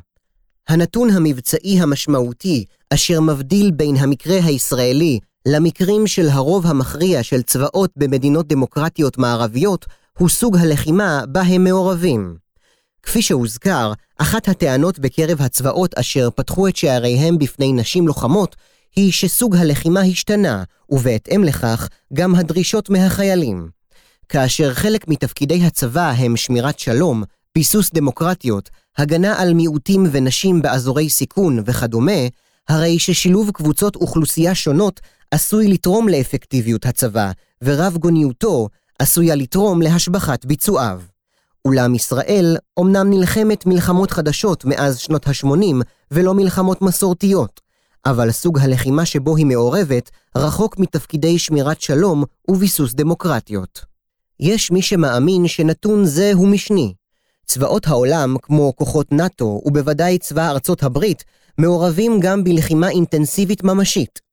הנתון 0.68 1.10
המבצעי 1.10 1.80
המשמעותי 1.80 2.64
אשר 2.94 3.20
מבדיל 3.20 3.70
בין 3.70 3.96
המקרה 3.96 4.38
הישראלי 4.44 5.18
למקרים 5.50 6.06
של 6.06 6.28
הרוב 6.28 6.66
המכריע 6.66 7.22
של 7.22 7.42
צבאות 7.42 7.90
במדינות 7.96 8.48
דמוקרטיות 8.48 9.18
מערביות 9.18 9.86
הוא 10.18 10.28
סוג 10.28 10.56
הלחימה 10.56 11.22
בה 11.28 11.40
הם 11.40 11.64
מעורבים. 11.64 12.36
כפי 13.02 13.22
שהוזכר, 13.22 13.92
אחת 14.18 14.48
הטענות 14.48 14.98
בקרב 14.98 15.42
הצבאות 15.42 15.94
אשר 15.94 16.28
פתחו 16.34 16.68
את 16.68 16.76
שעריהם 16.76 17.38
בפני 17.38 17.72
נשים 17.72 18.06
לוחמות, 18.06 18.56
היא 18.96 19.12
שסוג 19.12 19.56
הלחימה 19.56 20.00
השתנה, 20.00 20.62
ובהתאם 20.90 21.44
לכך, 21.44 21.88
גם 22.12 22.34
הדרישות 22.34 22.90
מהחיילים. 22.90 23.68
כאשר 24.28 24.74
חלק 24.74 25.08
מתפקידי 25.08 25.64
הצבא 25.64 26.12
הם 26.16 26.36
שמירת 26.36 26.78
שלום, 26.78 27.22
ביסוס 27.54 27.90
דמוקרטיות, 27.94 28.70
הגנה 28.98 29.40
על 29.40 29.54
מיעוטים 29.54 30.06
ונשים 30.12 30.62
באזורי 30.62 31.10
סיכון 31.10 31.62
וכדומה, 31.66 32.20
הרי 32.68 32.98
ששילוב 32.98 33.50
קבוצות 33.50 33.96
אוכלוסייה 33.96 34.54
שונות 34.54 35.00
עשוי 35.30 35.68
לתרום 35.68 36.08
לאפקטיביות 36.08 36.86
הצבא, 36.86 37.30
ורב 37.62 37.96
גוניותו 37.96 38.68
עשויה 38.98 39.34
לתרום 39.34 39.82
להשבחת 39.82 40.44
ביצועיו. 40.44 41.00
אולם 41.64 41.94
ישראל 41.94 42.56
אומנם 42.76 43.10
נלחמת 43.10 43.66
מלחמות 43.66 44.10
חדשות 44.10 44.64
מאז 44.64 44.98
שנות 44.98 45.28
ה-80 45.28 45.84
ולא 46.10 46.34
מלחמות 46.34 46.82
מסורתיות, 46.82 47.60
אבל 48.06 48.30
סוג 48.30 48.58
הלחימה 48.58 49.06
שבו 49.06 49.36
היא 49.36 49.46
מעורבת 49.46 50.10
רחוק 50.36 50.78
מתפקידי 50.78 51.38
שמירת 51.38 51.80
שלום 51.80 52.24
וביסוס 52.48 52.94
דמוקרטיות. 52.94 53.80
יש 54.40 54.70
מי 54.70 54.82
שמאמין 54.82 55.48
שנתון 55.48 56.04
זה 56.04 56.30
הוא 56.34 56.48
משני. 56.48 56.94
צבאות 57.46 57.86
העולם, 57.86 58.36
כמו 58.42 58.72
כוחות 58.76 59.12
נאט"ו, 59.12 59.60
ובוודאי 59.64 60.18
צבא 60.18 60.50
ארצות 60.50 60.82
הברית, 60.82 61.24
מעורבים 61.58 62.20
גם 62.20 62.44
בלחימה 62.44 62.88
אינטנסיבית 62.90 63.64
ממשית. 63.64 64.27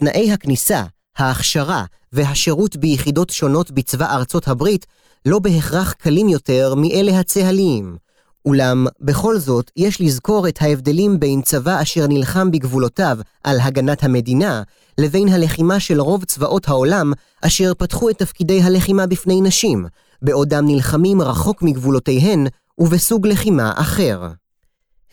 תנאי 0.00 0.32
הכניסה, 0.32 0.82
ההכשרה 1.16 1.84
והשירות 2.12 2.76
ביחידות 2.76 3.30
שונות 3.30 3.70
בצבא 3.70 4.14
ארצות 4.14 4.48
הברית 4.48 4.86
לא 5.26 5.38
בהכרח 5.38 5.92
קלים 5.92 6.28
יותר 6.28 6.74
מאלה 6.76 7.20
הצה"ליים. 7.20 7.96
אולם, 8.44 8.86
בכל 9.00 9.38
זאת, 9.38 9.70
יש 9.76 10.00
לזכור 10.00 10.48
את 10.48 10.62
ההבדלים 10.62 11.20
בין 11.20 11.42
צבא 11.42 11.82
אשר 11.82 12.06
נלחם 12.06 12.50
בגבולותיו 12.50 13.18
על 13.44 13.60
הגנת 13.60 14.04
המדינה, 14.04 14.62
לבין 14.98 15.28
הלחימה 15.28 15.80
של 15.80 16.00
רוב 16.00 16.24
צבאות 16.24 16.68
העולם, 16.68 17.12
אשר 17.42 17.72
פתחו 17.78 18.10
את 18.10 18.18
תפקידי 18.18 18.62
הלחימה 18.62 19.06
בפני 19.06 19.40
נשים, 19.40 19.86
בעודם 20.22 20.66
נלחמים 20.66 21.22
רחוק 21.22 21.62
מגבולותיהן 21.62 22.46
ובסוג 22.78 23.26
לחימה 23.26 23.72
אחר. 23.76 24.28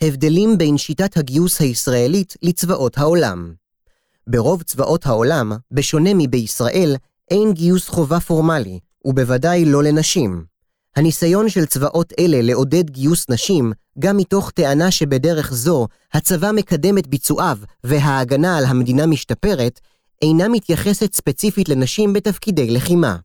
הבדלים 0.00 0.58
בין 0.58 0.78
שיטת 0.78 1.16
הגיוס 1.16 1.60
הישראלית 1.60 2.36
לצבאות 2.42 2.98
העולם 2.98 3.52
ברוב 4.28 4.62
צבאות 4.62 5.06
העולם, 5.06 5.52
בשונה 5.70 6.10
מבישראל, 6.14 6.96
אין 7.30 7.52
גיוס 7.52 7.88
חובה 7.88 8.20
פורמלי, 8.20 8.78
ובוודאי 9.04 9.64
לא 9.64 9.82
לנשים. 9.82 10.44
הניסיון 10.96 11.48
של 11.48 11.66
צבאות 11.66 12.12
אלה 12.18 12.42
לעודד 12.42 12.90
גיוס 12.90 13.30
נשים, 13.30 13.72
גם 13.98 14.16
מתוך 14.16 14.50
טענה 14.50 14.90
שבדרך 14.90 15.52
זו 15.52 15.86
הצבא 16.12 16.50
מקדם 16.52 16.98
את 16.98 17.06
ביצועיו 17.06 17.58
וההגנה 17.84 18.58
על 18.58 18.64
המדינה 18.64 19.06
משתפרת, 19.06 19.80
אינה 20.22 20.48
מתייחסת 20.48 21.14
ספציפית 21.14 21.68
לנשים 21.68 22.12
בתפקידי 22.12 22.70
לחימה. 22.70 23.16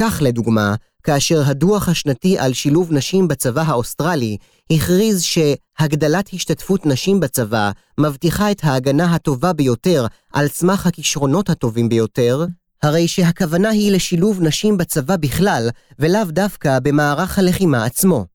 כך 0.00 0.18
לדוגמה, 0.24 0.74
כאשר 1.02 1.42
הדוח 1.46 1.88
השנתי 1.88 2.38
על 2.38 2.52
שילוב 2.52 2.92
נשים 2.92 3.28
בצבא 3.28 3.62
האוסטרלי 3.66 4.36
הכריז 4.70 5.22
שהגדלת 5.22 6.30
השתתפות 6.32 6.86
נשים 6.86 7.20
בצבא 7.20 7.70
מבטיחה 8.00 8.50
את 8.50 8.60
ההגנה 8.64 9.14
הטובה 9.14 9.52
ביותר 9.52 10.06
על 10.32 10.48
סמך 10.48 10.86
הכישרונות 10.86 11.50
הטובים 11.50 11.88
ביותר, 11.88 12.44
הרי 12.82 13.08
שהכוונה 13.08 13.68
היא 13.68 13.92
לשילוב 13.92 14.42
נשים 14.42 14.76
בצבא 14.76 15.16
בכלל, 15.16 15.68
ולאו 15.98 16.24
דווקא 16.24 16.78
במערך 16.78 17.38
הלחימה 17.38 17.84
עצמו. 17.84 18.26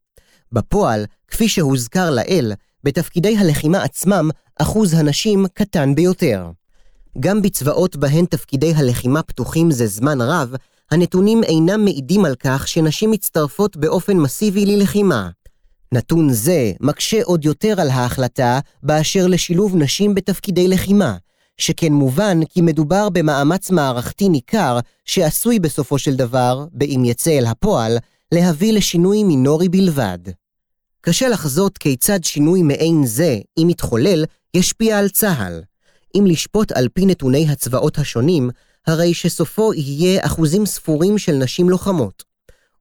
בפועל, 0.51 1.05
כפי 1.27 1.49
שהוזכר 1.49 2.09
לעיל, 2.09 2.53
בתפקידי 2.83 3.37
הלחימה 3.37 3.83
עצמם, 3.83 4.29
אחוז 4.59 4.93
הנשים 4.93 5.45
קטן 5.53 5.95
ביותר. 5.95 6.49
גם 7.19 7.41
בצבאות 7.41 7.95
בהן 7.95 8.25
תפקידי 8.25 8.73
הלחימה 8.75 9.23
פתוחים 9.23 9.71
זה 9.71 9.87
זמן 9.87 10.21
רב, 10.21 10.55
הנתונים 10.91 11.43
אינם 11.43 11.83
מעידים 11.85 12.25
על 12.25 12.35
כך 12.39 12.67
שנשים 12.67 13.11
מצטרפות 13.11 13.77
באופן 13.77 14.17
מסיבי 14.17 14.65
ללחימה. 14.65 15.29
נתון 15.93 16.33
זה 16.33 16.71
מקשה 16.79 17.23
עוד 17.23 17.45
יותר 17.45 17.81
על 17.81 17.89
ההחלטה 17.89 18.59
באשר 18.83 19.27
לשילוב 19.27 19.75
נשים 19.75 20.15
בתפקידי 20.15 20.67
לחימה, 20.67 21.17
שכן 21.57 21.93
מובן 21.93 22.45
כי 22.45 22.61
מדובר 22.61 23.09
במאמץ 23.09 23.71
מערכתי 23.71 24.29
ניכר 24.29 24.79
שעשוי 25.05 25.59
בסופו 25.59 25.99
של 25.99 26.15
דבר, 26.15 26.65
באם 26.71 27.05
יצא 27.05 27.31
אל 27.31 27.45
הפועל, 27.45 27.97
להביא 28.33 28.73
לשינוי 28.73 29.23
מינורי 29.23 29.69
בלבד. 29.69 30.19
קשה 31.01 31.29
לחזות 31.29 31.77
כיצד 31.77 32.23
שינוי 32.23 32.61
מעין 32.61 33.05
זה, 33.05 33.39
אם 33.57 33.69
יתחולל, 33.69 34.25
ישפיע 34.53 34.99
על 34.99 35.09
צה"ל. 35.09 35.61
אם 36.17 36.25
לשפוט 36.27 36.71
על 36.71 36.87
פי 36.93 37.05
נתוני 37.05 37.49
הצבאות 37.49 37.97
השונים, 37.97 38.49
הרי 38.87 39.13
שסופו 39.13 39.73
יהיה 39.73 40.25
אחוזים 40.25 40.65
ספורים 40.65 41.17
של 41.17 41.31
נשים 41.31 41.69
לוחמות. 41.69 42.23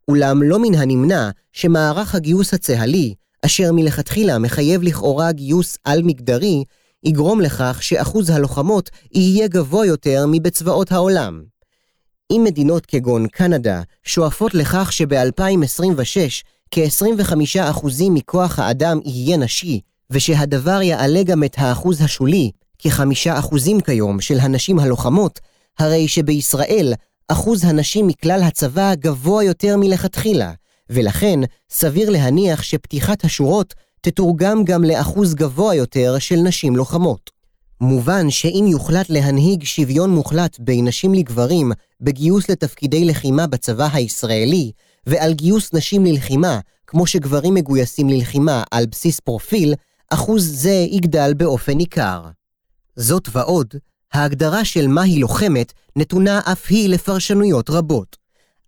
אולם 0.09 0.43
לא 0.43 0.59
מן 0.59 0.75
הנמנע 0.75 1.31
שמערך 1.53 2.15
הגיוס 2.15 2.55
הצה"לי, 2.55 3.15
אשר 3.47 3.73
מלכתחילה 3.73 4.39
מחייב 4.39 4.83
לכאורה 4.83 5.33
גיוס 5.33 5.79
על-מגדרי, 5.85 6.65
יגרום 7.05 7.41
לכך 7.41 7.79
שאחוז 7.83 8.31
הלוחמות 8.31 8.91
יהיה 9.13 9.49
גבוה 9.49 9.87
יותר 9.87 10.25
מבצבאות 10.29 10.93
העולם. 10.93 11.43
אם 12.33 12.43
מדינות 12.45 12.87
כגון 12.87 13.27
קנדה 13.29 13.83
שואפות 14.05 14.55
לכך 14.55 14.93
שב-2026 14.93 16.45
כ-25% 16.71 17.87
מכוח 18.11 18.59
האדם 18.59 18.99
יהיה 19.05 19.37
נשי, 19.37 19.81
ושהדבר 20.11 20.83
יעלה 20.83 21.23
גם 21.23 21.45
את 21.45 21.55
האחוז 21.59 22.03
השולי, 22.03 22.51
כ-5% 22.79 23.57
כיום, 23.85 24.21
של 24.21 24.41
הנשים 24.41 24.79
הלוחמות, 24.79 25.41
הרי 25.79 26.09
שבישראל 26.09 26.95
אחוז 27.29 27.65
הנשים 27.65 28.07
מכלל 28.07 28.43
הצבא 28.43 28.95
גבוה 28.95 29.45
יותר 29.45 29.77
מלכתחילה, 29.77 30.53
ולכן 30.91 31.41
סביר 31.71 32.11
להניח 32.11 32.63
שפתיחת 32.63 33.25
השורות 33.25 33.75
תתורגם 34.01 34.65
גם 34.65 34.85
לאחוז 34.85 35.35
גבוה 35.35 35.75
יותר 35.75 36.19
של 36.19 36.37
נשים 36.37 36.77
לוחמות. 36.77 37.31
מובן 37.81 38.31
שאם 38.31 38.65
יוחלט 38.69 39.11
להנהיג 39.11 39.65
שוויון 39.65 40.11
מוחלט 40.11 40.59
בין 40.61 40.89
נשים 40.89 41.15
לגברים 41.15 41.73
בגיוס 42.01 42.51
לתפקידי 42.51 43.05
לחימה 43.05 43.47
בצבא 43.47 43.89
הישראלי, 43.93 44.73
ועל 45.07 45.33
גיוס 45.33 45.75
נשים 45.75 46.05
ללחימה, 46.05 46.61
כמו 46.87 47.07
שגברים 47.07 47.55
מגויסים 47.55 48.09
ללחימה 48.09 48.63
על 48.71 48.87
בסיס 48.87 49.21
פרופיל, 49.21 49.75
אחוז 50.11 50.63
זה 50.63 50.87
יגדל 50.91 51.35
באופן 51.35 51.73
ניכר. 51.73 52.23
זאת 52.97 53.29
ועוד, 53.33 53.75
ההגדרה 54.13 54.65
של 54.65 54.87
מהי 54.87 55.19
לוחמת 55.19 55.73
נתונה 55.97 56.41
אף 56.53 56.67
היא 56.69 56.89
לפרשנויות 56.89 57.71
רבות. 57.71 58.17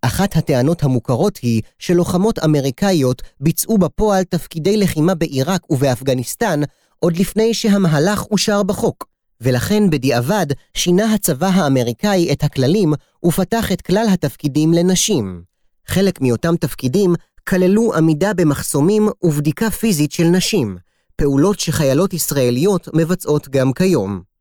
אחת 0.01 0.35
הטענות 0.35 0.83
המוכרות 0.83 1.37
היא 1.37 1.61
שלוחמות 1.79 2.39
אמריקאיות 2.39 3.21
ביצעו 3.39 3.77
בפועל 3.77 4.23
תפקידי 4.23 4.77
לחימה 4.77 5.15
בעיראק 5.15 5.71
ובאפגניסטן 5.71 6.61
עוד 6.99 7.17
לפני 7.17 7.53
שהמהלך 7.53 8.25
אושר 8.31 8.63
בחוק, 8.63 9.05
ולכן 9.41 9.89
בדיעבד 9.89 10.45
שינה 10.73 11.13
הצבא 11.13 11.47
האמריקאי 11.47 12.33
את 12.33 12.43
הכללים 12.43 12.93
ופתח 13.25 13.71
את 13.71 13.81
כלל 13.81 14.05
התפקידים 14.13 14.73
לנשים. 14.73 15.41
חלק 15.87 16.21
מאותם 16.21 16.55
תפקידים 16.55 17.15
כללו 17.47 17.93
עמידה 17.95 18.33
במחסומים 18.33 19.09
ובדיקה 19.23 19.71
פיזית 19.71 20.11
של 20.11 20.23
נשים, 20.23 20.77
פעולות 21.15 21.59
שחיילות 21.59 22.13
ישראליות 22.13 22.87
מבצעות 22.93 23.49
גם 23.49 23.73
כיום. 23.73 24.34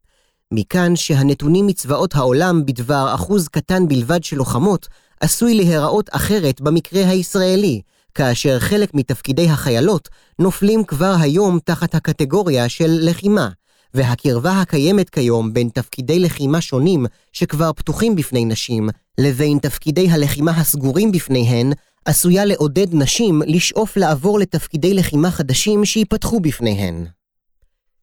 מכאן 0.54 0.96
שהנתונים 0.96 1.66
מצבאות 1.66 2.14
העולם 2.14 2.66
בדבר 2.66 3.14
אחוז 3.14 3.48
קטן 3.48 3.88
בלבד 3.88 4.24
של 4.24 4.36
לוחמות 4.36 4.88
עשוי 5.20 5.54
להיראות 5.54 6.10
אחרת 6.12 6.60
במקרה 6.60 7.08
הישראלי, 7.08 7.80
כאשר 8.14 8.58
חלק 8.58 8.94
מתפקידי 8.94 9.48
החיילות 9.48 10.08
נופלים 10.38 10.84
כבר 10.84 11.14
היום 11.20 11.58
תחת 11.64 11.94
הקטגוריה 11.94 12.68
של 12.68 12.98
לחימה, 13.00 13.48
והקרבה 13.94 14.60
הקיימת 14.60 15.10
כיום 15.10 15.52
בין 15.52 15.68
תפקידי 15.68 16.18
לחימה 16.18 16.60
שונים 16.60 17.06
שכבר 17.32 17.72
פתוחים 17.72 18.16
בפני 18.16 18.44
נשים, 18.44 18.88
לבין 19.18 19.58
תפקידי 19.58 20.10
הלחימה 20.10 20.50
הסגורים 20.50 21.12
בפניהן, 21.12 21.72
עשויה 22.04 22.44
לעודד 22.44 22.94
נשים 22.94 23.42
לשאוף 23.46 23.96
לעבור 23.96 24.38
לתפקידי 24.38 24.94
לחימה 24.94 25.30
חדשים 25.30 25.84
שייפתחו 25.84 26.40
בפניהן. 26.40 27.06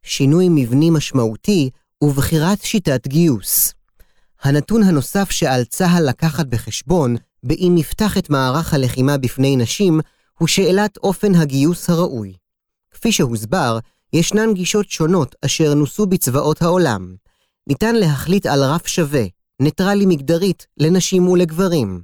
שינוי 0.02 0.46
מבני 0.50 0.90
משמעותי 0.90 1.70
ובחירת 2.02 2.62
שיטת 2.62 3.08
גיוס. 3.08 3.74
הנתון 4.42 4.82
הנוסף 4.82 5.30
שעל 5.30 5.64
צה"ל 5.64 6.08
לקחת 6.08 6.46
בחשבון, 6.46 7.16
באם 7.42 7.72
נפתח 7.74 8.18
את 8.18 8.30
מערך 8.30 8.74
הלחימה 8.74 9.18
בפני 9.18 9.56
נשים, 9.56 10.00
הוא 10.38 10.48
שאלת 10.48 10.96
אופן 10.96 11.34
הגיוס 11.34 11.90
הראוי. 11.90 12.32
כפי 12.90 13.12
שהוסבר, 13.12 13.78
ישנן 14.12 14.54
גישות 14.54 14.90
שונות 14.90 15.34
אשר 15.44 15.74
נוסו 15.74 16.06
בצבאות 16.06 16.62
העולם. 16.62 17.14
ניתן 17.66 17.94
להחליט 17.94 18.46
על 18.46 18.62
רף 18.62 18.86
שווה, 18.86 19.24
ניטרלי 19.60 20.06
מגדרית, 20.06 20.66
לנשים 20.78 21.28
ולגברים. 21.28 22.02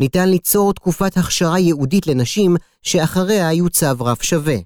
ניתן 0.00 0.28
ליצור 0.28 0.72
תקופת 0.72 1.16
הכשרה 1.16 1.58
ייעודית 1.58 2.06
לנשים 2.06 2.56
שאחריה 2.82 3.52
יוצב 3.52 4.02
רף 4.02 4.22
שווה. 4.22 4.56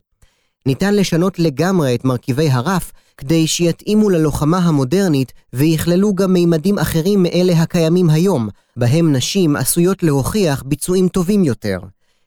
ניתן 0.67 0.95
לשנות 0.95 1.39
לגמרי 1.39 1.95
את 1.95 2.05
מרכיבי 2.05 2.51
הרף 2.51 2.93
כדי 3.21 3.47
שיתאימו 3.47 4.11
ללוחמה 4.11 4.59
המודרנית 4.59 5.33
ויכללו 5.53 6.15
גם 6.15 6.33
מימדים 6.33 6.79
אחרים 6.79 7.23
מאלה 7.23 7.53
הקיימים 7.53 8.11
היום, 8.11 8.49
בהם 8.77 9.13
נשים 9.13 9.57
עשויות 9.57 10.03
להוכיח 10.03 10.63
ביצועים 10.67 11.09
טובים 11.09 11.45
יותר. 11.45 11.79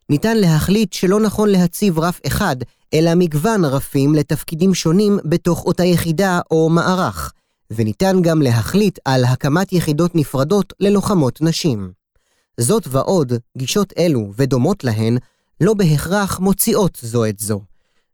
ניתן 0.10 0.38
להחליט 0.38 0.94
שלא 0.94 1.20
נכון 1.20 1.50
להציב 1.50 2.00
רף 2.00 2.20
אחד, 2.28 2.56
אלא 2.94 3.16
מגוון 3.16 3.66
רפים 3.66 4.16
לתפקידים 4.16 4.74
שונים 4.74 5.20
בתוך 5.26 5.66
אותה 5.66 5.84
יחידה 5.84 6.40
או 6.52 6.70
מערך, 6.70 7.34
וניתן 7.72 8.22
גם 8.22 8.42
להחליט 8.42 9.00
על 9.06 9.24
הקמת 9.26 9.74
יחידות 9.74 10.16
נפרדות 10.16 10.74
ללוחמות 10.80 11.42
נשים. 11.42 11.92
זאת 12.60 12.88
ועוד, 12.88 13.34
גישות 13.58 13.94
אלו 13.98 14.32
ודומות 14.38 14.84
להן, 14.84 15.18
לא 15.62 15.74
בהכרח 15.74 16.40
מוציאות 16.40 16.98
זו 17.02 17.26
את 17.26 17.40
זו. 17.40 17.62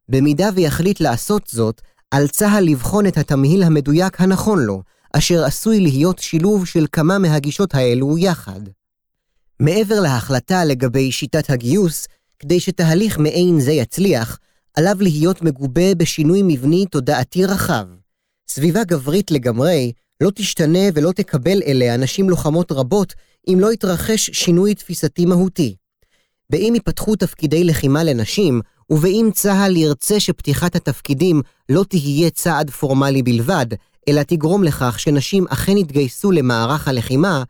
במידה 0.10 0.50
ויחליט 0.56 1.00
לעשות 1.02 1.42
זאת, 1.48 1.82
על 2.12 2.28
צה"ל 2.28 2.64
לבחון 2.64 3.08
את 3.08 3.18
התמהיל 3.18 3.64
המדויק 3.64 4.22
הנכון 4.22 4.60
לו, 4.60 4.84
אשר 5.14 5.44
עשוי 5.44 5.80
להיות 5.80 6.20
שילוב 6.20 6.66
של 6.66 6.86
כמה 6.92 7.18
מהגישות 7.20 7.76
האלו 7.76 8.18
יחד. 8.18 8.60
מעבר 9.60 10.00
להחלטה 10.00 10.66
לגבי 10.66 11.12
שיטת 11.12 11.50
הגיוס, 11.50 12.08
כדי 12.40 12.60
שתהליך 12.60 13.18
מעין 13.18 13.60
זה 13.60 13.72
יצליח, 13.72 14.40
עליו 14.78 14.96
להיות 15.00 15.42
מגובה 15.42 15.96
בשינוי 15.96 16.42
מבני 16.44 16.86
תודעתי 16.86 17.46
רחב. 17.46 17.86
סביבה 18.50 18.84
גברית 18.84 19.32
לגמרי 19.32 19.92
לא 20.22 20.32
תשתנה 20.36 20.80
ולא 20.94 21.12
תקבל 21.12 21.62
אליה 21.66 21.98
נשים 21.98 22.30
לוחמות 22.30 22.72
רבות 22.72 23.14
אם 23.48 23.60
לא 23.60 23.74
יתרחש 23.74 24.30
שינוי 24.34 24.76
תפיסתי 24.76 25.26
מהותי. 25.26 25.76
באם 26.50 26.74
ייפתחו 26.76 27.16
תפקידי 27.16 27.64
לחימה 27.64 28.04
לנשים, 28.04 28.62
ובאם 28.90 29.30
צה"ל 29.34 29.78
ירצה 29.78 30.20
שפתיחת 30.20 30.76
התפקידים 30.76 31.42
לא 31.70 31.84
תהיה 31.90 32.30
צעד 32.30 32.70
פורמלי 32.70 33.24
בלבד, 33.24 33.66
אלא 34.08 34.24
תגרום 34.24 34.64
לכך 34.64 35.00
שנשים 35.00 35.46
אכן 35.50 35.78
יתגייסו 35.78 36.32
למערך 36.32 36.88
הלחימה, 36.88 37.44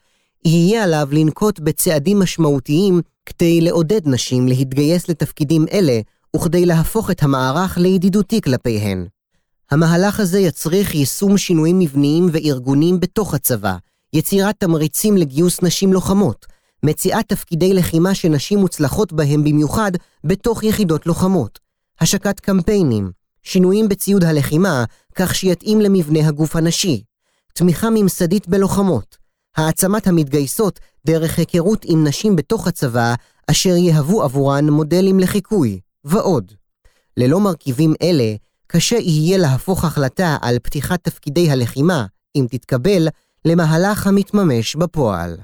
יהיה 0.45 0.83
עליו 0.83 1.07
לנקוט 1.11 1.59
בצעדים 1.59 2.19
משמעותיים 2.19 3.01
כדי 3.25 3.61
לעודד 3.61 4.01
נשים 4.05 4.47
להתגייס 4.47 5.09
לתפקידים 5.09 5.65
אלה, 5.71 5.99
וכדי 6.35 6.65
להפוך 6.65 7.11
את 7.11 7.23
המערך 7.23 7.77
לידידותי 7.77 8.41
כלפיהן. 8.41 9.07
המהלך 9.71 10.19
הזה 10.19 10.39
יצריך 10.39 10.95
יישום 10.95 11.37
שינויים 11.37 11.79
מבניים 11.79 12.29
וארגוניים 12.31 12.99
בתוך 12.99 13.33
הצבא, 13.33 13.75
יצירת 14.13 14.55
תמריצים 14.59 15.17
לגיוס 15.17 15.61
נשים 15.61 15.93
לוחמות, 15.93 16.45
מציאת 16.83 17.25
תפקידי 17.27 17.73
לחימה 17.73 18.15
שנשים 18.15 18.59
מוצלחות 18.59 19.13
בהם 19.13 19.43
במיוחד 19.43 19.91
בתוך 20.23 20.63
יחידות 20.63 21.07
לוחמות, 21.07 21.59
השקת 21.99 22.39
קמפיינים, 22.39 23.11
שינויים 23.43 23.89
בציוד 23.89 24.23
הלחימה 24.23 24.83
כך 25.15 25.35
שיתאים 25.35 25.81
למבנה 25.81 26.27
הגוף 26.27 26.55
הנשי, 26.55 27.03
תמיכה 27.53 27.89
ממסדית 27.89 28.47
בלוחמות, 28.47 29.17
העצמת 29.57 30.07
המתגייסות 30.07 30.79
דרך 31.05 31.39
היכרות 31.39 31.85
עם 31.85 32.07
נשים 32.07 32.35
בתוך 32.35 32.67
הצבא 32.67 33.15
אשר 33.47 33.75
יהוו 33.75 34.23
עבורן 34.23 34.69
מודלים 34.69 35.19
לחיקוי, 35.19 35.79
ועוד. 36.05 36.51
ללא 37.17 37.39
מרכיבים 37.39 37.93
אלה, 38.01 38.35
קשה 38.67 38.95
יהיה 38.95 39.37
להפוך 39.37 39.85
החלטה 39.85 40.37
על 40.41 40.59
פתיחת 40.59 41.03
תפקידי 41.03 41.51
הלחימה, 41.51 42.05
אם 42.35 42.45
תתקבל, 42.49 43.07
למהלך 43.45 44.07
המתממש 44.07 44.75
בפועל. 44.75 45.37